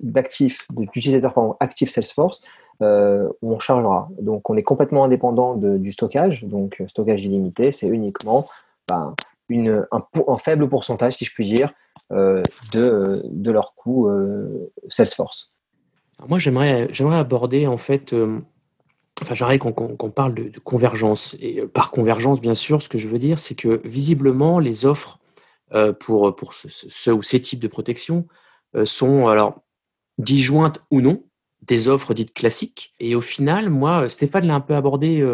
d'actifs, 0.00 0.66
d'utilisateurs 0.74 1.56
actifs 1.60 1.90
Salesforce, 1.90 2.40
on 2.80 3.58
chargera. 3.60 4.08
Donc, 4.20 4.50
on 4.50 4.56
est 4.56 4.64
complètement 4.64 5.04
indépendant 5.04 5.54
du 5.54 5.92
stockage. 5.92 6.42
Donc, 6.44 6.82
stockage 6.88 7.22
illimité, 7.24 7.70
c'est 7.70 7.86
uniquement 7.86 8.48
ben, 8.88 9.14
une, 9.48 9.86
un, 9.90 10.36
faible 10.36 10.68
pourcentage, 10.68 11.14
si 11.14 11.24
je 11.24 11.32
puis 11.32 11.46
dire, 11.46 11.72
de, 12.10 13.22
de 13.24 13.50
leur 13.50 13.74
coût 13.74 14.10
Salesforce 14.88 15.52
moi, 16.26 16.38
j'aimerais, 16.38 16.88
j'aimerais 16.92 17.18
aborder 17.18 17.66
en 17.66 17.76
fait, 17.76 18.12
euh, 18.12 18.40
enfin, 19.22 19.34
j'aimerais 19.34 19.58
qu'on, 19.58 19.72
parle 20.10 20.34
de, 20.34 20.58
convergence. 20.60 21.36
Et 21.40 21.60
euh, 21.60 21.66
par 21.68 21.90
convergence, 21.90 22.40
bien 22.40 22.54
sûr, 22.54 22.82
ce 22.82 22.88
que 22.88 22.98
je 22.98 23.08
veux 23.08 23.18
dire, 23.18 23.38
c'est 23.38 23.54
que 23.54 23.80
visiblement, 23.84 24.58
les 24.58 24.84
offres 24.84 25.18
euh, 25.74 25.92
pour, 25.92 26.34
pour 26.34 26.54
ce, 26.54 27.10
ou 27.10 27.22
ces 27.22 27.40
types 27.40 27.60
de 27.60 27.68
protection 27.68 28.26
sont 28.84 29.28
alors 29.28 29.62
disjointes 30.18 30.82
ou 30.90 31.00
non 31.00 31.24
des 31.62 31.88
offres 31.88 32.12
dites 32.12 32.34
classiques. 32.34 32.94
Et 33.00 33.14
au 33.14 33.22
final, 33.22 33.70
moi, 33.70 34.10
Stéphane 34.10 34.46
l'a 34.46 34.54
un 34.54 34.60
peu 34.60 34.74
abordé 34.74 35.26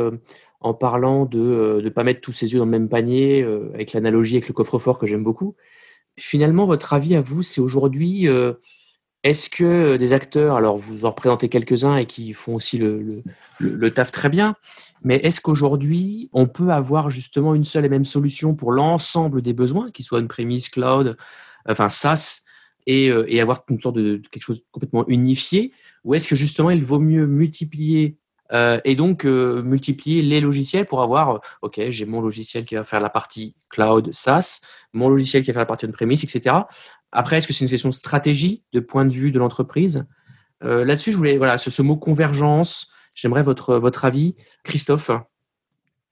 en 0.65 0.75
parlant 0.75 1.27
de 1.27 1.81
ne 1.83 1.89
pas 1.91 2.05
mettre 2.05 2.21
tous 2.21 2.33
ses 2.33 2.53
yeux 2.53 2.59
dans 2.59 2.65
le 2.65 2.71
même 2.71 2.89
panier, 2.89 3.45
avec 3.75 3.93
l'analogie 3.93 4.37
avec 4.37 4.49
le 4.49 4.55
coffre-fort 4.55 4.99
que 4.99 5.07
j'aime 5.07 5.23
beaucoup. 5.23 5.55
Finalement, 6.19 6.67
votre 6.67 6.93
avis 6.93 7.15
à 7.15 7.21
vous, 7.21 7.43
c'est 7.43 7.61
aujourd'hui 7.61 8.29
est-ce 9.25 9.49
que 9.49 9.65
euh, 9.65 9.99
des 9.99 10.13
acteurs, 10.13 10.57
alors 10.57 10.77
vous 10.77 11.07
en 11.07 11.11
représentez 11.11 11.49
quelques-uns 11.49 11.97
et 11.97 12.05
qui 12.05 12.35
font 12.35 12.55
aussi 12.55 12.79
le, 12.79 13.23
taf 13.91 14.13
très 14.13 14.29
bien, 14.29 14.55
mais 15.03 15.17
est-ce 15.17 15.41
qu'aujourd'hui, 15.41 16.29
on 16.35 16.47
peut 16.47 16.69
avoir 16.69 17.09
justement 17.09 17.55
une 17.55 17.65
seule 17.65 17.87
et 17.87 17.89
même 17.89 18.05
solution 18.05 18.55
pour 18.55 18.71
l'ensemble 18.71 19.41
des 19.41 19.55
besoins, 19.55 19.91
qu'ils 19.91 20.05
soient 20.05 20.21
une 20.21 20.29
prémisse 20.29 20.69
cloud, 20.69 21.17
enfin 21.67 21.89
SaaS, 21.89 22.43
et, 22.87 23.09
euh, 23.09 23.25
et, 23.27 23.41
avoir 23.41 23.65
une 23.71 23.81
sorte 23.81 23.97
de, 23.97 24.21
quelque 24.31 24.43
chose 24.43 24.63
complètement 24.71 25.09
unifié? 25.09 25.73
Ou 26.05 26.15
est-ce 26.15 26.29
que 26.29 26.37
justement, 26.37 26.69
il 26.69 26.85
vaut 26.85 27.01
mieux 27.01 27.27
multiplier 27.27 28.19
euh, 28.55 28.81
et 28.85 28.95
donc 28.95 29.25
multiplier 29.25 30.23
les 30.23 30.41
logiciels 30.41 30.87
pour 30.87 31.03
avoir, 31.03 31.41
ok, 31.63 31.81
j'ai 31.89 32.07
mon 32.07 32.21
logiciel 32.21 32.65
qui 32.65 32.75
va 32.75 32.85
faire 32.85 33.01
la 33.01 33.11
partie 33.11 33.55
cloud 33.69 34.11
SaaS, 34.13 34.61
mon 34.93 35.09
logiciel 35.09 35.43
qui 35.43 35.51
va 35.51 35.55
faire 35.55 35.63
la 35.63 35.67
partie 35.67 35.87
on-premise, 35.87 36.25
etc. 36.25 36.57
Après, 37.15 37.39
est-ce 37.39 37.47
que 37.47 37.53
c'est 37.53 37.65
une 37.65 37.71
question 37.71 37.93
stratégie, 37.93 38.65
de 38.73 38.81
point 38.81 39.05
de 39.05 39.13
vue 39.13 39.31
de 39.31 39.39
l'entreprise? 39.39 40.05
Euh, 40.65 40.85
Là-dessus, 40.85 41.13
je 41.13 41.17
voulais, 41.17 41.37
voilà, 41.37 41.59
ce, 41.59 41.83
mot 41.83 41.97
convergence, 41.97 42.93
j'aimerais 43.15 43.43
votre, 43.43 43.77
votre 43.77 44.05
avis. 44.05 44.35
Christophe? 44.65 45.11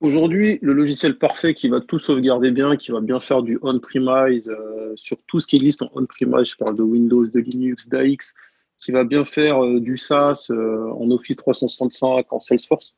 Aujourd'hui, 0.01 0.59
le 0.63 0.73
logiciel 0.73 1.19
parfait 1.19 1.55
qui 1.55 1.69
va 1.69 1.81
tout 1.81 1.99
sauvegarder 1.99 2.51
bien, 2.51 2.77
qui 2.77 2.93
va 2.93 3.01
bien 3.01 3.21
faire 3.21 3.43
du 3.43 3.59
on-premise 3.63 4.49
euh, 4.49 4.93
sur 4.95 5.17
tout 5.27 5.41
ce 5.41 5.47
qui 5.47 5.57
existe 5.57 5.83
en 5.83 5.91
on-premise, 5.95 6.51
je 6.51 6.57
parle 6.57 6.77
de 6.77 6.83
Windows, 6.83 7.27
de 7.27 7.41
Linux, 7.41 7.89
d'AX, 7.89 8.35
qui 8.83 8.93
va 8.93 9.05
bien 9.05 9.25
faire 9.25 9.65
euh, 9.65 9.81
du 9.81 9.97
SaaS 9.97 10.51
en 10.51 11.11
Office 11.11 11.37
365, 11.37 12.33
en 12.33 12.39
Salesforce, 12.39 12.95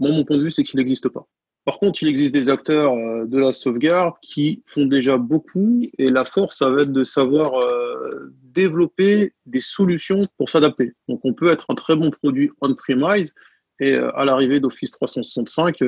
moi, 0.00 0.10
mon 0.10 0.24
point 0.24 0.38
de 0.38 0.44
vue, 0.44 0.50
c'est 0.50 0.64
qu'il 0.64 0.78
n'existe 0.78 1.08
pas. 1.08 1.26
Par 1.66 1.78
contre, 1.78 2.02
il 2.02 2.08
existe 2.08 2.32
des 2.32 2.48
acteurs 2.48 2.94
euh, 2.94 3.26
de 3.26 3.38
la 3.38 3.52
sauvegarde 3.52 4.14
qui 4.22 4.62
font 4.66 4.86
déjà 4.86 5.18
beaucoup 5.18 5.82
et 5.98 6.10
la 6.10 6.24
force, 6.24 6.56
ça 6.56 6.70
va 6.70 6.82
être 6.82 6.92
de 6.92 7.04
savoir 7.04 7.54
euh, 7.62 8.32
développer 8.42 9.34
des 9.44 9.60
solutions 9.60 10.22
pour 10.38 10.48
s'adapter. 10.48 10.94
Donc, 11.06 11.20
on 11.22 11.34
peut 11.34 11.50
être 11.50 11.66
un 11.68 11.74
très 11.74 11.96
bon 11.96 12.10
produit 12.10 12.50
on-premise 12.62 13.34
et 13.78 13.92
euh, 13.92 14.10
à 14.16 14.24
l'arrivée 14.24 14.58
d'Office 14.58 14.90
365, 14.90 15.82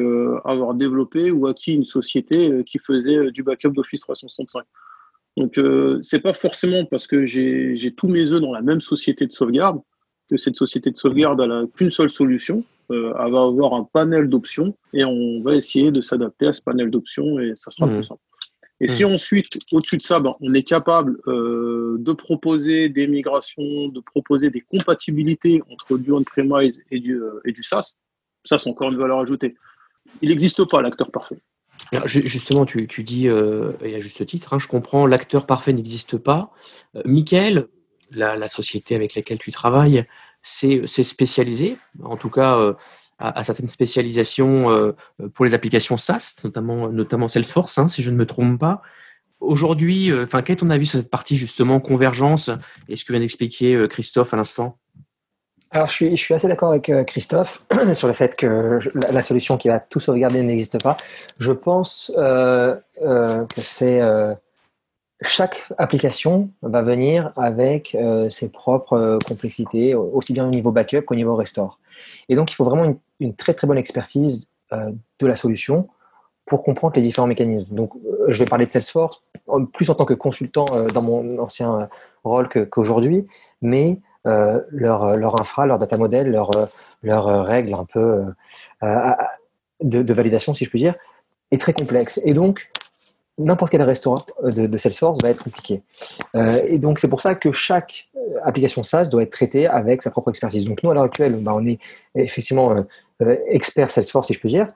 avoir 0.44 0.74
développé 0.74 1.31
ou 1.31 1.46
acquis 1.46 1.72
une 1.72 1.85
société 1.85 2.62
qui 2.64 2.78
faisait 2.78 3.31
du 3.31 3.42
backup 3.42 3.70
d'Office 3.70 4.00
365. 4.00 4.64
Donc, 5.37 5.59
c'est 6.03 6.21
pas 6.21 6.35
forcément 6.35 6.85
parce 6.85 7.07
que 7.07 7.25
j'ai 7.25 7.95
tous 7.97 8.09
mes 8.09 8.33
œufs 8.33 8.40
dans 8.40 8.53
la 8.53 8.61
même 8.61 8.81
société 8.83 9.27
de 9.27 9.33
sauvegarde 9.33 9.81
que 10.31 10.37
cette 10.37 10.57
société 10.57 10.90
de 10.90 10.97
sauvegarde 10.97 11.40
n'a 11.40 11.64
qu'une 11.75 11.90
seule 11.90 12.11
solution 12.11 12.64
euh, 12.90 13.12
elle 13.18 13.33
va 13.33 13.42
avoir 13.42 13.75
un 13.75 13.85
panel 13.85 14.29
d'options 14.29 14.77
et 14.92 15.05
on 15.05 15.40
va 15.42 15.55
essayer 15.55 15.92
de 15.92 16.03
s'adapter 16.03 16.47
à 16.47 16.53
ce 16.53 16.61
panel 16.62 16.90
d'options 16.90 17.38
et 17.38 17.53
ça 17.55 17.71
sera 17.71 17.87
mmh. 17.87 17.95
plus 17.95 18.03
simple. 18.05 18.21
Et 18.81 18.88
si 18.88 19.05
mmh. 19.05 19.12
ensuite, 19.12 19.59
au-dessus 19.71 19.97
de 19.97 20.03
ça, 20.03 20.18
ben, 20.18 20.35
on 20.40 20.53
est 20.55 20.64
capable 20.64 21.21
euh, 21.29 21.97
de 22.01 22.12
proposer 22.12 22.88
des 22.88 23.07
migrations, 23.07 23.88
de 23.88 24.01
proposer 24.01 24.51
des 24.51 24.61
compatibilités 24.61 25.62
entre 25.71 25.97
du 25.97 26.11
on-premise 26.11 26.83
et 26.90 26.99
du, 26.99 27.14
euh, 27.14 27.40
et 27.45 27.53
du 27.53 27.62
SaaS, 27.62 27.95
ça, 28.45 28.59
c'est 28.59 28.68
encore 28.68 28.90
une 28.90 28.99
valeur 28.99 29.21
ajoutée. 29.21 29.55
Il 30.21 30.31
n'existe 30.31 30.68
pas 30.68 30.83
l'acteur 30.83 31.12
parfait. 31.12 31.38
Justement, 32.05 32.64
tu, 32.66 32.87
dis, 33.05 33.27
et 33.27 33.95
à 33.95 34.01
juste 34.01 34.25
titre, 34.27 34.55
hein, 34.55 34.59
je 34.59 34.68
comprends, 34.68 35.07
l'acteur 35.07 35.47
parfait 35.47 35.73
n'existe 35.73 36.16
pas. 36.18 36.53
Michael, 37.05 37.68
la, 38.11 38.49
société 38.49 38.95
avec 38.95 39.14
laquelle 39.14 39.38
tu 39.38 39.53
travailles, 39.53 40.07
c'est 40.42 40.87
spécialisé, 40.87 41.77
en 42.03 42.16
tout 42.16 42.31
cas 42.31 42.75
à, 43.18 43.45
certaines 43.45 43.68
spécialisations 43.68 44.95
pour 45.35 45.45
les 45.45 45.55
applications 45.55 45.97
SaaS, 45.97 46.37
notamment, 46.45 46.88
notamment 46.90 47.29
Salesforce, 47.29 47.79
hein, 47.79 47.88
si 47.88 48.03
je 48.03 48.11
ne 48.11 48.16
me 48.16 48.27
trompe 48.27 48.59
pas. 48.59 48.83
Aujourd'hui, 49.40 50.12
enfin, 50.12 50.42
quel 50.42 50.55
est 50.55 50.61
ton 50.61 50.71
avis 50.71 50.87
sur 50.87 50.99
cette 50.99 51.11
partie 51.11 51.37
justement 51.37 51.81
convergence? 51.81 52.51
Et 52.88 52.97
ce 52.97 53.05
que 53.05 53.12
vient 53.12 53.21
d'expliquer 53.21 53.87
Christophe 53.88 54.33
à 54.33 54.37
l'instant? 54.37 54.79
Alors, 55.74 55.88
je 55.88 56.14
suis, 56.16 56.35
assez 56.35 56.48
d'accord 56.48 56.68
avec 56.68 56.90
euh, 56.90 57.02
Christophe 57.02 57.66
sur 57.94 58.06
le 58.06 58.12
fait 58.12 58.37
que 58.37 58.78
la, 59.11 59.22
solution 59.22 59.56
qui 59.56 59.68
va 59.68 59.80
tout 59.80 60.00
sauvegarder 60.00 60.42
n'existe 60.42 60.82
pas. 60.82 60.98
Je 61.38 61.50
pense 61.50 62.12
euh, 62.18 62.76
euh, 63.00 63.46
que 63.46 63.61
c'est 63.62 64.00
chaque 65.22 65.64
application 65.78 66.50
va 66.62 66.82
venir 66.82 67.32
avec 67.37 67.96
ses 68.28 68.48
propres 68.48 69.18
complexités, 69.26 69.94
aussi 69.94 70.32
bien 70.32 70.46
au 70.46 70.50
niveau 70.50 70.72
backup 70.72 71.02
qu'au 71.02 71.14
niveau 71.14 71.37
restore. 71.37 71.78
Et 72.28 72.35
donc, 72.35 72.50
il 72.50 72.54
faut 72.54 72.64
vraiment 72.64 72.98
une, 73.20 73.35
très 73.35 73.54
très 73.54 73.68
bonne 73.68 73.78
expertise 73.78 74.48
de 74.72 75.26
la 75.26 75.37
solution 75.37 75.88
pour 76.44 76.64
comprendre 76.64 76.96
les 76.96 77.02
différents 77.02 77.28
mécanismes. 77.28 77.72
Donc, 77.72 77.92
je 78.26 78.37
vais 78.37 78.46
parler 78.46 78.64
de 78.64 78.70
Salesforce 78.70 79.22
plus 79.72 79.88
en 79.90 79.94
tant 79.94 80.04
que 80.04 80.14
consultant 80.14 80.64
dans 80.92 81.02
mon 81.02 81.38
ancien 81.38 81.78
rôle 82.24 82.48
qu'aujourd'hui, 82.48 83.24
mais 83.61 84.00
leur, 84.24 85.16
leur 85.16 85.40
infra, 85.40 85.66
leur 85.66 85.78
data 85.78 85.96
model, 85.96 86.30
leurs 86.30 86.50
leur 87.02 87.28
euh, 87.28 87.42
règles 87.42 87.74
un 87.74 87.85
peu 87.85 88.24
euh, 88.82 89.12
de, 89.82 90.14
validation, 90.14 90.54
si 90.54 90.64
je 90.64 90.70
puis 90.70 90.78
dire, 90.78 90.94
est 91.50 91.61
très 91.61 91.72
complexe. 91.72 92.20
Et 92.24 92.32
donc, 92.32 92.70
n'importe 93.38 93.72
quel 93.72 93.82
restaurant 93.82 94.24
de, 94.42 94.78
Salesforce 94.78 95.20
va 95.22 95.30
être 95.30 95.44
compliqué. 95.44 95.82
et 96.35 96.78
donc, 96.78 96.98
c'est 96.98 97.08
pour 97.08 97.20
ça 97.20 97.35
que 97.35 97.50
chaque 97.50 98.08
application 98.44 98.82
SaaS 98.82 99.06
doit 99.06 99.22
être 99.22 99.32
traitée 99.32 99.66
avec 99.66 100.02
sa 100.02 100.11
propre 100.11 100.30
expertise. 100.30 100.66
Donc, 100.66 100.82
nous, 100.82 100.90
à 100.90 100.94
l'heure 100.94 101.04
actuelle, 101.04 101.35
bah, 101.37 101.52
on 101.54 101.66
est 101.66 101.78
effectivement 102.14 102.85
expert 103.48 103.90
Salesforce, 103.90 104.28
si 104.28 104.35
je 104.35 104.40
peux 104.40 104.48
dire 104.48 104.68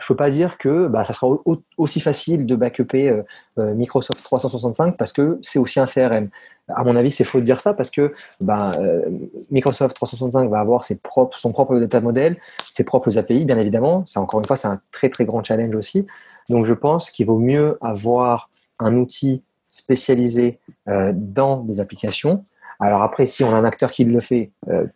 je 0.00 0.06
peux 0.06 0.16
pas 0.16 0.30
dire 0.30 0.58
que 0.58 0.88
bah, 0.88 1.04
ça 1.04 1.12
sera 1.12 1.28
aussi 1.76 2.00
facile 2.00 2.46
de 2.46 2.56
backuper 2.56 3.08
euh, 3.08 3.22
euh, 3.58 3.74
Microsoft 3.74 4.22
365 4.24 4.96
parce 4.96 5.12
que 5.12 5.38
c'est 5.42 5.58
aussi 5.58 5.78
un 5.78 5.84
CRM. 5.84 6.30
À 6.68 6.82
mon 6.82 6.96
avis, 6.96 7.10
c'est 7.10 7.24
faux 7.24 7.38
de 7.38 7.44
dire 7.44 7.60
ça 7.60 7.74
parce 7.74 7.90
que 7.90 8.12
bah, 8.40 8.72
euh, 8.78 9.02
Microsoft 9.50 9.94
365 9.94 10.50
va 10.50 10.58
avoir 10.58 10.84
ses 10.84 10.98
propres, 10.98 11.38
son 11.38 11.52
propre 11.52 11.78
data 11.78 12.00
model, 12.00 12.36
ses 12.64 12.84
propres 12.84 13.18
API, 13.18 13.44
bien 13.44 13.58
évidemment. 13.58 14.02
C'est 14.06 14.18
encore 14.18 14.40
une 14.40 14.46
fois, 14.46 14.56
c'est 14.56 14.68
un 14.68 14.80
très 14.90 15.10
très 15.10 15.24
grand 15.24 15.44
challenge 15.44 15.74
aussi. 15.76 16.06
Donc, 16.48 16.64
je 16.64 16.74
pense 16.74 17.10
qu'il 17.10 17.26
vaut 17.26 17.38
mieux 17.38 17.78
avoir 17.80 18.50
un 18.78 18.96
outil 18.96 19.42
spécialisé 19.68 20.58
dans 20.86 21.58
des 21.58 21.80
applications 21.80 22.44
alors 22.80 23.02
après, 23.02 23.26
si 23.26 23.44
on 23.44 23.50
a 23.50 23.56
un 23.56 23.64
acteur 23.64 23.92
qui 23.92 24.04
le 24.04 24.20
fait 24.20 24.50
euh, 24.68 24.86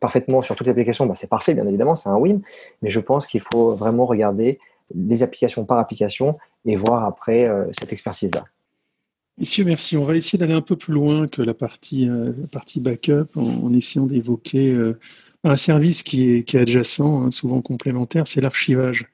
parfaitement 0.00 0.40
sur 0.40 0.56
toutes 0.56 0.66
les 0.66 0.72
applications, 0.72 1.06
bah, 1.06 1.14
c'est 1.14 1.28
parfait, 1.28 1.54
bien 1.54 1.66
évidemment, 1.66 1.96
c'est 1.96 2.08
un 2.08 2.16
win. 2.16 2.40
Mais 2.82 2.90
je 2.90 3.00
pense 3.00 3.26
qu'il 3.26 3.40
faut 3.40 3.74
vraiment 3.74 4.06
regarder 4.06 4.58
les 4.94 5.22
applications 5.22 5.64
par 5.64 5.78
application 5.78 6.38
et 6.64 6.76
voir 6.76 7.04
après 7.04 7.48
euh, 7.48 7.66
cette 7.78 7.92
expertise-là. 7.92 8.44
Messieurs, 9.38 9.64
merci. 9.64 9.96
On 9.96 10.04
va 10.04 10.16
essayer 10.16 10.38
d'aller 10.38 10.54
un 10.54 10.62
peu 10.62 10.74
plus 10.74 10.92
loin 10.92 11.28
que 11.28 11.42
la 11.42 11.54
partie, 11.54 12.08
euh, 12.08 12.32
backup 12.76 13.28
en, 13.36 13.72
essayant 13.72 14.06
d'évoquer 14.06 14.76
un 15.44 15.56
service 15.56 16.02
qui 16.02 16.32
est, 16.32 16.54
adjacent, 16.56 17.00
hein, 17.00 17.30
souvent 17.30 17.60
complémentaire, 17.62 18.26
c'est 18.26 18.40
l'archivage. 18.40 19.06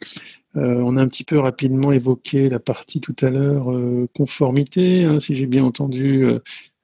on 0.54 0.96
a 0.96 1.02
un 1.02 1.08
petit 1.08 1.24
peu 1.24 1.38
rapidement 1.38 1.92
évoqué 1.92 2.48
la 2.48 2.58
partie 2.58 3.02
tout 3.02 3.16
à 3.20 3.28
l'heure 3.28 3.68
conformité, 4.16 5.04
hein, 5.04 5.20
si 5.20 5.34
j'ai 5.34 5.44
bien 5.44 5.62
entendu, 5.62 6.24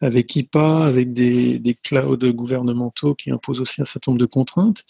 avec 0.00 0.34
IPA, 0.34 0.84
avec 0.84 1.12
des, 1.12 1.76
clouds 1.82 2.16
gouvernementaux 2.32 3.14
qui 3.14 3.30
imposent 3.30 3.60
aussi 3.60 3.80
un 3.80 3.84
certain 3.84 4.12
nombre 4.12 4.20
de 4.20 4.26
contraintes. 4.26 4.84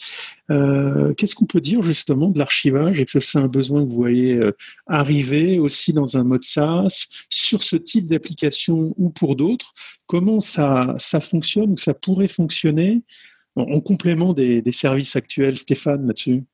Euh, 0.50 1.14
Qu'est-ce 1.14 1.34
qu'on 1.34 1.46
peut 1.46 1.60
dire 1.60 1.82
justement 1.82 2.28
de 2.28 2.38
l'archivage? 2.38 3.00
Est-ce 3.00 3.14
que 3.14 3.20
c'est 3.20 3.38
un 3.38 3.48
besoin 3.48 3.84
que 3.84 3.88
vous 3.88 3.94
voyez 3.94 4.34
euh, 4.34 4.52
arriver 4.86 5.58
aussi 5.58 5.92
dans 5.92 6.16
un 6.16 6.24
mode 6.24 6.44
SaaS 6.44 7.06
sur 7.28 7.62
ce 7.62 7.76
type 7.76 8.06
d'application 8.06 8.94
ou 8.96 9.10
pour 9.10 9.36
d'autres? 9.36 9.72
Comment 10.06 10.40
ça, 10.40 10.94
ça 10.98 11.20
fonctionne 11.20 11.72
ou 11.72 11.76
ça 11.76 11.94
pourrait 11.94 12.28
fonctionner? 12.28 13.02
En, 13.56 13.80
complément 13.80 14.32
des 14.32 14.62
services 14.72 15.16
actuels 15.16 15.56
Stéphane, 15.56 16.06
là-dessus 16.06 16.44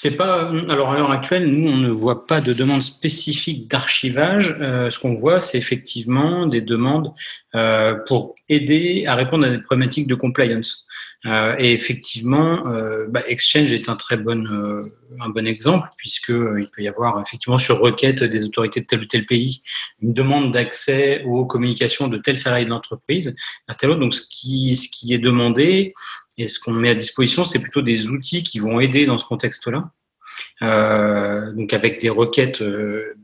c'est 0.00 0.16
pas. 0.16 0.48
Alors 0.68 0.92
à 0.92 0.96
l'heure 0.96 1.10
actuelle, 1.10 1.48
nous 1.48 1.68
on 1.68 1.76
ne 1.76 1.90
voit 1.90 2.24
pas 2.24 2.40
de 2.40 2.52
demande 2.52 2.84
spécifique 2.84 3.68
d'archivage. 3.68 4.56
Euh, 4.60 4.90
ce 4.90 4.98
qu'on 5.00 5.16
voit, 5.16 5.40
c'est 5.40 5.58
effectivement 5.58 6.46
des 6.46 6.60
demandes 6.60 7.12
euh, 7.56 7.96
pour 8.06 8.36
aider 8.48 9.02
à 9.08 9.16
répondre 9.16 9.44
à 9.44 9.50
des 9.50 9.58
problématiques 9.58 10.06
de 10.06 10.14
compliance. 10.14 10.86
Euh, 11.26 11.56
et 11.58 11.72
effectivement, 11.72 12.62
bah, 13.08 13.22
Exchange 13.26 13.72
est 13.72 13.88
un 13.88 13.96
très 13.96 14.16
bon 14.16 14.46
un 15.18 15.28
bon 15.30 15.46
exemple 15.48 15.88
puisque 15.96 16.28
il 16.28 16.68
peut 16.72 16.82
y 16.82 16.86
avoir 16.86 17.20
effectivement 17.20 17.58
sur 17.58 17.80
requête 17.80 18.22
des 18.22 18.44
autorités 18.44 18.82
de 18.82 18.86
tel 18.86 19.00
ou 19.00 19.06
tel 19.06 19.26
pays 19.26 19.62
une 20.00 20.14
demande 20.14 20.52
d'accès 20.52 21.24
aux 21.24 21.44
communications 21.44 22.06
de 22.06 22.18
tel 22.18 22.36
salarié 22.36 22.66
de 22.66 22.70
l'entreprise. 22.70 23.34
Donc 23.82 24.14
ce 24.14 24.22
qui 24.30 24.76
ce 24.76 24.88
qui 24.88 25.12
est 25.12 25.18
demandé, 25.18 25.92
et 26.38 26.46
ce 26.46 26.60
qu'on 26.60 26.72
met 26.72 26.90
à 26.90 26.94
disposition, 26.94 27.44
c'est 27.44 27.60
plutôt 27.60 27.82
des 27.82 28.06
outils 28.06 28.44
qui 28.44 28.60
vont 28.60 28.80
aider 28.80 29.06
dans 29.06 29.18
ce 29.18 29.24
contexte-là. 29.24 29.90
Euh, 30.62 31.52
donc 31.52 31.72
avec 31.72 32.00
des 32.00 32.10
requêtes, 32.10 32.62
euh, 32.62 33.16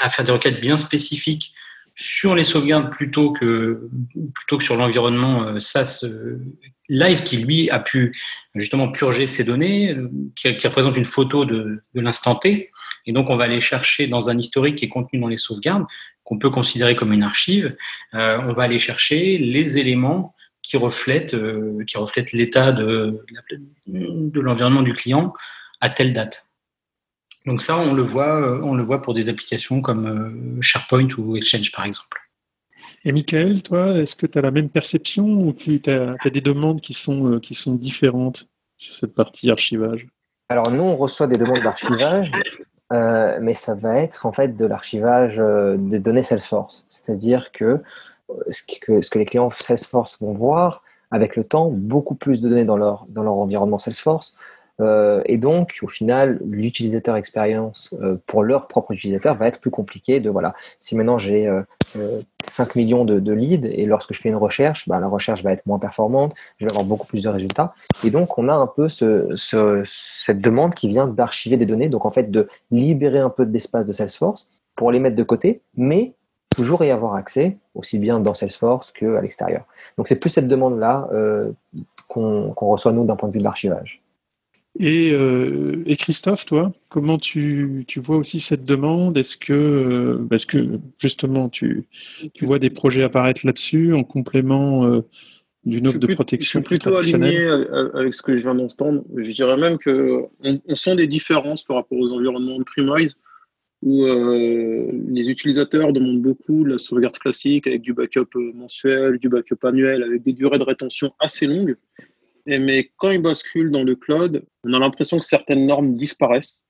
à 0.00 0.08
faire 0.08 0.24
des 0.24 0.32
requêtes 0.32 0.62
bien 0.62 0.78
spécifiques 0.78 1.52
sur 1.94 2.34
les 2.34 2.42
sauvegardes 2.42 2.90
plutôt 2.90 3.32
que 3.32 3.88
plutôt 4.34 4.58
que 4.58 4.64
sur 4.64 4.76
l'environnement 4.76 5.44
euh, 5.44 5.60
SaaS 5.60 6.00
euh, 6.04 6.40
live 6.88 7.22
qui 7.22 7.36
lui 7.36 7.70
a 7.70 7.78
pu 7.78 8.16
justement 8.54 8.90
purger 8.90 9.26
ces 9.26 9.44
données, 9.44 9.96
qui, 10.34 10.56
qui, 10.56 10.66
représente 10.66 10.96
une 10.96 11.04
photo 11.04 11.44
de, 11.44 11.82
de 11.94 12.00
l'instant 12.00 12.34
T. 12.34 12.70
Et 13.06 13.12
donc 13.12 13.28
on 13.30 13.36
va 13.36 13.44
aller 13.44 13.60
chercher 13.60 14.06
dans 14.06 14.30
un 14.30 14.38
historique 14.38 14.76
qui 14.76 14.86
est 14.86 14.88
contenu 14.88 15.20
dans 15.20 15.28
les 15.28 15.36
sauvegardes, 15.36 15.84
qu'on 16.24 16.38
peut 16.38 16.50
considérer 16.50 16.96
comme 16.96 17.12
une 17.12 17.22
archive. 17.22 17.76
on 18.12 18.52
va 18.52 18.64
aller 18.64 18.78
chercher 18.78 19.38
les 19.38 19.78
éléments 19.78 20.34
qui 20.64 20.78
reflète, 20.78 21.34
euh, 21.34 21.84
qui 21.84 21.98
reflète 21.98 22.32
l'état 22.32 22.72
de, 22.72 23.22
de 23.86 24.40
l'environnement 24.40 24.82
du 24.82 24.94
client 24.94 25.32
à 25.80 25.90
telle 25.90 26.12
date. 26.12 26.50
Donc 27.44 27.60
ça, 27.60 27.78
on 27.78 27.92
le 27.92 28.02
voit, 28.02 28.40
euh, 28.40 28.60
on 28.62 28.74
le 28.74 28.82
voit 28.82 29.02
pour 29.02 29.12
des 29.12 29.28
applications 29.28 29.82
comme 29.82 30.06
euh, 30.06 30.62
SharePoint 30.62 31.08
ou 31.18 31.36
Exchange, 31.36 31.70
par 31.70 31.84
exemple. 31.84 32.18
Et 33.04 33.12
Michael, 33.12 33.62
toi, 33.62 33.98
est-ce 33.98 34.16
que 34.16 34.26
tu 34.26 34.38
as 34.38 34.40
la 34.40 34.50
même 34.50 34.70
perception 34.70 35.26
ou 35.26 35.52
tu 35.52 35.80
as, 35.86 36.30
des 36.30 36.40
demandes 36.40 36.80
qui 36.80 36.94
sont, 36.94 37.38
qui 37.38 37.54
sont 37.54 37.74
différentes 37.74 38.48
sur 38.78 38.96
cette 38.96 39.14
partie 39.14 39.50
archivage? 39.50 40.06
Alors 40.48 40.70
nous, 40.70 40.82
on 40.82 40.96
reçoit 40.96 41.26
des 41.26 41.36
demandes 41.36 41.60
d'archivage, 41.62 42.30
mais 42.90 43.54
ça 43.54 43.74
va 43.74 43.98
être 43.98 44.24
en 44.24 44.32
fait 44.32 44.56
de 44.56 44.64
l'archivage 44.64 45.36
de 45.36 45.98
données 45.98 46.22
Salesforce. 46.22 46.86
C'est-à-dire 46.88 47.52
que 47.52 47.82
ce 48.50 48.62
que, 48.80 49.02
ce 49.02 49.10
que 49.10 49.18
les 49.18 49.26
clients 49.26 49.50
Salesforce 49.50 50.18
vont 50.20 50.32
voir 50.32 50.82
avec 51.10 51.36
le 51.36 51.44
temps, 51.44 51.70
beaucoup 51.70 52.14
plus 52.14 52.40
de 52.40 52.48
données 52.48 52.64
dans 52.64 52.76
leur, 52.76 53.06
dans 53.08 53.22
leur 53.22 53.34
environnement 53.34 53.78
Salesforce. 53.78 54.34
Euh, 54.80 55.22
et 55.26 55.38
donc, 55.38 55.78
au 55.82 55.88
final, 55.88 56.40
l'utilisateur 56.44 57.16
expérience 57.16 57.94
euh, 58.02 58.16
pour 58.26 58.42
leur 58.42 58.66
propre 58.66 58.92
utilisateur 58.92 59.36
va 59.36 59.46
être 59.46 59.60
plus 59.60 59.70
compliqué. 59.70 60.18
De 60.20 60.30
voilà, 60.30 60.54
si 60.80 60.96
maintenant 60.96 61.18
j'ai 61.18 61.46
euh, 61.46 61.62
5 62.48 62.74
millions 62.74 63.04
de, 63.04 63.20
de, 63.20 63.32
leads 63.32 63.68
et 63.70 63.86
lorsque 63.86 64.12
je 64.12 64.20
fais 64.20 64.28
une 64.28 64.36
recherche, 64.36 64.88
bah, 64.88 64.98
la 64.98 65.06
recherche 65.06 65.44
va 65.44 65.52
être 65.52 65.64
moins 65.66 65.78
performante, 65.78 66.34
je 66.58 66.66
vais 66.66 66.72
avoir 66.72 66.84
beaucoup 66.84 67.06
plus 67.06 67.22
de 67.22 67.28
résultats. 67.28 67.74
Et 68.02 68.10
donc, 68.10 68.36
on 68.38 68.48
a 68.48 68.54
un 68.54 68.66
peu 68.66 68.88
ce, 68.88 69.28
ce, 69.36 69.82
cette 69.84 70.40
demande 70.40 70.74
qui 70.74 70.88
vient 70.88 71.06
d'archiver 71.06 71.56
des 71.56 71.66
données, 71.66 71.88
donc 71.88 72.04
en 72.04 72.10
fait 72.10 72.30
de 72.30 72.48
libérer 72.72 73.20
un 73.20 73.30
peu 73.30 73.46
d'espace 73.46 73.86
de 73.86 73.92
Salesforce 73.92 74.48
pour 74.74 74.90
les 74.90 74.98
mettre 74.98 75.14
de 75.14 75.22
côté, 75.22 75.60
mais 75.76 76.14
toujours 76.54 76.84
y 76.84 76.90
avoir 76.90 77.14
accès, 77.14 77.58
aussi 77.74 77.98
bien 77.98 78.20
dans 78.20 78.34
Salesforce 78.34 78.92
qu'à 78.92 79.20
l'extérieur. 79.20 79.64
Donc 79.98 80.08
c'est 80.08 80.18
plus 80.18 80.30
cette 80.30 80.48
demande-là 80.48 81.08
euh, 81.12 81.52
qu'on 82.08 82.54
reçoit 82.56 82.92
nous 82.92 83.04
d'un 83.04 83.16
point 83.16 83.28
de 83.28 83.34
vue 83.34 83.40
de 83.40 83.44
l'archivage. 83.44 84.04
Et, 84.80 85.12
euh, 85.12 85.84
et, 85.86 85.94
Christophe, 85.96 86.46
toi, 86.46 86.72
comment 86.88 87.16
tu, 87.16 87.84
tu, 87.86 88.00
vois 88.00 88.16
aussi 88.16 88.40
cette 88.40 88.64
demande? 88.64 89.16
Est-ce 89.16 89.36
que, 89.36 89.52
euh, 89.52 90.34
est 90.34 90.46
que 90.46 90.80
justement 90.98 91.48
tu, 91.48 91.86
tu, 92.32 92.44
vois 92.44 92.58
des 92.58 92.70
projets 92.70 93.04
apparaître 93.04 93.42
là-dessus 93.46 93.94
en 93.94 94.02
complément 94.02 94.84
euh, 94.84 95.02
d'une 95.64 95.86
offre 95.86 96.00
de 96.00 96.12
protection 96.12 96.58
Je 96.58 96.66
suis 96.66 96.76
plutôt 96.76 96.96
aligné 96.96 97.46
avec 97.94 98.14
ce 98.14 98.22
que 98.22 98.34
je 98.34 98.42
viens 98.42 98.56
d'entendre. 98.56 99.04
Je 99.16 99.30
dirais 99.30 99.56
même 99.56 99.78
qu'on 99.78 100.28
on 100.42 100.74
sent 100.74 100.96
des 100.96 101.06
différences 101.06 101.62
par 101.62 101.76
rapport 101.76 101.98
aux 101.98 102.12
environnements 102.12 102.58
de 102.58 102.64
Premise 102.64 103.16
où 103.84 104.06
euh, 104.06 104.90
les 105.10 105.30
utilisateurs 105.30 105.92
demandent 105.92 106.22
beaucoup 106.22 106.64
la 106.64 106.78
sauvegarde 106.78 107.18
classique 107.18 107.66
avec 107.66 107.82
du 107.82 107.92
backup 107.92 108.26
euh, 108.34 108.50
mensuel, 108.54 109.18
du 109.18 109.28
backup 109.28 109.58
annuel, 109.62 110.02
avec 110.02 110.22
des 110.22 110.32
durées 110.32 110.58
de 110.58 110.64
rétention 110.64 111.12
assez 111.20 111.46
longues. 111.46 111.76
Et, 112.46 112.58
mais 112.58 112.90
quand 112.96 113.10
ils 113.10 113.20
basculent 113.20 113.70
dans 113.70 113.84
le 113.84 113.94
cloud, 113.94 114.42
on 114.64 114.72
a 114.72 114.78
l'impression 114.78 115.18
que 115.18 115.24
certaines 115.26 115.66
normes 115.66 115.94
disparaissent. 115.96 116.64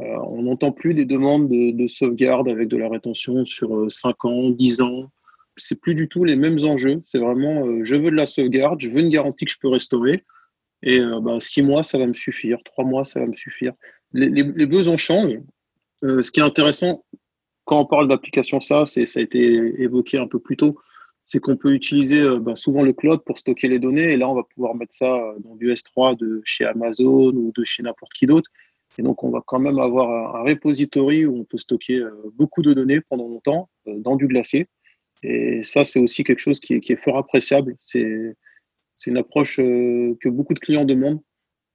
Euh, 0.00 0.04
on 0.26 0.42
n'entend 0.42 0.70
plus 0.70 0.92
des 0.92 1.06
demandes 1.06 1.48
de, 1.48 1.70
de, 1.70 1.88
sauvegarde 1.88 2.48
avec 2.50 2.68
de 2.68 2.76
la 2.76 2.90
rétention 2.90 3.46
sur 3.46 3.90
5 3.90 4.24
ans, 4.26 4.50
10 4.50 4.82
ans. 4.82 5.10
C'est 5.56 5.80
plus 5.80 5.94
du 5.94 6.06
tout 6.06 6.22
les 6.24 6.36
mêmes 6.36 6.62
enjeux. 6.64 7.00
C'est 7.06 7.18
vraiment, 7.18 7.82
je 7.82 7.94
veux 7.94 8.10
de 8.10 8.16
la 8.16 8.26
sauvegarde, 8.26 8.78
je 8.78 8.90
veux 8.90 9.00
une 9.00 9.08
garantie 9.08 9.46
que 9.46 9.50
je 9.50 9.58
peux 9.58 9.68
restaurer. 9.68 10.22
Et 10.82 11.00
bah, 11.22 11.38
six 11.40 11.62
mois, 11.62 11.82
ça 11.82 11.98
va 11.98 12.06
me 12.06 12.14
suffire. 12.14 12.58
Trois 12.64 12.84
mois, 12.84 13.04
ça 13.04 13.18
va 13.18 13.26
me 13.26 13.34
suffire. 13.34 13.72
Les, 14.12 14.66
besoins 14.66 14.98
changent. 14.98 15.40
Ce 16.02 16.30
qui 16.30 16.40
est 16.40 16.44
intéressant, 16.44 17.04
quand 17.64 17.80
on 17.80 17.86
parle 17.86 18.08
d'application 18.08 18.60
SaaS, 18.60 18.94
et 18.96 19.06
ça 19.06 19.20
a 19.20 19.22
été 19.22 19.82
évoqué 19.82 20.18
un 20.18 20.26
peu 20.26 20.38
plus 20.38 20.56
tôt, 20.56 20.78
c'est 21.22 21.40
qu'on 21.40 21.56
peut 21.56 21.72
utiliser 21.72 22.24
bah, 22.40 22.54
souvent 22.54 22.82
le 22.82 22.94
cloud 22.94 23.22
pour 23.24 23.36
stocker 23.38 23.68
les 23.68 23.78
données. 23.78 24.12
Et 24.12 24.16
là, 24.16 24.28
on 24.28 24.34
va 24.34 24.44
pouvoir 24.44 24.74
mettre 24.74 24.94
ça 24.94 25.34
dans 25.44 25.54
du 25.56 25.70
S3 25.70 26.16
de 26.16 26.40
chez 26.44 26.64
Amazon 26.64 27.32
ou 27.34 27.52
de 27.54 27.64
chez 27.64 27.82
n'importe 27.82 28.12
qui 28.14 28.26
d'autre. 28.26 28.50
Et 28.96 29.02
donc, 29.02 29.22
on 29.22 29.30
va 29.30 29.42
quand 29.46 29.58
même 29.58 29.78
avoir 29.78 30.36
un 30.36 30.42
repository 30.42 31.26
où 31.26 31.36
on 31.36 31.44
peut 31.44 31.58
stocker 31.58 32.02
beaucoup 32.34 32.62
de 32.62 32.72
données 32.72 33.02
pendant 33.02 33.28
longtemps 33.28 33.68
dans 33.86 34.16
du 34.16 34.26
glacier. 34.26 34.68
Et 35.22 35.62
ça, 35.62 35.84
c'est 35.84 36.00
aussi 36.00 36.24
quelque 36.24 36.38
chose 36.38 36.60
qui 36.60 36.74
est, 36.74 37.02
fort 37.02 37.16
appréciable. 37.18 37.76
C'est 37.80 38.34
une 39.06 39.16
approche 39.16 39.58
euh, 39.58 40.16
que 40.20 40.28
beaucoup 40.28 40.54
de 40.54 40.58
clients 40.58 40.84
demandent. 40.84 41.20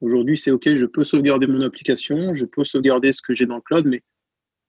Aujourd'hui, 0.01 0.37
c'est 0.37 0.51
OK, 0.51 0.67
je 0.75 0.85
peux 0.85 1.03
sauvegarder 1.03 1.47
mon 1.47 1.61
application, 1.61 2.33
je 2.33 2.45
peux 2.45 2.65
sauvegarder 2.65 3.11
ce 3.11 3.21
que 3.21 3.33
j'ai 3.33 3.45
dans 3.45 3.55
le 3.55 3.61
cloud, 3.61 3.85
mais 3.85 4.01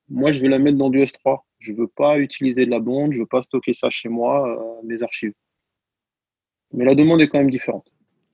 moi, 0.08 0.32
je 0.32 0.40
vais 0.40 0.48
la 0.48 0.58
mettre 0.58 0.78
dans 0.78 0.90
du 0.90 0.98
S3. 0.98 1.40
Je 1.58 1.72
ne 1.72 1.78
veux 1.78 1.88
pas 1.88 2.18
utiliser 2.18 2.66
de 2.66 2.70
la 2.70 2.80
bande, 2.80 3.12
je 3.12 3.18
ne 3.18 3.22
veux 3.22 3.28
pas 3.28 3.42
stocker 3.42 3.72
ça 3.72 3.90
chez 3.90 4.08
moi, 4.08 4.48
euh, 4.48 4.86
mes 4.86 5.02
archives. 5.02 5.32
Mais 6.72 6.84
la 6.84 6.94
demande 6.94 7.20
est 7.20 7.28
quand 7.28 7.38
même 7.38 7.50
différente. 7.50 7.86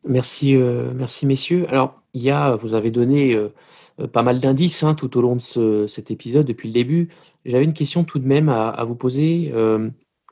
Merci, 0.05 0.57
euh, 0.57 0.93
merci 0.95 1.27
messieurs. 1.27 1.67
Alors, 1.69 2.03
il 2.15 2.23
y 2.23 2.31
a, 2.31 2.57
vous 2.57 2.75
avez 2.75 2.91
donné 2.91 3.37
pas 4.13 4.23
mal 4.23 4.41
d'indices 4.41 4.83
hein, 4.83 4.95
tout 4.95 5.17
au 5.17 5.21
long 5.21 5.37
de 5.37 5.87
cet 5.87 6.11
épisode 6.11 6.47
depuis 6.47 6.69
le 6.69 6.75
début. 6.75 7.11
J'avais 7.45 7.65
une 7.65 7.73
question 7.73 8.03
tout 8.03 8.19
de 8.19 8.27
même 8.27 8.49
à, 8.49 8.83
vous 8.85 8.97
poser 8.97 9.53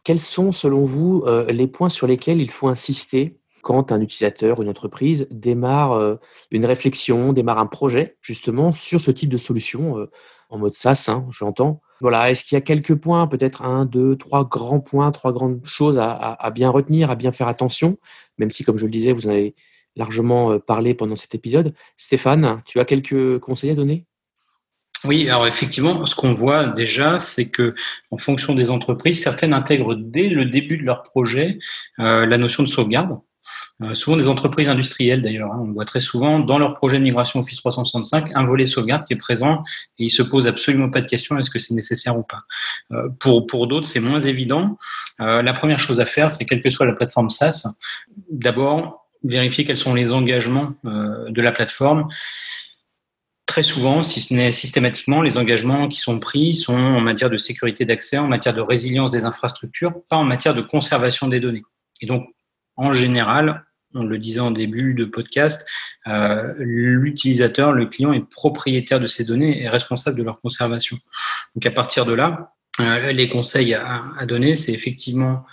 quels 0.08 0.20
sont, 0.20 0.52
selon 0.52 0.86
vous, 0.86 1.22
euh, 1.26 1.44
les 1.52 1.66
points 1.66 1.90
sur 1.90 2.06
lesquels 2.06 2.40
il 2.40 2.50
faut 2.50 2.68
insister 2.68 3.40
quand 3.60 3.92
un 3.92 4.00
utilisateur 4.00 4.58
ou 4.58 4.62
une 4.62 4.70
entreprise 4.70 5.26
démarre 5.30 5.92
euh, 5.92 6.14
une 6.50 6.64
réflexion, 6.64 7.34
démarre 7.34 7.58
un 7.58 7.66
projet, 7.66 8.16
justement, 8.22 8.72
sur 8.72 9.02
ce 9.02 9.10
type 9.10 9.28
de 9.28 9.36
solution, 9.36 9.98
euh, 9.98 10.10
en 10.48 10.58
mode 10.58 10.72
SaaS, 10.72 11.06
hein, 11.08 11.26
j'entends. 11.30 11.80
Voilà, 12.00 12.30
est-ce 12.30 12.44
qu'il 12.44 12.56
y 12.56 12.58
a 12.58 12.60
quelques 12.60 12.94
points, 12.94 13.26
peut-être 13.26 13.62
un, 13.62 13.84
deux, 13.84 14.16
trois 14.16 14.44
grands 14.44 14.80
points, 14.80 15.10
trois 15.10 15.32
grandes 15.32 15.60
choses 15.64 15.98
à, 16.00 16.50
bien 16.54 16.70
retenir, 16.70 17.10
à 17.10 17.16
bien 17.16 17.32
faire 17.32 17.48
attention, 17.48 17.98
même 18.38 18.50
si, 18.50 18.62
comme 18.62 18.76
je 18.76 18.84
le 18.84 18.90
disais, 18.90 19.12
vous 19.12 19.26
en 19.26 19.30
avez 19.30 19.54
largement 19.96 20.60
parlé 20.60 20.94
pendant 20.94 21.16
cet 21.16 21.34
épisode. 21.34 21.74
Stéphane, 21.96 22.62
tu 22.64 22.78
as 22.78 22.84
quelques 22.84 23.40
conseils 23.40 23.70
à 23.70 23.74
donner? 23.74 24.06
Oui, 25.04 25.28
alors 25.28 25.46
effectivement, 25.46 26.04
ce 26.06 26.14
qu'on 26.16 26.32
voit 26.32 26.66
déjà, 26.66 27.18
c'est 27.18 27.50
que 27.50 27.74
en 28.10 28.18
fonction 28.18 28.54
des 28.54 28.68
entreprises, 28.70 29.22
certaines 29.22 29.52
intègrent 29.52 29.94
dès 29.94 30.28
le 30.28 30.44
début 30.44 30.76
de 30.76 30.82
leur 30.82 31.02
projet 31.02 31.58
euh, 32.00 32.26
la 32.26 32.38
notion 32.38 32.64
de 32.64 32.68
sauvegarde. 32.68 33.18
Euh, 33.82 33.94
souvent 33.94 34.16
des 34.16 34.28
entreprises 34.28 34.68
industrielles 34.68 35.22
d'ailleurs, 35.22 35.52
hein, 35.52 35.60
on 35.62 35.72
voit 35.72 35.84
très 35.84 36.00
souvent 36.00 36.40
dans 36.40 36.58
leur 36.58 36.74
projet 36.74 36.98
de 36.98 37.04
migration 37.04 37.40
Office 37.40 37.58
365 37.58 38.32
un 38.34 38.44
volet 38.44 38.66
sauvegarde 38.66 39.04
qui 39.04 39.12
est 39.12 39.16
présent 39.16 39.62
et 39.98 40.04
ils 40.04 40.10
se 40.10 40.22
posent 40.22 40.48
absolument 40.48 40.90
pas 40.90 41.00
de 41.00 41.06
question 41.06 41.38
est-ce 41.38 41.50
que 41.50 41.58
c'est 41.58 41.74
nécessaire 41.74 42.16
ou 42.18 42.24
pas. 42.24 42.40
Euh, 42.92 43.08
pour 43.20 43.46
pour 43.46 43.66
d'autres, 43.66 43.86
c'est 43.86 44.00
moins 44.00 44.20
évident. 44.20 44.78
la 45.18 45.52
première 45.52 45.80
chose 45.80 46.00
à 46.00 46.06
faire, 46.06 46.30
c'est 46.30 46.44
quelle 46.44 46.62
que 46.62 46.70
soit 46.70 46.86
la 46.86 46.92
plateforme 46.92 47.30
SaaS, 47.30 47.78
d'abord 48.30 49.06
vérifier 49.24 49.64
quels 49.64 49.78
sont 49.78 49.94
les 49.94 50.12
engagements 50.12 50.74
de 50.84 51.42
la 51.42 51.50
plateforme 51.50 52.08
très 53.48 53.62
souvent, 53.64 54.04
si 54.04 54.20
ce 54.20 54.34
n'est 54.34 54.52
systématiquement, 54.52 55.22
les 55.22 55.36
engagements 55.38 55.88
qui 55.88 55.98
sont 55.98 56.20
pris 56.20 56.54
sont 56.54 56.76
en 56.76 57.00
matière 57.00 57.30
de 57.30 57.38
sécurité 57.38 57.84
d'accès, 57.86 58.18
en 58.18 58.28
matière 58.28 58.54
de 58.54 58.60
résilience 58.60 59.10
des 59.10 59.24
infrastructures, 59.24 59.94
pas 60.08 60.16
en 60.16 60.22
matière 60.22 60.54
de 60.54 60.60
conservation 60.60 61.26
des 61.26 61.40
données. 61.40 61.64
Et 62.00 62.06
donc, 62.06 62.28
en 62.78 62.92
général, 62.92 63.64
on 63.94 64.04
le 64.04 64.18
disait 64.18 64.40
en 64.40 64.52
début 64.52 64.94
de 64.94 65.04
podcast, 65.04 65.66
euh, 66.06 66.54
l'utilisateur, 66.58 67.72
le 67.72 67.86
client 67.86 68.12
est 68.12 68.26
propriétaire 68.30 69.00
de 69.00 69.06
ces 69.06 69.24
données 69.24 69.62
et 69.62 69.68
responsable 69.68 70.16
de 70.16 70.22
leur 70.22 70.40
conservation. 70.40 70.96
Donc 71.54 71.66
à 71.66 71.70
partir 71.70 72.06
de 72.06 72.12
là, 72.12 72.54
euh, 72.80 73.12
les 73.12 73.28
conseils 73.28 73.74
à, 73.74 74.24
donner, 74.26 74.54
c'est 74.54 74.72
effectivement 74.72 75.44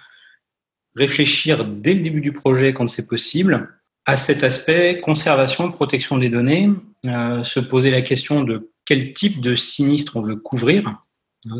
réfléchir 0.96 1.66
dès 1.66 1.96
le 1.96 2.02
début 2.02 2.22
du 2.22 2.32
projet 2.32 2.74
quand 2.74 2.88
c'est 2.88 3.08
possible 3.08 3.70
à 4.06 4.18
cet 4.18 4.44
aspect 4.44 5.02
conservation, 5.02 5.72
protection 5.72 6.18
des 6.20 6.30
données, 6.30 6.70
euh, 7.08 7.44
se 7.44 7.60
poser 7.60 7.90
la 7.90 8.04
question 8.04 8.44
de 8.44 8.72
quel 8.86 9.14
type 9.14 9.42
de 9.42 9.56
sinistre 9.56 10.16
on 10.16 10.22
veut 10.22 10.36
couvrir. 10.36 11.04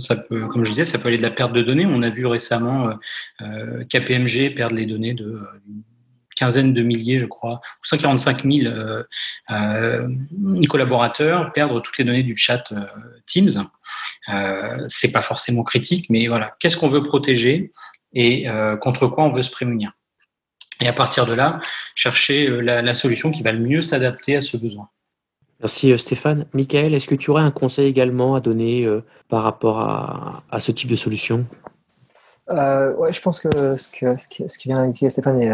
Ça 0.02 0.16
peut, 0.16 0.48
comme 0.48 0.66
je 0.66 0.72
disais, 0.72 0.86
ça 0.86 0.98
peut 0.98 1.10
aller 1.10 1.18
de 1.18 1.24
la 1.24 1.32
perte 1.32 1.54
de 1.54 1.62
données. 1.62 1.86
On 1.86 2.02
a 2.02 2.10
vu 2.10 2.26
récemment 2.26 2.88
euh, 2.88 2.94
euh 3.42 3.84
KPMG 3.86 4.56
perdre 4.56 4.76
les 4.76 4.86
données 4.86 5.14
de 5.14 5.26
euh, 5.26 5.48
quinzaine 6.36 6.74
de 6.74 6.82
milliers, 6.82 7.20
je 7.20 7.26
crois, 7.26 7.62
ou 7.82 7.86
145 7.86 8.44
000 8.44 8.74
euh, 9.52 10.10
collaborateurs 10.68 11.54
perdre 11.54 11.80
toutes 11.82 11.98
les 11.98 12.04
données 12.04 12.24
du 12.24 12.36
chat 12.36 12.74
Teams. 13.26 13.70
c'est 14.88 15.12
pas 15.14 15.22
forcément 15.22 15.64
critique, 15.64 16.10
mais 16.10 16.28
voilà, 16.28 16.56
qu'est-ce 16.60 16.76
qu'on 16.76 16.90
veut 16.90 17.04
protéger 17.04 17.72
et 18.14 18.48
contre 18.82 19.08
quoi 19.08 19.24
on 19.24 19.32
veut 19.32 19.44
se 19.44 19.52
prémunir? 19.52 19.94
Et 20.82 20.90
à 20.90 20.94
partir 20.94 21.26
de 21.26 21.34
là, 21.34 21.62
chercher 21.96 22.50
la, 22.62 22.82
la 22.82 22.94
solution 22.94 23.32
qui 23.32 23.42
va 23.42 23.54
le 23.54 23.60
mieux 23.60 23.82
s'adapter 23.82 24.36
à 24.36 24.42
ce 24.42 24.58
besoin. 24.58 24.90
Merci 25.66 25.92
euh, 25.92 25.98
Stéphane. 25.98 26.46
Michael, 26.54 26.94
est-ce 26.94 27.08
que 27.08 27.16
tu 27.16 27.32
aurais 27.32 27.42
un 27.42 27.50
conseil 27.50 27.88
également 27.88 28.36
à 28.36 28.40
donner 28.40 28.86
euh, 28.86 29.04
par 29.30 29.42
rapport 29.42 29.80
à, 29.80 30.60
ce 30.60 30.72
type 30.72 30.92
de 30.92 30.96
solution? 30.96 31.44
Euh, 32.52 32.94
Ouais, 32.94 33.12
je 33.12 33.20
pense 33.20 33.40
que 33.40 33.76
ce, 33.76 33.90
que, 33.90 34.16
ce, 34.16 34.28
qui, 34.60 34.68
vient 34.68 34.76
d'indiquer 34.76 35.10
Stéphane 35.10 35.42
est, 35.42 35.52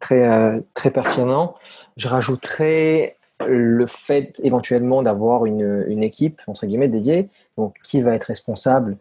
très, 0.00 0.62
très 0.72 0.90
pertinent. 0.90 1.54
Je 1.98 2.08
rajouterais 2.08 3.18
le 3.46 3.84
fait 3.84 4.40
éventuellement 4.42 5.02
d'avoir 5.02 5.44
une, 5.44 5.84
une, 5.86 6.02
équipe 6.02 6.40
entre 6.46 6.64
guillemets 6.64 6.88
dédiée. 6.88 7.28
Donc, 7.58 7.76
qui 7.84 8.00
va 8.00 8.14
être 8.14 8.24
responsable 8.24 8.96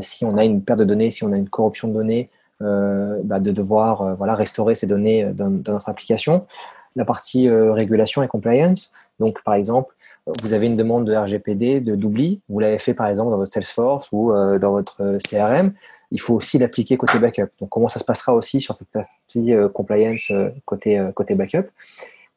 si 0.00 0.24
on 0.24 0.36
a 0.36 0.44
une 0.44 0.62
perte 0.62 0.78
de 0.78 0.84
données, 0.84 1.10
si 1.10 1.24
on 1.24 1.32
a 1.32 1.36
une 1.36 1.48
corruption 1.48 1.88
de 1.88 1.94
données, 1.94 2.30
bah, 2.60 3.40
de 3.40 3.50
devoir 3.50 4.14
voilà, 4.14 4.36
restaurer 4.36 4.76
ces 4.76 4.86
données 4.86 5.24
dans, 5.34 5.50
dans, 5.50 5.72
notre 5.72 5.88
application. 5.88 6.46
La 6.94 7.04
partie 7.04 7.50
régulation 7.50 8.22
et 8.22 8.28
compliance. 8.28 8.92
Donc, 9.18 9.42
par 9.42 9.54
exemple, 9.54 9.95
vous 10.42 10.52
avez 10.52 10.66
une 10.66 10.76
demande 10.76 11.04
de 11.04 11.14
RGPD, 11.14 11.80
de 11.80 11.94
d'oubli, 11.94 12.40
vous 12.48 12.58
l'avez 12.58 12.78
fait 12.78 12.94
par 12.94 13.06
exemple 13.06 13.30
dans 13.30 13.36
votre 13.36 13.52
Salesforce 13.52 14.08
ou 14.12 14.32
euh, 14.32 14.58
dans 14.58 14.72
votre 14.72 15.02
euh, 15.02 15.18
CRM, 15.18 15.72
il 16.10 16.20
faut 16.20 16.34
aussi 16.34 16.58
l'appliquer 16.58 16.96
côté 16.96 17.18
backup. 17.18 17.48
Donc, 17.60 17.68
comment 17.68 17.88
ça 17.88 17.98
se 17.98 18.04
passera 18.04 18.34
aussi 18.34 18.60
sur 18.60 18.74
cette 18.74 18.88
partie 18.88 19.52
euh, 19.52 19.68
compliance 19.68 20.32
côté, 20.64 21.00
backup? 21.30 21.68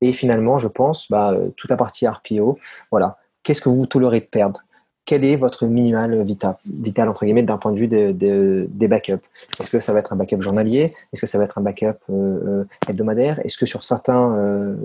Et 0.02 0.12
finalement, 0.14 0.60
je 0.60 0.68
pense, 0.68 1.10
bah, 1.10 1.36
toute 1.56 1.70
la 1.70 1.78
partie 1.78 2.08
RPO, 2.08 2.58
voilà, 2.90 3.18
qu'est-ce 3.44 3.62
que 3.62 3.70
vous 3.70 3.86
tolérez 3.86 4.22
de 4.22 4.26
perdre? 4.26 4.62
Quel 5.10 5.26
est 5.26 5.38
votre 5.38 5.66
minimal 5.66 6.22
vital, 6.22 6.58
vital 6.68 7.10
entre 7.10 7.26
guillemets 7.26 7.42
d'un 7.42 7.58
point 7.58 7.72
de 7.72 7.80
vue 7.80 7.88
des 7.88 8.88
backups? 8.88 9.26
Est-ce 9.60 9.72
que 9.72 9.80
ça 9.80 9.92
va 9.92 9.98
être 9.98 10.14
un 10.14 10.16
backup 10.16 10.40
journalier? 10.40 10.94
Est-ce 11.12 11.22
que 11.22 11.26
ça 11.26 11.40
va 11.40 11.46
être 11.46 11.58
un 11.58 11.62
backup 11.62 11.98
euh, 12.12 12.14
euh, 12.14 12.64
hebdomadaire? 12.88 13.44
Est-ce 13.44 13.58
que 13.58 13.66
sur 13.66 13.84
certaines 13.84 14.14
euh, 14.16 14.76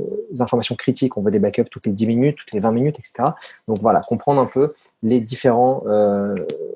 informations 0.40 0.76
critiques, 0.76 1.18
on 1.18 1.20
veut 1.20 1.30
des 1.30 1.40
backups 1.40 1.68
toutes 1.70 1.84
les 1.84 1.92
10 1.92 2.06
minutes, 2.06 2.36
toutes 2.38 2.52
les 2.52 2.60
20 2.60 2.72
minutes, 2.72 2.98
etc. 2.98 3.32
Donc 3.68 3.80
voilà, 3.82 4.00
comprendre 4.00 4.40
un 4.40 4.46
peu 4.46 4.72
les, 5.02 5.20
différents, 5.20 5.84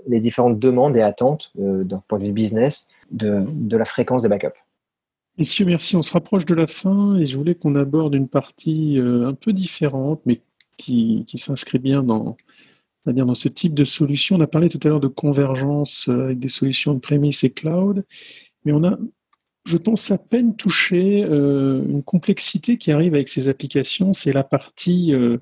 les 0.07 0.21
différentes 0.21 0.59
demandes 0.59 0.95
et 0.99 1.01
attentes 1.01 1.51
d'un 1.55 2.03
point 2.07 2.19
de 2.19 2.25
vue 2.25 2.33
business 2.33 2.87
de, 3.11 3.47
de 3.49 3.79
la 3.79 3.87
fréquence 3.87 4.21
des 4.21 4.29
backups. 4.29 4.59
Messieurs, 5.39 5.65
merci. 5.65 5.97
On 5.97 6.03
se 6.03 6.13
rapproche 6.13 6.45
de 6.45 6.55
la 6.55 6.67
fin 6.67 7.17
et 7.17 7.25
je 7.25 7.39
voulais 7.39 7.55
qu'on 7.55 7.77
aborde 7.77 8.15
une 8.15 8.29
partie 8.29 9.01
un 9.03 9.33
peu 9.33 9.55
différente, 9.55 10.21
mais 10.27 10.43
qui, 10.77 11.25
qui 11.27 11.39
s'inscrit 11.39 11.79
bien 11.79 12.03
dans, 12.03 12.37
c'est-à-dire 13.05 13.27
dans 13.27 13.35
ce 13.35 13.49
type 13.49 13.75
de 13.75 13.85
solution. 13.85 14.37
On 14.37 14.41
a 14.41 14.47
parlé 14.47 14.69
tout 14.69 14.81
à 14.85 14.89
l'heure 14.89 15.01
de 15.01 15.09
convergence 15.09 16.09
euh, 16.09 16.25
avec 16.25 16.39
des 16.39 16.49
solutions 16.49 16.95
de 16.95 16.99
prémisse 16.99 17.45
et 17.45 17.51
cloud, 17.51 18.05
mais 18.65 18.73
on 18.73 18.85
a, 18.85 18.99
je 19.65 19.77
pense, 19.77 20.11
à 20.11 20.19
peine 20.19 20.57
touché 20.57 21.25
euh, 21.25 21.83
une 21.89 22.03
complexité 22.03 22.77
qui 22.77 22.93
arrive 22.93 23.15
avec 23.15 23.29
ces 23.29 23.49
applications. 23.49 24.13
C'est 24.13 24.33
la 24.33 24.45
partie 24.45 25.15
euh, 25.15 25.39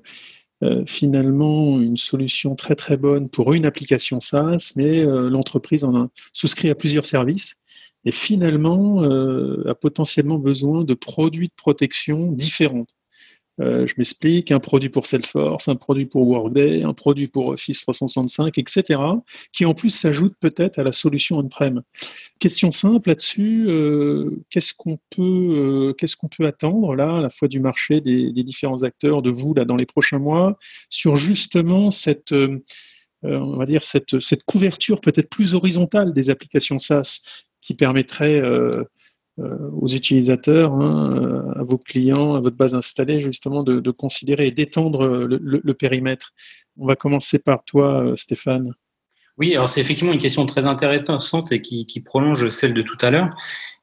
finalement 0.87 1.79
une 1.79 1.97
solution 1.97 2.55
très 2.55 2.75
très 2.75 2.97
bonne 2.97 3.29
pour 3.29 3.53
une 3.53 3.65
application 3.65 4.19
SaaS, 4.19 4.73
mais 4.75 5.03
l'entreprise 5.03 5.83
en 5.83 5.95
a 5.95 6.09
souscrit 6.33 6.71
à 6.71 6.75
plusieurs 6.75 7.05
services 7.05 7.57
et 8.05 8.11
finalement 8.11 9.03
a 9.03 9.75
potentiellement 9.75 10.39
besoin 10.39 10.83
de 10.83 10.95
produits 10.95 11.49
de 11.49 11.53
protection 11.55 12.31
différents. 12.31 12.87
Euh, 13.59 13.87
je 13.87 13.95
m'explique, 13.97 14.51
un 14.51 14.59
produit 14.59 14.89
pour 14.89 15.07
Salesforce, 15.07 15.67
un 15.67 15.75
produit 15.75 16.05
pour 16.05 16.27
Workday, 16.27 16.83
un 16.83 16.93
produit 16.93 17.27
pour 17.27 17.47
Office 17.47 17.81
365, 17.81 18.57
etc., 18.57 18.99
qui 19.51 19.65
en 19.65 19.73
plus 19.73 19.89
s'ajoute 19.89 20.35
peut-être 20.39 20.77
à 20.77 20.83
la 20.83 20.91
solution 20.91 21.39
on-prem. 21.39 21.81
Question 22.39 22.69
simple 22.69 23.09
là-dessus, 23.09 23.65
euh, 23.67 24.43
qu'est-ce 24.49 24.73
qu'on 24.75 24.99
peut, 25.09 25.21
euh, 25.21 25.93
qu'est-ce 25.93 26.15
qu'on 26.15 26.27
peut 26.27 26.45
attendre 26.45 26.95
là, 26.95 27.17
à 27.17 27.21
la 27.21 27.29
fois 27.29 27.47
du 27.47 27.59
marché, 27.59 27.99
des, 27.99 28.31
différents 28.31 28.83
acteurs, 28.83 29.21
de 29.21 29.31
vous 29.31 29.53
là 29.53 29.65
dans 29.65 29.75
les 29.75 29.87
prochains 29.87 30.19
mois, 30.19 30.57
sur 30.89 31.15
justement 31.15 31.91
cette 31.91 32.33
on 33.23 33.57
va 33.57 33.65
dire 33.65 33.83
cette, 33.83 34.19
cette 34.19 34.43
couverture 34.43 35.01
peut-être 35.01 35.29
plus 35.29 35.55
horizontale 35.55 36.13
des 36.13 36.29
applications 36.29 36.77
SaaS 36.77 37.19
qui 37.61 37.73
permettrait 37.73 38.39
aux 39.37 39.87
utilisateurs, 39.87 40.73
hein, 40.73 41.53
à 41.55 41.63
vos 41.63 41.77
clients, 41.77 42.35
à 42.35 42.39
votre 42.39 42.55
base 42.55 42.73
installée, 42.73 43.19
justement, 43.19 43.63
de, 43.63 43.91
considérer 43.91 44.47
et 44.47 44.51
d'étendre 44.51 45.07
le, 45.07 45.73
périmètre. 45.73 46.33
On 46.77 46.85
va 46.85 46.95
commencer 46.95 47.39
par 47.39 47.63
toi, 47.63 48.13
Stéphane. 48.15 48.73
Oui, 49.37 49.55
alors 49.55 49.69
c'est 49.69 49.81
effectivement 49.81 50.13
une 50.13 50.19
question 50.19 50.45
très 50.47 50.65
intéressante 50.65 51.51
et 51.51 51.61
qui 51.61 52.01
prolonge 52.03 52.49
celle 52.49 52.73
de 52.73 52.81
tout 52.81 52.97
à 53.01 53.11
l'heure. 53.11 53.29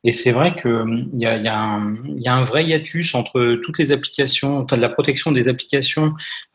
Et 0.06 0.12
c'est 0.12 0.32
vrai 0.32 0.54
qu'il 0.54 0.70
hum, 0.70 1.10
y 1.14 1.26
a, 1.26 1.32
un, 1.32 2.42
vrai 2.42 2.64
hiatus 2.64 3.14
entre 3.14 3.58
toutes 3.62 3.78
les 3.78 3.90
applications, 3.90 4.66
la 4.70 4.88
protection 4.90 5.32
des 5.32 5.48
applications 5.48 6.08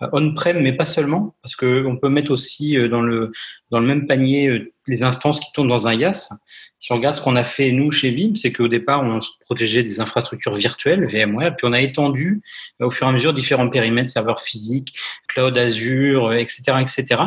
euh, 0.03 0.07
on-prem, 0.13 0.61
mais 0.61 0.73
pas 0.73 0.85
seulement, 0.85 1.35
parce 1.41 1.55
qu'on 1.55 1.97
peut 1.99 2.09
mettre 2.09 2.29
aussi 2.31 2.77
euh, 2.77 2.87
dans 2.87 3.01
le, 3.01 3.31
dans 3.71 3.79
le 3.79 3.87
même 3.87 4.05
panier 4.05 4.49
euh, 4.49 4.71
les 4.85 5.01
instances 5.01 5.39
qui 5.39 5.51
tournent 5.51 5.67
dans 5.67 5.87
un 5.87 5.95
IaaS. 5.95 6.29
Si 6.77 6.91
on 6.93 6.95
regarde 6.95 7.15
ce 7.15 7.21
qu'on 7.21 7.35
a 7.35 7.43
fait 7.43 7.71
nous 7.71 7.89
chez 7.89 8.11
Vim, 8.11 8.35
c'est 8.35 8.53
qu'au 8.53 8.67
départ, 8.67 9.03
on 9.03 9.19
protégeait 9.41 9.83
des 9.83 9.99
infrastructures 9.99 10.55
virtuelles, 10.55 11.05
VMware, 11.05 11.55
puis 11.55 11.67
on 11.67 11.73
a 11.73 11.81
étendu 11.81 12.41
au 12.79 12.91
fur 12.91 13.07
et 13.07 13.09
à 13.09 13.13
mesure 13.13 13.33
différents 13.33 13.67
périmètres, 13.67 14.11
serveurs 14.11 14.41
physiques, 14.41 14.93
cloud 15.27 15.57
Azure, 15.57 16.31
etc., 16.33 16.61
etc. 16.79 17.21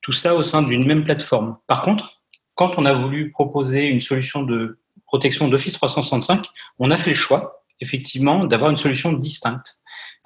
Tout 0.00 0.12
ça 0.12 0.34
au 0.34 0.42
sein 0.42 0.62
d'une 0.62 0.86
même 0.86 1.04
plateforme. 1.04 1.56
Par 1.68 1.82
contre, 1.82 2.22
quand 2.56 2.74
on 2.78 2.84
a 2.84 2.94
voulu 2.94 3.30
proposer 3.30 3.84
une 3.84 4.00
solution 4.00 4.42
de 4.42 4.78
d'Office 5.18 5.74
365, 5.74 6.46
on 6.78 6.90
a 6.90 6.96
fait 6.96 7.10
le 7.10 7.16
choix, 7.16 7.62
effectivement, 7.80 8.44
d'avoir 8.44 8.70
une 8.70 8.76
solution 8.76 9.12
distincte. 9.12 9.74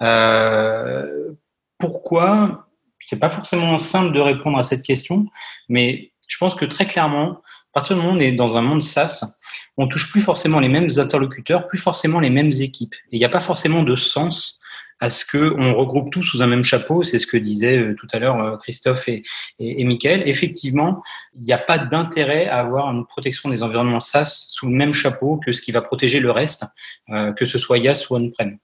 Euh, 0.01 1.31
pourquoi? 1.77 2.67
C'est 2.99 3.19
pas 3.19 3.29
forcément 3.29 3.77
simple 3.77 4.13
de 4.13 4.19
répondre 4.19 4.57
à 4.57 4.63
cette 4.63 4.83
question, 4.83 5.25
mais 5.67 6.11
je 6.27 6.37
pense 6.37 6.55
que 6.55 6.65
très 6.65 6.85
clairement, 6.85 7.41
à 7.71 7.73
partir 7.73 7.95
du 7.95 8.01
moment 8.01 8.13
où 8.13 8.17
on 8.17 8.19
est 8.19 8.31
dans 8.31 8.57
un 8.57 8.61
monde 8.61 8.81
SaaS, 8.81 9.37
on 9.77 9.87
touche 9.87 10.11
plus 10.11 10.21
forcément 10.21 10.59
les 10.59 10.69
mêmes 10.69 10.89
interlocuteurs, 10.97 11.67
plus 11.67 11.79
forcément 11.79 12.19
les 12.19 12.29
mêmes 12.29 12.51
équipes. 12.51 12.95
Il 13.11 13.19
n'y 13.19 13.25
a 13.25 13.29
pas 13.29 13.41
forcément 13.41 13.83
de 13.83 13.95
sens 13.95 14.61
à 14.99 15.09
ce 15.09 15.25
qu'on 15.25 15.73
regroupe 15.73 16.11
tout 16.11 16.23
sous 16.23 16.41
un 16.41 16.47
même 16.47 16.63
chapeau. 16.63 17.03
C'est 17.03 17.19
ce 17.19 17.27
que 17.27 17.37
disaient 17.37 17.77
euh, 17.77 17.95
tout 17.95 18.07
à 18.11 18.19
l'heure 18.19 18.39
euh, 18.39 18.57
Christophe 18.57 19.07
et, 19.07 19.23
et, 19.59 19.81
et 19.81 19.83
Michael. 19.85 20.27
Effectivement, 20.27 21.01
il 21.33 21.41
n'y 21.41 21.53
a 21.53 21.57
pas 21.57 21.77
d'intérêt 21.77 22.47
à 22.47 22.59
avoir 22.59 22.91
une 22.91 23.05
protection 23.05 23.49
des 23.49 23.63
environnements 23.63 24.01
SaaS 24.01 24.47
sous 24.49 24.67
le 24.67 24.73
même 24.73 24.93
chapeau 24.93 25.39
que 25.43 25.51
ce 25.51 25.61
qui 25.61 25.71
va 25.71 25.81
protéger 25.81 26.19
le 26.19 26.31
reste, 26.31 26.65
euh, 27.09 27.31
que 27.31 27.45
ce 27.45 27.57
soit 27.57 27.77
IaaS 27.77 28.07
ou 28.09 28.15
on-prem. 28.15 28.57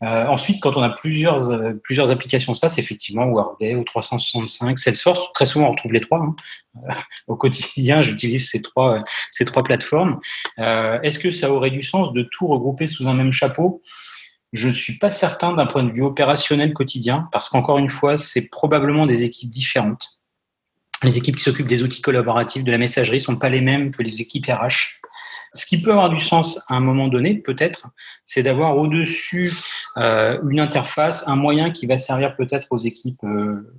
ensuite, 0.00 0.60
quand 0.60 0.76
on 0.76 0.82
a 0.82 0.90
plusieurs, 0.90 1.48
plusieurs 1.82 2.10
applications 2.10 2.54
SaaS, 2.54 2.74
effectivement, 2.78 3.24
Workday 3.26 3.74
ou 3.74 3.84
365, 3.84 4.78
Salesforce, 4.78 5.32
très 5.32 5.46
souvent 5.46 5.68
on 5.68 5.70
retrouve 5.72 5.92
les 5.92 6.00
trois. 6.00 6.18
Hein. 6.18 6.36
au 7.26 7.36
quotidien, 7.36 8.02
j'utilise 8.02 8.50
ces 8.50 8.62
trois, 8.62 9.00
ces 9.30 9.44
trois 9.44 9.62
plateformes. 9.62 10.20
Est-ce 10.58 11.18
que 11.18 11.32
ça 11.32 11.50
aurait 11.50 11.70
du 11.70 11.82
sens 11.82 12.12
de 12.12 12.22
tout 12.22 12.46
regrouper 12.46 12.86
sous 12.86 13.08
un 13.08 13.14
même 13.14 13.32
chapeau? 13.32 13.82
Je 14.52 14.68
ne 14.68 14.72
suis 14.72 14.98
pas 14.98 15.10
certain 15.10 15.52
d'un 15.52 15.66
point 15.66 15.84
de 15.84 15.90
vue 15.90 16.02
opérationnel 16.02 16.72
quotidien, 16.72 17.28
parce 17.32 17.48
qu'encore 17.48 17.78
une 17.78 17.90
fois, 17.90 18.16
c'est 18.16 18.48
probablement 18.50 19.06
des 19.06 19.24
équipes 19.24 19.50
différentes. 19.50 20.18
Les 21.02 21.16
équipes 21.16 21.36
qui 21.36 21.44
s'occupent 21.44 21.68
des 21.68 21.82
outils 21.82 22.00
collaboratifs, 22.00 22.64
de 22.64 22.72
la 22.72 22.78
messagerie, 22.78 23.20
sont 23.20 23.36
pas 23.36 23.48
les 23.48 23.60
mêmes 23.60 23.90
que 23.90 24.02
les 24.02 24.20
équipes 24.20 24.46
RH. 24.46 25.00
Ce 25.54 25.66
qui 25.66 25.80
peut 25.80 25.92
avoir 25.92 26.10
du 26.10 26.20
sens 26.20 26.64
à 26.68 26.74
un 26.74 26.80
moment 26.80 27.08
donné, 27.08 27.34
peut-être, 27.34 27.88
c'est 28.26 28.42
d'avoir 28.42 28.76
au-dessus 28.76 29.52
euh, 29.96 30.38
une 30.48 30.60
interface, 30.60 31.26
un 31.28 31.36
moyen 31.36 31.70
qui 31.70 31.86
va 31.86 31.98
servir 31.98 32.36
peut-être 32.36 32.66
aux 32.70 32.78
équipes 32.78 33.22
euh, 33.24 33.74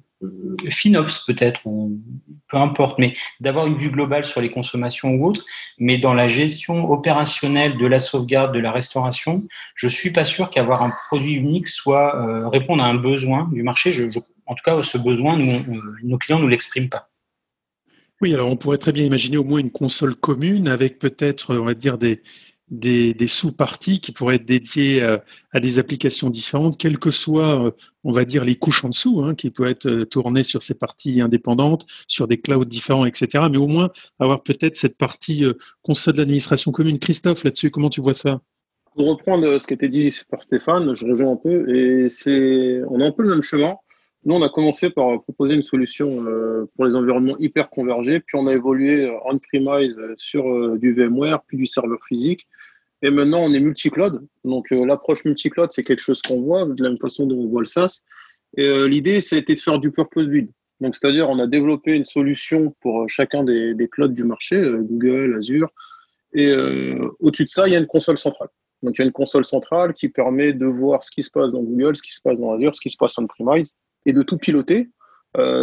FinOps 0.69 1.25
peut-être, 1.25 1.61
ou 1.65 1.99
peu 2.49 2.57
importe, 2.57 2.99
mais 2.99 3.13
d'avoir 3.39 3.67
une 3.67 3.77
vue 3.77 3.91
globale 3.91 4.25
sur 4.25 4.41
les 4.41 4.49
consommations 4.49 5.15
ou 5.15 5.27
autres. 5.27 5.45
Mais 5.77 5.97
dans 5.97 6.13
la 6.13 6.27
gestion 6.27 6.89
opérationnelle 6.91 7.77
de 7.77 7.85
la 7.85 7.99
sauvegarde, 7.99 8.53
de 8.53 8.59
la 8.59 8.71
restauration, 8.71 9.47
je 9.75 9.87
suis 9.87 10.11
pas 10.11 10.25
sûr 10.25 10.49
qu'avoir 10.49 10.83
un 10.83 10.91
produit 11.07 11.33
unique 11.33 11.67
soit 11.67 12.15
euh, 12.15 12.49
répondre 12.49 12.83
à 12.83 12.87
un 12.87 12.95
besoin 12.95 13.49
du 13.51 13.63
marché. 13.63 13.93
En 14.45 14.55
tout 14.55 14.63
cas, 14.63 14.81
ce 14.81 14.97
besoin, 14.97 15.37
nos 15.37 16.17
clients 16.17 16.39
ne 16.39 16.43
nous 16.43 16.49
l'expriment 16.49 16.89
pas. 16.89 17.03
Oui, 18.21 18.33
alors 18.33 18.49
on 18.49 18.57
pourrait 18.57 18.77
très 18.77 18.91
bien 18.91 19.05
imaginer 19.05 19.37
au 19.37 19.45
moins 19.45 19.59
une 19.59 19.71
console 19.71 20.15
commune 20.15 20.67
avec 20.67 20.99
peut-être, 20.99 21.55
on 21.55 21.63
va 21.63 21.73
dire, 21.73 21.97
des, 21.97 22.21
des, 22.69 23.27
sous-parties 23.27 23.99
qui 23.99 24.11
pourraient 24.11 24.35
être 24.35 24.45
dédiées 24.45 25.01
euh, 25.01 25.17
à, 25.51 25.59
des 25.59 25.79
applications 25.79 26.29
différentes, 26.29 26.77
quelles 26.77 26.99
que 26.99 27.11
soient, 27.11 27.65
euh, 27.65 27.71
on 28.03 28.11
va 28.11 28.25
dire, 28.25 28.43
les 28.43 28.55
couches 28.55 28.83
en 28.83 28.89
dessous, 28.89 29.21
hein, 29.23 29.35
qui 29.35 29.49
peuvent 29.49 29.67
être 29.67 29.87
euh, 29.87 30.05
tournées 30.05 30.43
sur 30.43 30.61
ces 30.61 30.75
parties 30.75 31.21
indépendantes, 31.21 31.85
sur 32.07 32.27
des 32.27 32.39
clouds 32.39 32.65
différents, 32.65 33.05
etc. 33.05 33.45
Mais 33.51 33.57
au 33.57 33.67
moins 33.67 33.89
avoir 34.19 34.43
peut-être 34.43 34.77
cette 34.77 34.97
partie 34.97 35.43
console 35.81 36.15
d'administration 36.15 36.71
commune. 36.71 36.99
Christophe, 36.99 37.43
là-dessus, 37.43 37.71
comment 37.71 37.89
tu 37.89 38.01
vois 38.01 38.13
ça? 38.13 38.41
Pour 38.95 39.09
reprendre 39.09 39.59
ce 39.59 39.65
qui 39.65 39.73
a 39.73 39.75
été 39.75 39.89
dit 39.89 40.15
par 40.29 40.43
Stéphane, 40.43 40.93
je 40.93 41.05
rejoins 41.05 41.31
un 41.31 41.35
peu, 41.37 41.69
et 41.75 42.09
c'est, 42.09 42.81
on 42.89 42.99
a 43.01 43.05
un 43.05 43.11
peu 43.11 43.23
le 43.23 43.29
même 43.29 43.43
chemin. 43.43 43.75
Nous, 44.25 44.35
on 44.35 44.41
a 44.41 44.49
commencé 44.49 44.89
par 44.89 45.21
proposer 45.23 45.55
une 45.55 45.63
solution 45.63 46.25
pour 46.75 46.85
les 46.85 46.95
environnements 46.95 47.37
hyper 47.37 47.69
convergés, 47.69 48.19
puis 48.19 48.37
on 48.37 48.47
a 48.47 48.53
évolué 48.53 49.09
on-premise 49.25 49.95
sur 50.17 50.77
du 50.77 50.93
VMware, 50.93 51.41
puis 51.47 51.57
du 51.57 51.67
serveur 51.67 51.99
physique, 52.07 52.47
et 53.01 53.09
maintenant, 53.09 53.39
on 53.39 53.53
est 53.53 53.59
multi-cloud. 53.59 54.25
Donc, 54.43 54.71
euh, 54.71 54.85
l'approche 54.85 55.23
multi-cloud, 55.23 55.69
c'est 55.71 55.83
quelque 55.83 56.01
chose 56.01 56.21
qu'on 56.21 56.41
voit 56.41 56.65
de 56.65 56.83
la 56.83 56.89
même 56.89 56.99
façon 56.99 57.25
dont 57.25 57.37
on 57.37 57.47
voit 57.47 57.61
le 57.61 57.65
SaaS. 57.65 58.01
Et 58.57 58.67
euh, 58.67 58.87
l'idée, 58.87 59.21
ça 59.21 59.35
a 59.35 59.39
été 59.39 59.55
de 59.55 59.59
faire 59.59 59.79
du 59.79 59.91
purpose 59.91 60.27
build. 60.27 60.49
Donc, 60.81 60.95
c'est-à-dire, 60.95 61.29
on 61.29 61.39
a 61.39 61.47
développé 61.47 61.95
une 61.95 62.05
solution 62.05 62.75
pour 62.81 63.03
euh, 63.03 63.05
chacun 63.07 63.43
des, 63.43 63.87
clouds 63.91 64.09
du 64.09 64.23
marché, 64.23 64.61
Google, 64.81 65.35
Azure. 65.37 65.69
Et 66.33 66.53
au-dessus 67.19 67.45
de 67.45 67.49
ça, 67.49 67.67
il 67.67 67.73
y 67.73 67.75
a 67.75 67.79
une 67.79 67.87
console 67.87 68.19
centrale. 68.19 68.49
Donc, 68.83 68.93
il 68.95 68.99
y 68.99 69.01
a 69.01 69.05
une 69.05 69.11
console 69.11 69.45
centrale 69.45 69.95
qui 69.95 70.09
permet 70.09 70.53
de 70.53 70.67
voir 70.67 71.03
ce 71.03 71.09
qui 71.09 71.23
se 71.23 71.31
passe 71.31 71.51
dans 71.51 71.63
Google, 71.63 71.97
ce 71.97 72.03
qui 72.03 72.11
se 72.11 72.21
passe 72.21 72.39
dans 72.39 72.53
Azure, 72.53 72.75
ce 72.75 72.81
qui 72.81 72.91
se 72.91 72.97
passe 72.97 73.17
on-premise 73.17 73.73
et 74.05 74.13
de 74.13 74.21
tout 74.21 74.37
piloter. 74.37 74.89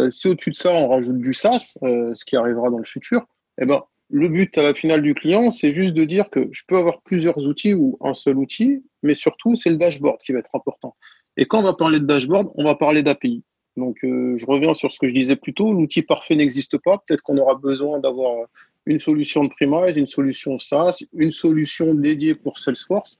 si 0.09 0.27
au-dessus 0.27 0.51
de 0.51 0.57
ça, 0.57 0.73
on 0.73 0.89
rajoute 0.89 1.19
du 1.19 1.33
SaaS, 1.33 1.77
ce 1.81 2.25
qui 2.25 2.35
arrivera 2.35 2.69
dans 2.69 2.79
le 2.79 2.83
futur, 2.83 3.25
eh 3.61 3.65
ben, 3.65 3.81
le 4.09 4.29
but 4.29 4.57
à 4.57 4.63
la 4.63 4.73
finale 4.73 5.01
du 5.01 5.13
client, 5.13 5.51
c'est 5.51 5.73
juste 5.73 5.93
de 5.93 6.05
dire 6.05 6.29
que 6.29 6.47
je 6.51 6.63
peux 6.67 6.77
avoir 6.77 7.01
plusieurs 7.01 7.37
outils 7.45 7.73
ou 7.73 7.97
un 8.01 8.13
seul 8.13 8.37
outil, 8.37 8.83
mais 9.03 9.13
surtout, 9.13 9.55
c'est 9.55 9.69
le 9.69 9.77
dashboard 9.77 10.19
qui 10.19 10.31
va 10.31 10.39
être 10.39 10.55
important. 10.55 10.95
Et 11.35 11.45
quand 11.45 11.59
on 11.59 11.63
va 11.63 11.73
parler 11.73 11.99
de 11.99 12.05
dashboard, 12.05 12.49
on 12.55 12.63
va 12.63 12.75
parler 12.75 13.03
d'API. 13.03 13.43
Donc, 13.75 13.97
euh, 14.03 14.35
je 14.37 14.45
reviens 14.45 14.73
sur 14.73 14.91
ce 14.91 14.99
que 14.99 15.07
je 15.07 15.13
disais 15.13 15.35
plus 15.35 15.53
tôt. 15.53 15.71
L'outil 15.71 16.01
parfait 16.01 16.35
n'existe 16.35 16.77
pas. 16.77 17.03
Peut-être 17.05 17.21
qu'on 17.21 17.37
aura 17.37 17.55
besoin 17.55 17.99
d'avoir 17.99 18.47
une 18.87 18.97
solution 18.97 19.43
de 19.43 19.49
premise, 19.49 19.95
une 19.95 20.07
solution 20.07 20.57
SaaS, 20.57 21.03
une 21.13 21.31
solution 21.31 21.93
dédiée 21.93 22.33
pour 22.33 22.57
Salesforce. 22.57 23.19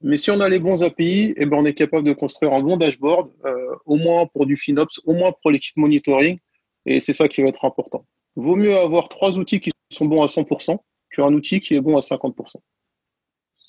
Mais 0.00 0.16
si 0.16 0.30
on 0.30 0.40
a 0.40 0.48
les 0.48 0.60
bons 0.60 0.82
API, 0.82 1.34
eh 1.36 1.44
ben, 1.44 1.58
on 1.58 1.66
est 1.66 1.74
capable 1.74 2.06
de 2.06 2.14
construire 2.14 2.54
un 2.54 2.62
bon 2.62 2.78
dashboard, 2.78 3.30
euh, 3.44 3.74
au 3.84 3.96
moins 3.96 4.26
pour 4.26 4.46
du 4.46 4.56
FinOps, 4.56 5.00
au 5.04 5.12
moins 5.12 5.32
pour 5.42 5.50
l'équipe 5.50 5.76
monitoring. 5.76 6.38
Et 6.86 7.00
c'est 7.00 7.12
ça 7.12 7.28
qui 7.28 7.42
va 7.42 7.48
être 7.48 7.64
important. 7.66 8.06
Vaut 8.36 8.56
mieux 8.56 8.76
avoir 8.76 9.08
trois 9.08 9.38
outils 9.38 9.60
qui 9.60 9.70
sont 9.90 10.06
bons 10.06 10.22
à 10.22 10.26
100% 10.26 10.78
qu'un 11.14 11.32
outil 11.32 11.60
qui 11.60 11.74
est 11.74 11.80
bon 11.80 11.96
à 11.96 12.00
50%. 12.00 12.34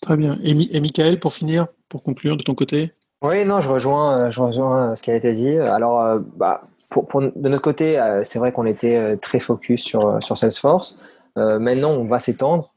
Très 0.02 0.18
bien. 0.18 0.40
Et, 0.44 0.52
et 0.76 0.80
Michael, 0.80 1.20
pour 1.20 1.34
finir, 1.34 1.68
pour 1.90 2.04
conclure 2.04 2.38
de 2.38 2.44
ton 2.44 2.56
côté? 2.56 2.94
Oui, 3.24 3.46
non, 3.46 3.62
je 3.62 3.70
rejoins, 3.70 4.32
je 4.32 4.42
rejoins 4.42 4.96
ce 4.96 5.04
qui 5.04 5.12
a 5.12 5.16
été 5.16 5.32
dit. 5.32 5.58
Alors, 5.58 6.02
euh, 6.02 6.20
bah, 6.36 6.64
pour, 6.90 7.22
de 7.22 7.50
notre 7.50 7.62
côté, 7.62 8.00
euh, 8.00 8.24
c'est 8.24 8.40
vrai 8.40 8.52
qu'on 8.52 8.66
était 8.66 8.98
euh, 8.98 9.16
très 9.16 9.40
focus 9.40 9.84
sur, 9.84 10.22
sur 10.24 10.38
Salesforce. 10.38 10.98
maintenant, 11.36 11.92
on 11.92 12.06
va 12.06 12.20
s'étendre 12.20 12.74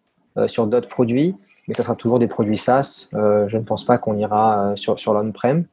sur 0.47 0.67
d'autres 0.67 0.89
produits, 0.89 1.35
mais 1.67 1.75
ça 1.75 1.83
sera 1.83 1.95
toujours 1.95 2.19
des 2.19 2.27
produits 2.27 2.59
SaaS. 2.59 3.09
je 3.13 3.57
ne 3.57 3.63
pense 3.63 3.85
pas 3.85 3.99
qu'on 3.99 4.17
ira 4.19 4.73
sur, 4.77 4.99
sur 4.99 5.15
l'on-prem. 5.15 5.65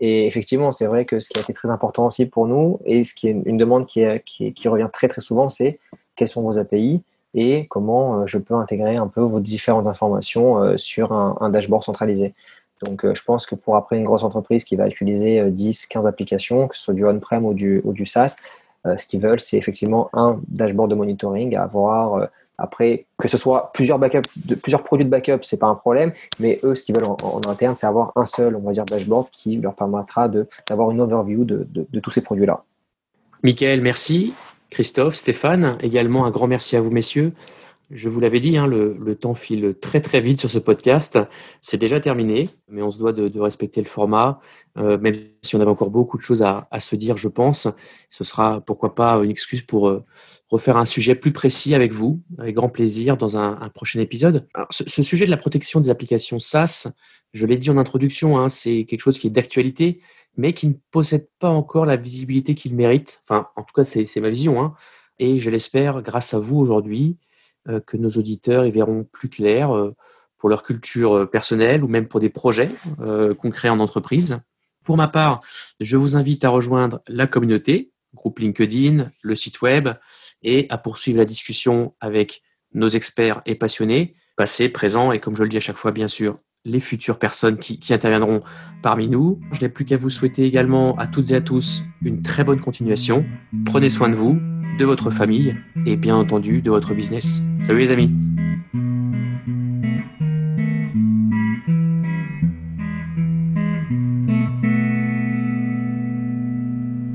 Et 0.00 0.26
effectivement, 0.26 0.70
c'est 0.70 0.86
vrai 0.86 1.04
que 1.04 1.18
ce 1.18 1.28
qui 1.28 1.38
a 1.38 1.42
été 1.42 1.52
très 1.52 1.70
important 1.70 2.06
aussi 2.06 2.26
pour 2.26 2.46
nous, 2.46 2.78
et 2.84 3.02
ce 3.02 3.14
qui 3.14 3.28
est 3.28 3.36
une 3.44 3.56
demande 3.56 3.86
qui, 3.86 4.04
revient 4.04 4.88
très 4.92 5.08
très 5.08 5.20
souvent, 5.20 5.48
c'est 5.48 5.80
quelles 6.14 6.28
sont 6.28 6.42
vos 6.42 6.58
API 6.58 7.02
et 7.34 7.66
comment 7.66 8.20
euh, 8.20 8.26
je 8.26 8.38
peux 8.38 8.54
intégrer 8.54 8.96
un 8.96 9.08
peu 9.08 9.20
vos 9.20 9.40
différentes 9.40 9.86
informations 9.86 10.62
euh, 10.62 10.76
sur 10.78 11.12
un, 11.12 11.50
dashboard 11.50 11.82
centralisé. 11.82 12.32
Donc, 12.86 13.04
euh, 13.04 13.12
je 13.14 13.22
pense 13.24 13.44
que 13.44 13.54
pour 13.54 13.76
après 13.76 13.96
une 13.96 14.04
grosse 14.04 14.22
entreprise 14.22 14.64
qui 14.64 14.76
va 14.76 14.86
utiliser 14.86 15.50
10, 15.50 15.86
15 15.86 16.06
applications, 16.06 16.68
que 16.68 16.76
ce 16.76 16.84
soit 16.84 16.94
du 16.94 17.04
on-prem 17.04 17.44
ou 17.44 17.52
du, 17.52 17.80
ou 17.84 17.92
du 17.92 18.06
SaaS, 18.06 18.36
ce 18.84 19.06
qu'ils 19.06 19.20
veulent, 19.20 19.40
c'est 19.40 19.58
effectivement 19.58 20.08
un 20.12 20.40
dashboard 20.46 20.88
de 20.88 20.94
monitoring 20.94 21.56
avoir 21.56 22.28
après, 22.58 23.06
que 23.16 23.28
ce 23.28 23.36
soit 23.36 23.72
plusieurs, 23.72 23.98
produits 23.98 25.04
de 25.04 25.10
backup, 25.10 25.38
c'est 25.42 25.58
pas 25.58 25.68
un 25.68 25.76
problème, 25.76 26.12
mais 26.40 26.58
eux, 26.64 26.74
ce 26.74 26.82
qu'ils 26.82 26.94
veulent 26.94 27.04
en, 27.04 27.40
interne, 27.48 27.76
c'est 27.76 27.86
avoir 27.86 28.12
un 28.16 28.26
seul, 28.26 28.56
on 28.56 28.60
va 28.60 28.72
dire, 28.72 28.84
dashboard 28.84 29.28
qui 29.30 29.56
leur 29.56 29.74
permettra 29.74 30.28
d'avoir 30.68 30.90
une 30.90 31.00
overview 31.00 31.44
de, 31.44 31.66
de 31.72 32.00
tous 32.00 32.10
ces 32.10 32.20
produits-là. 32.20 32.64
Michael, 33.44 33.80
merci. 33.80 34.34
Christophe, 34.70 35.14
Stéphane, 35.14 35.78
également 35.80 36.26
un 36.26 36.30
grand 36.30 36.46
merci 36.46 36.76
à 36.76 36.80
vous, 36.80 36.90
messieurs. 36.90 37.32
Je 37.90 38.10
vous 38.10 38.20
l'avais 38.20 38.40
dit, 38.40 38.58
hein, 38.58 38.66
le, 38.66 39.14
temps 39.14 39.34
file 39.34 39.74
très 39.80 40.02
très 40.02 40.20
vite 40.20 40.40
sur 40.40 40.50
ce 40.50 40.58
podcast. 40.58 41.18
C'est 41.62 41.78
déjà 41.78 42.00
terminé, 42.00 42.50
mais 42.68 42.82
on 42.82 42.90
se 42.90 42.98
doit 42.98 43.14
de, 43.14 43.40
respecter 43.40 43.80
le 43.80 43.86
format. 43.86 44.40
Euh, 44.76 44.98
même 44.98 45.14
si 45.42 45.56
on 45.56 45.60
avait 45.60 45.70
encore 45.70 45.90
beaucoup 45.90 46.18
de 46.18 46.22
choses 46.22 46.42
à, 46.42 46.68
se 46.80 46.96
dire, 46.96 47.16
je 47.16 47.28
pense, 47.28 47.66
ce 48.10 48.24
sera 48.24 48.60
pourquoi 48.60 48.94
pas 48.94 49.16
une 49.24 49.30
excuse 49.30 49.62
pour 49.62 49.88
euh, 49.88 50.04
refaire 50.50 50.76
un 50.76 50.84
sujet 50.84 51.14
plus 51.14 51.32
précis 51.32 51.74
avec 51.74 51.92
vous, 51.92 52.20
avec 52.36 52.54
grand 52.54 52.68
plaisir, 52.68 53.16
dans 53.16 53.38
un, 53.38 53.56
prochain 53.70 54.00
épisode. 54.00 54.46
ce, 54.70 55.02
sujet 55.02 55.24
de 55.24 55.30
la 55.30 55.38
protection 55.38 55.80
des 55.80 55.88
applications 55.88 56.38
SaaS, 56.38 56.88
je 57.32 57.46
l'ai 57.46 57.56
dit 57.56 57.70
en 57.70 57.78
introduction, 57.78 58.38
hein, 58.38 58.50
c'est 58.50 58.84
quelque 58.84 59.00
chose 59.00 59.18
qui 59.18 59.28
est 59.28 59.30
d'actualité, 59.30 60.00
mais 60.36 60.52
qui 60.52 60.68
ne 60.68 60.74
possède 60.90 61.26
pas 61.38 61.48
encore 61.48 61.86
la 61.86 61.96
visibilité 61.96 62.54
qu'il 62.54 62.74
mérite. 62.74 63.22
Enfin, 63.24 63.48
en 63.56 63.62
tout 63.62 63.72
cas, 63.74 63.86
c'est 63.86 64.20
ma 64.20 64.28
vision. 64.28 64.62
Hein. 64.62 64.74
Et 65.18 65.38
je 65.38 65.48
l'espère, 65.48 66.02
grâce 66.02 66.34
à 66.34 66.38
vous 66.38 66.58
aujourd'hui, 66.58 67.16
que 67.86 67.96
nos 67.96 68.10
auditeurs 68.10 68.66
y 68.66 68.70
verront 68.70 69.04
plus 69.04 69.28
clair 69.28 69.74
euh, 69.74 69.94
pour 70.36 70.48
leur 70.48 70.62
culture 70.62 71.16
euh, 71.16 71.26
personnelle 71.26 71.84
ou 71.84 71.88
même 71.88 72.08
pour 72.08 72.20
des 72.20 72.30
projets 72.30 72.70
concrets 73.38 73.68
en 73.68 73.80
entreprise. 73.80 74.38
Pour 74.84 74.96
ma 74.96 75.08
part, 75.08 75.40
je 75.80 75.96
vous 75.96 76.16
invite 76.16 76.44
à 76.44 76.48
rejoindre 76.48 77.02
la 77.08 77.26
communauté, 77.26 77.92
groupe 78.14 78.38
LinkedIn, 78.38 79.08
le 79.22 79.34
site 79.34 79.60
web, 79.60 79.90
et 80.42 80.66
à 80.70 80.78
poursuivre 80.78 81.18
la 81.18 81.24
discussion 81.24 81.94
avec 82.00 82.42
nos 82.72 82.88
experts 82.88 83.42
et 83.44 83.54
passionnés, 83.54 84.14
passés, 84.36 84.68
présents, 84.68 85.12
et 85.12 85.18
comme 85.18 85.36
je 85.36 85.42
le 85.42 85.48
dis 85.48 85.56
à 85.56 85.60
chaque 85.60 85.76
fois, 85.76 85.92
bien 85.92 86.08
sûr, 86.08 86.36
les 86.64 86.80
futures 86.80 87.18
personnes 87.18 87.58
qui 87.58 87.92
interviendront 87.92 88.42
parmi 88.82 89.08
nous. 89.08 89.40
Je 89.52 89.60
n'ai 89.60 89.68
plus 89.68 89.84
qu'à 89.84 89.96
vous 89.96 90.10
souhaiter 90.10 90.44
également 90.44 90.96
à 90.96 91.06
toutes 91.06 91.30
et 91.30 91.34
à 91.34 91.40
tous 91.40 91.82
une 92.02 92.22
très 92.22 92.44
bonne 92.44 92.60
continuation. 92.60 93.24
Prenez 93.64 93.88
soin 93.88 94.08
de 94.08 94.14
vous 94.14 94.38
de 94.78 94.84
votre 94.84 95.10
famille 95.10 95.56
et 95.84 95.96
bien 95.96 96.16
entendu 96.16 96.62
de 96.62 96.70
votre 96.70 96.94
business. 96.94 97.42
Salut 97.58 97.80
les 97.80 97.90
amis 97.90 98.10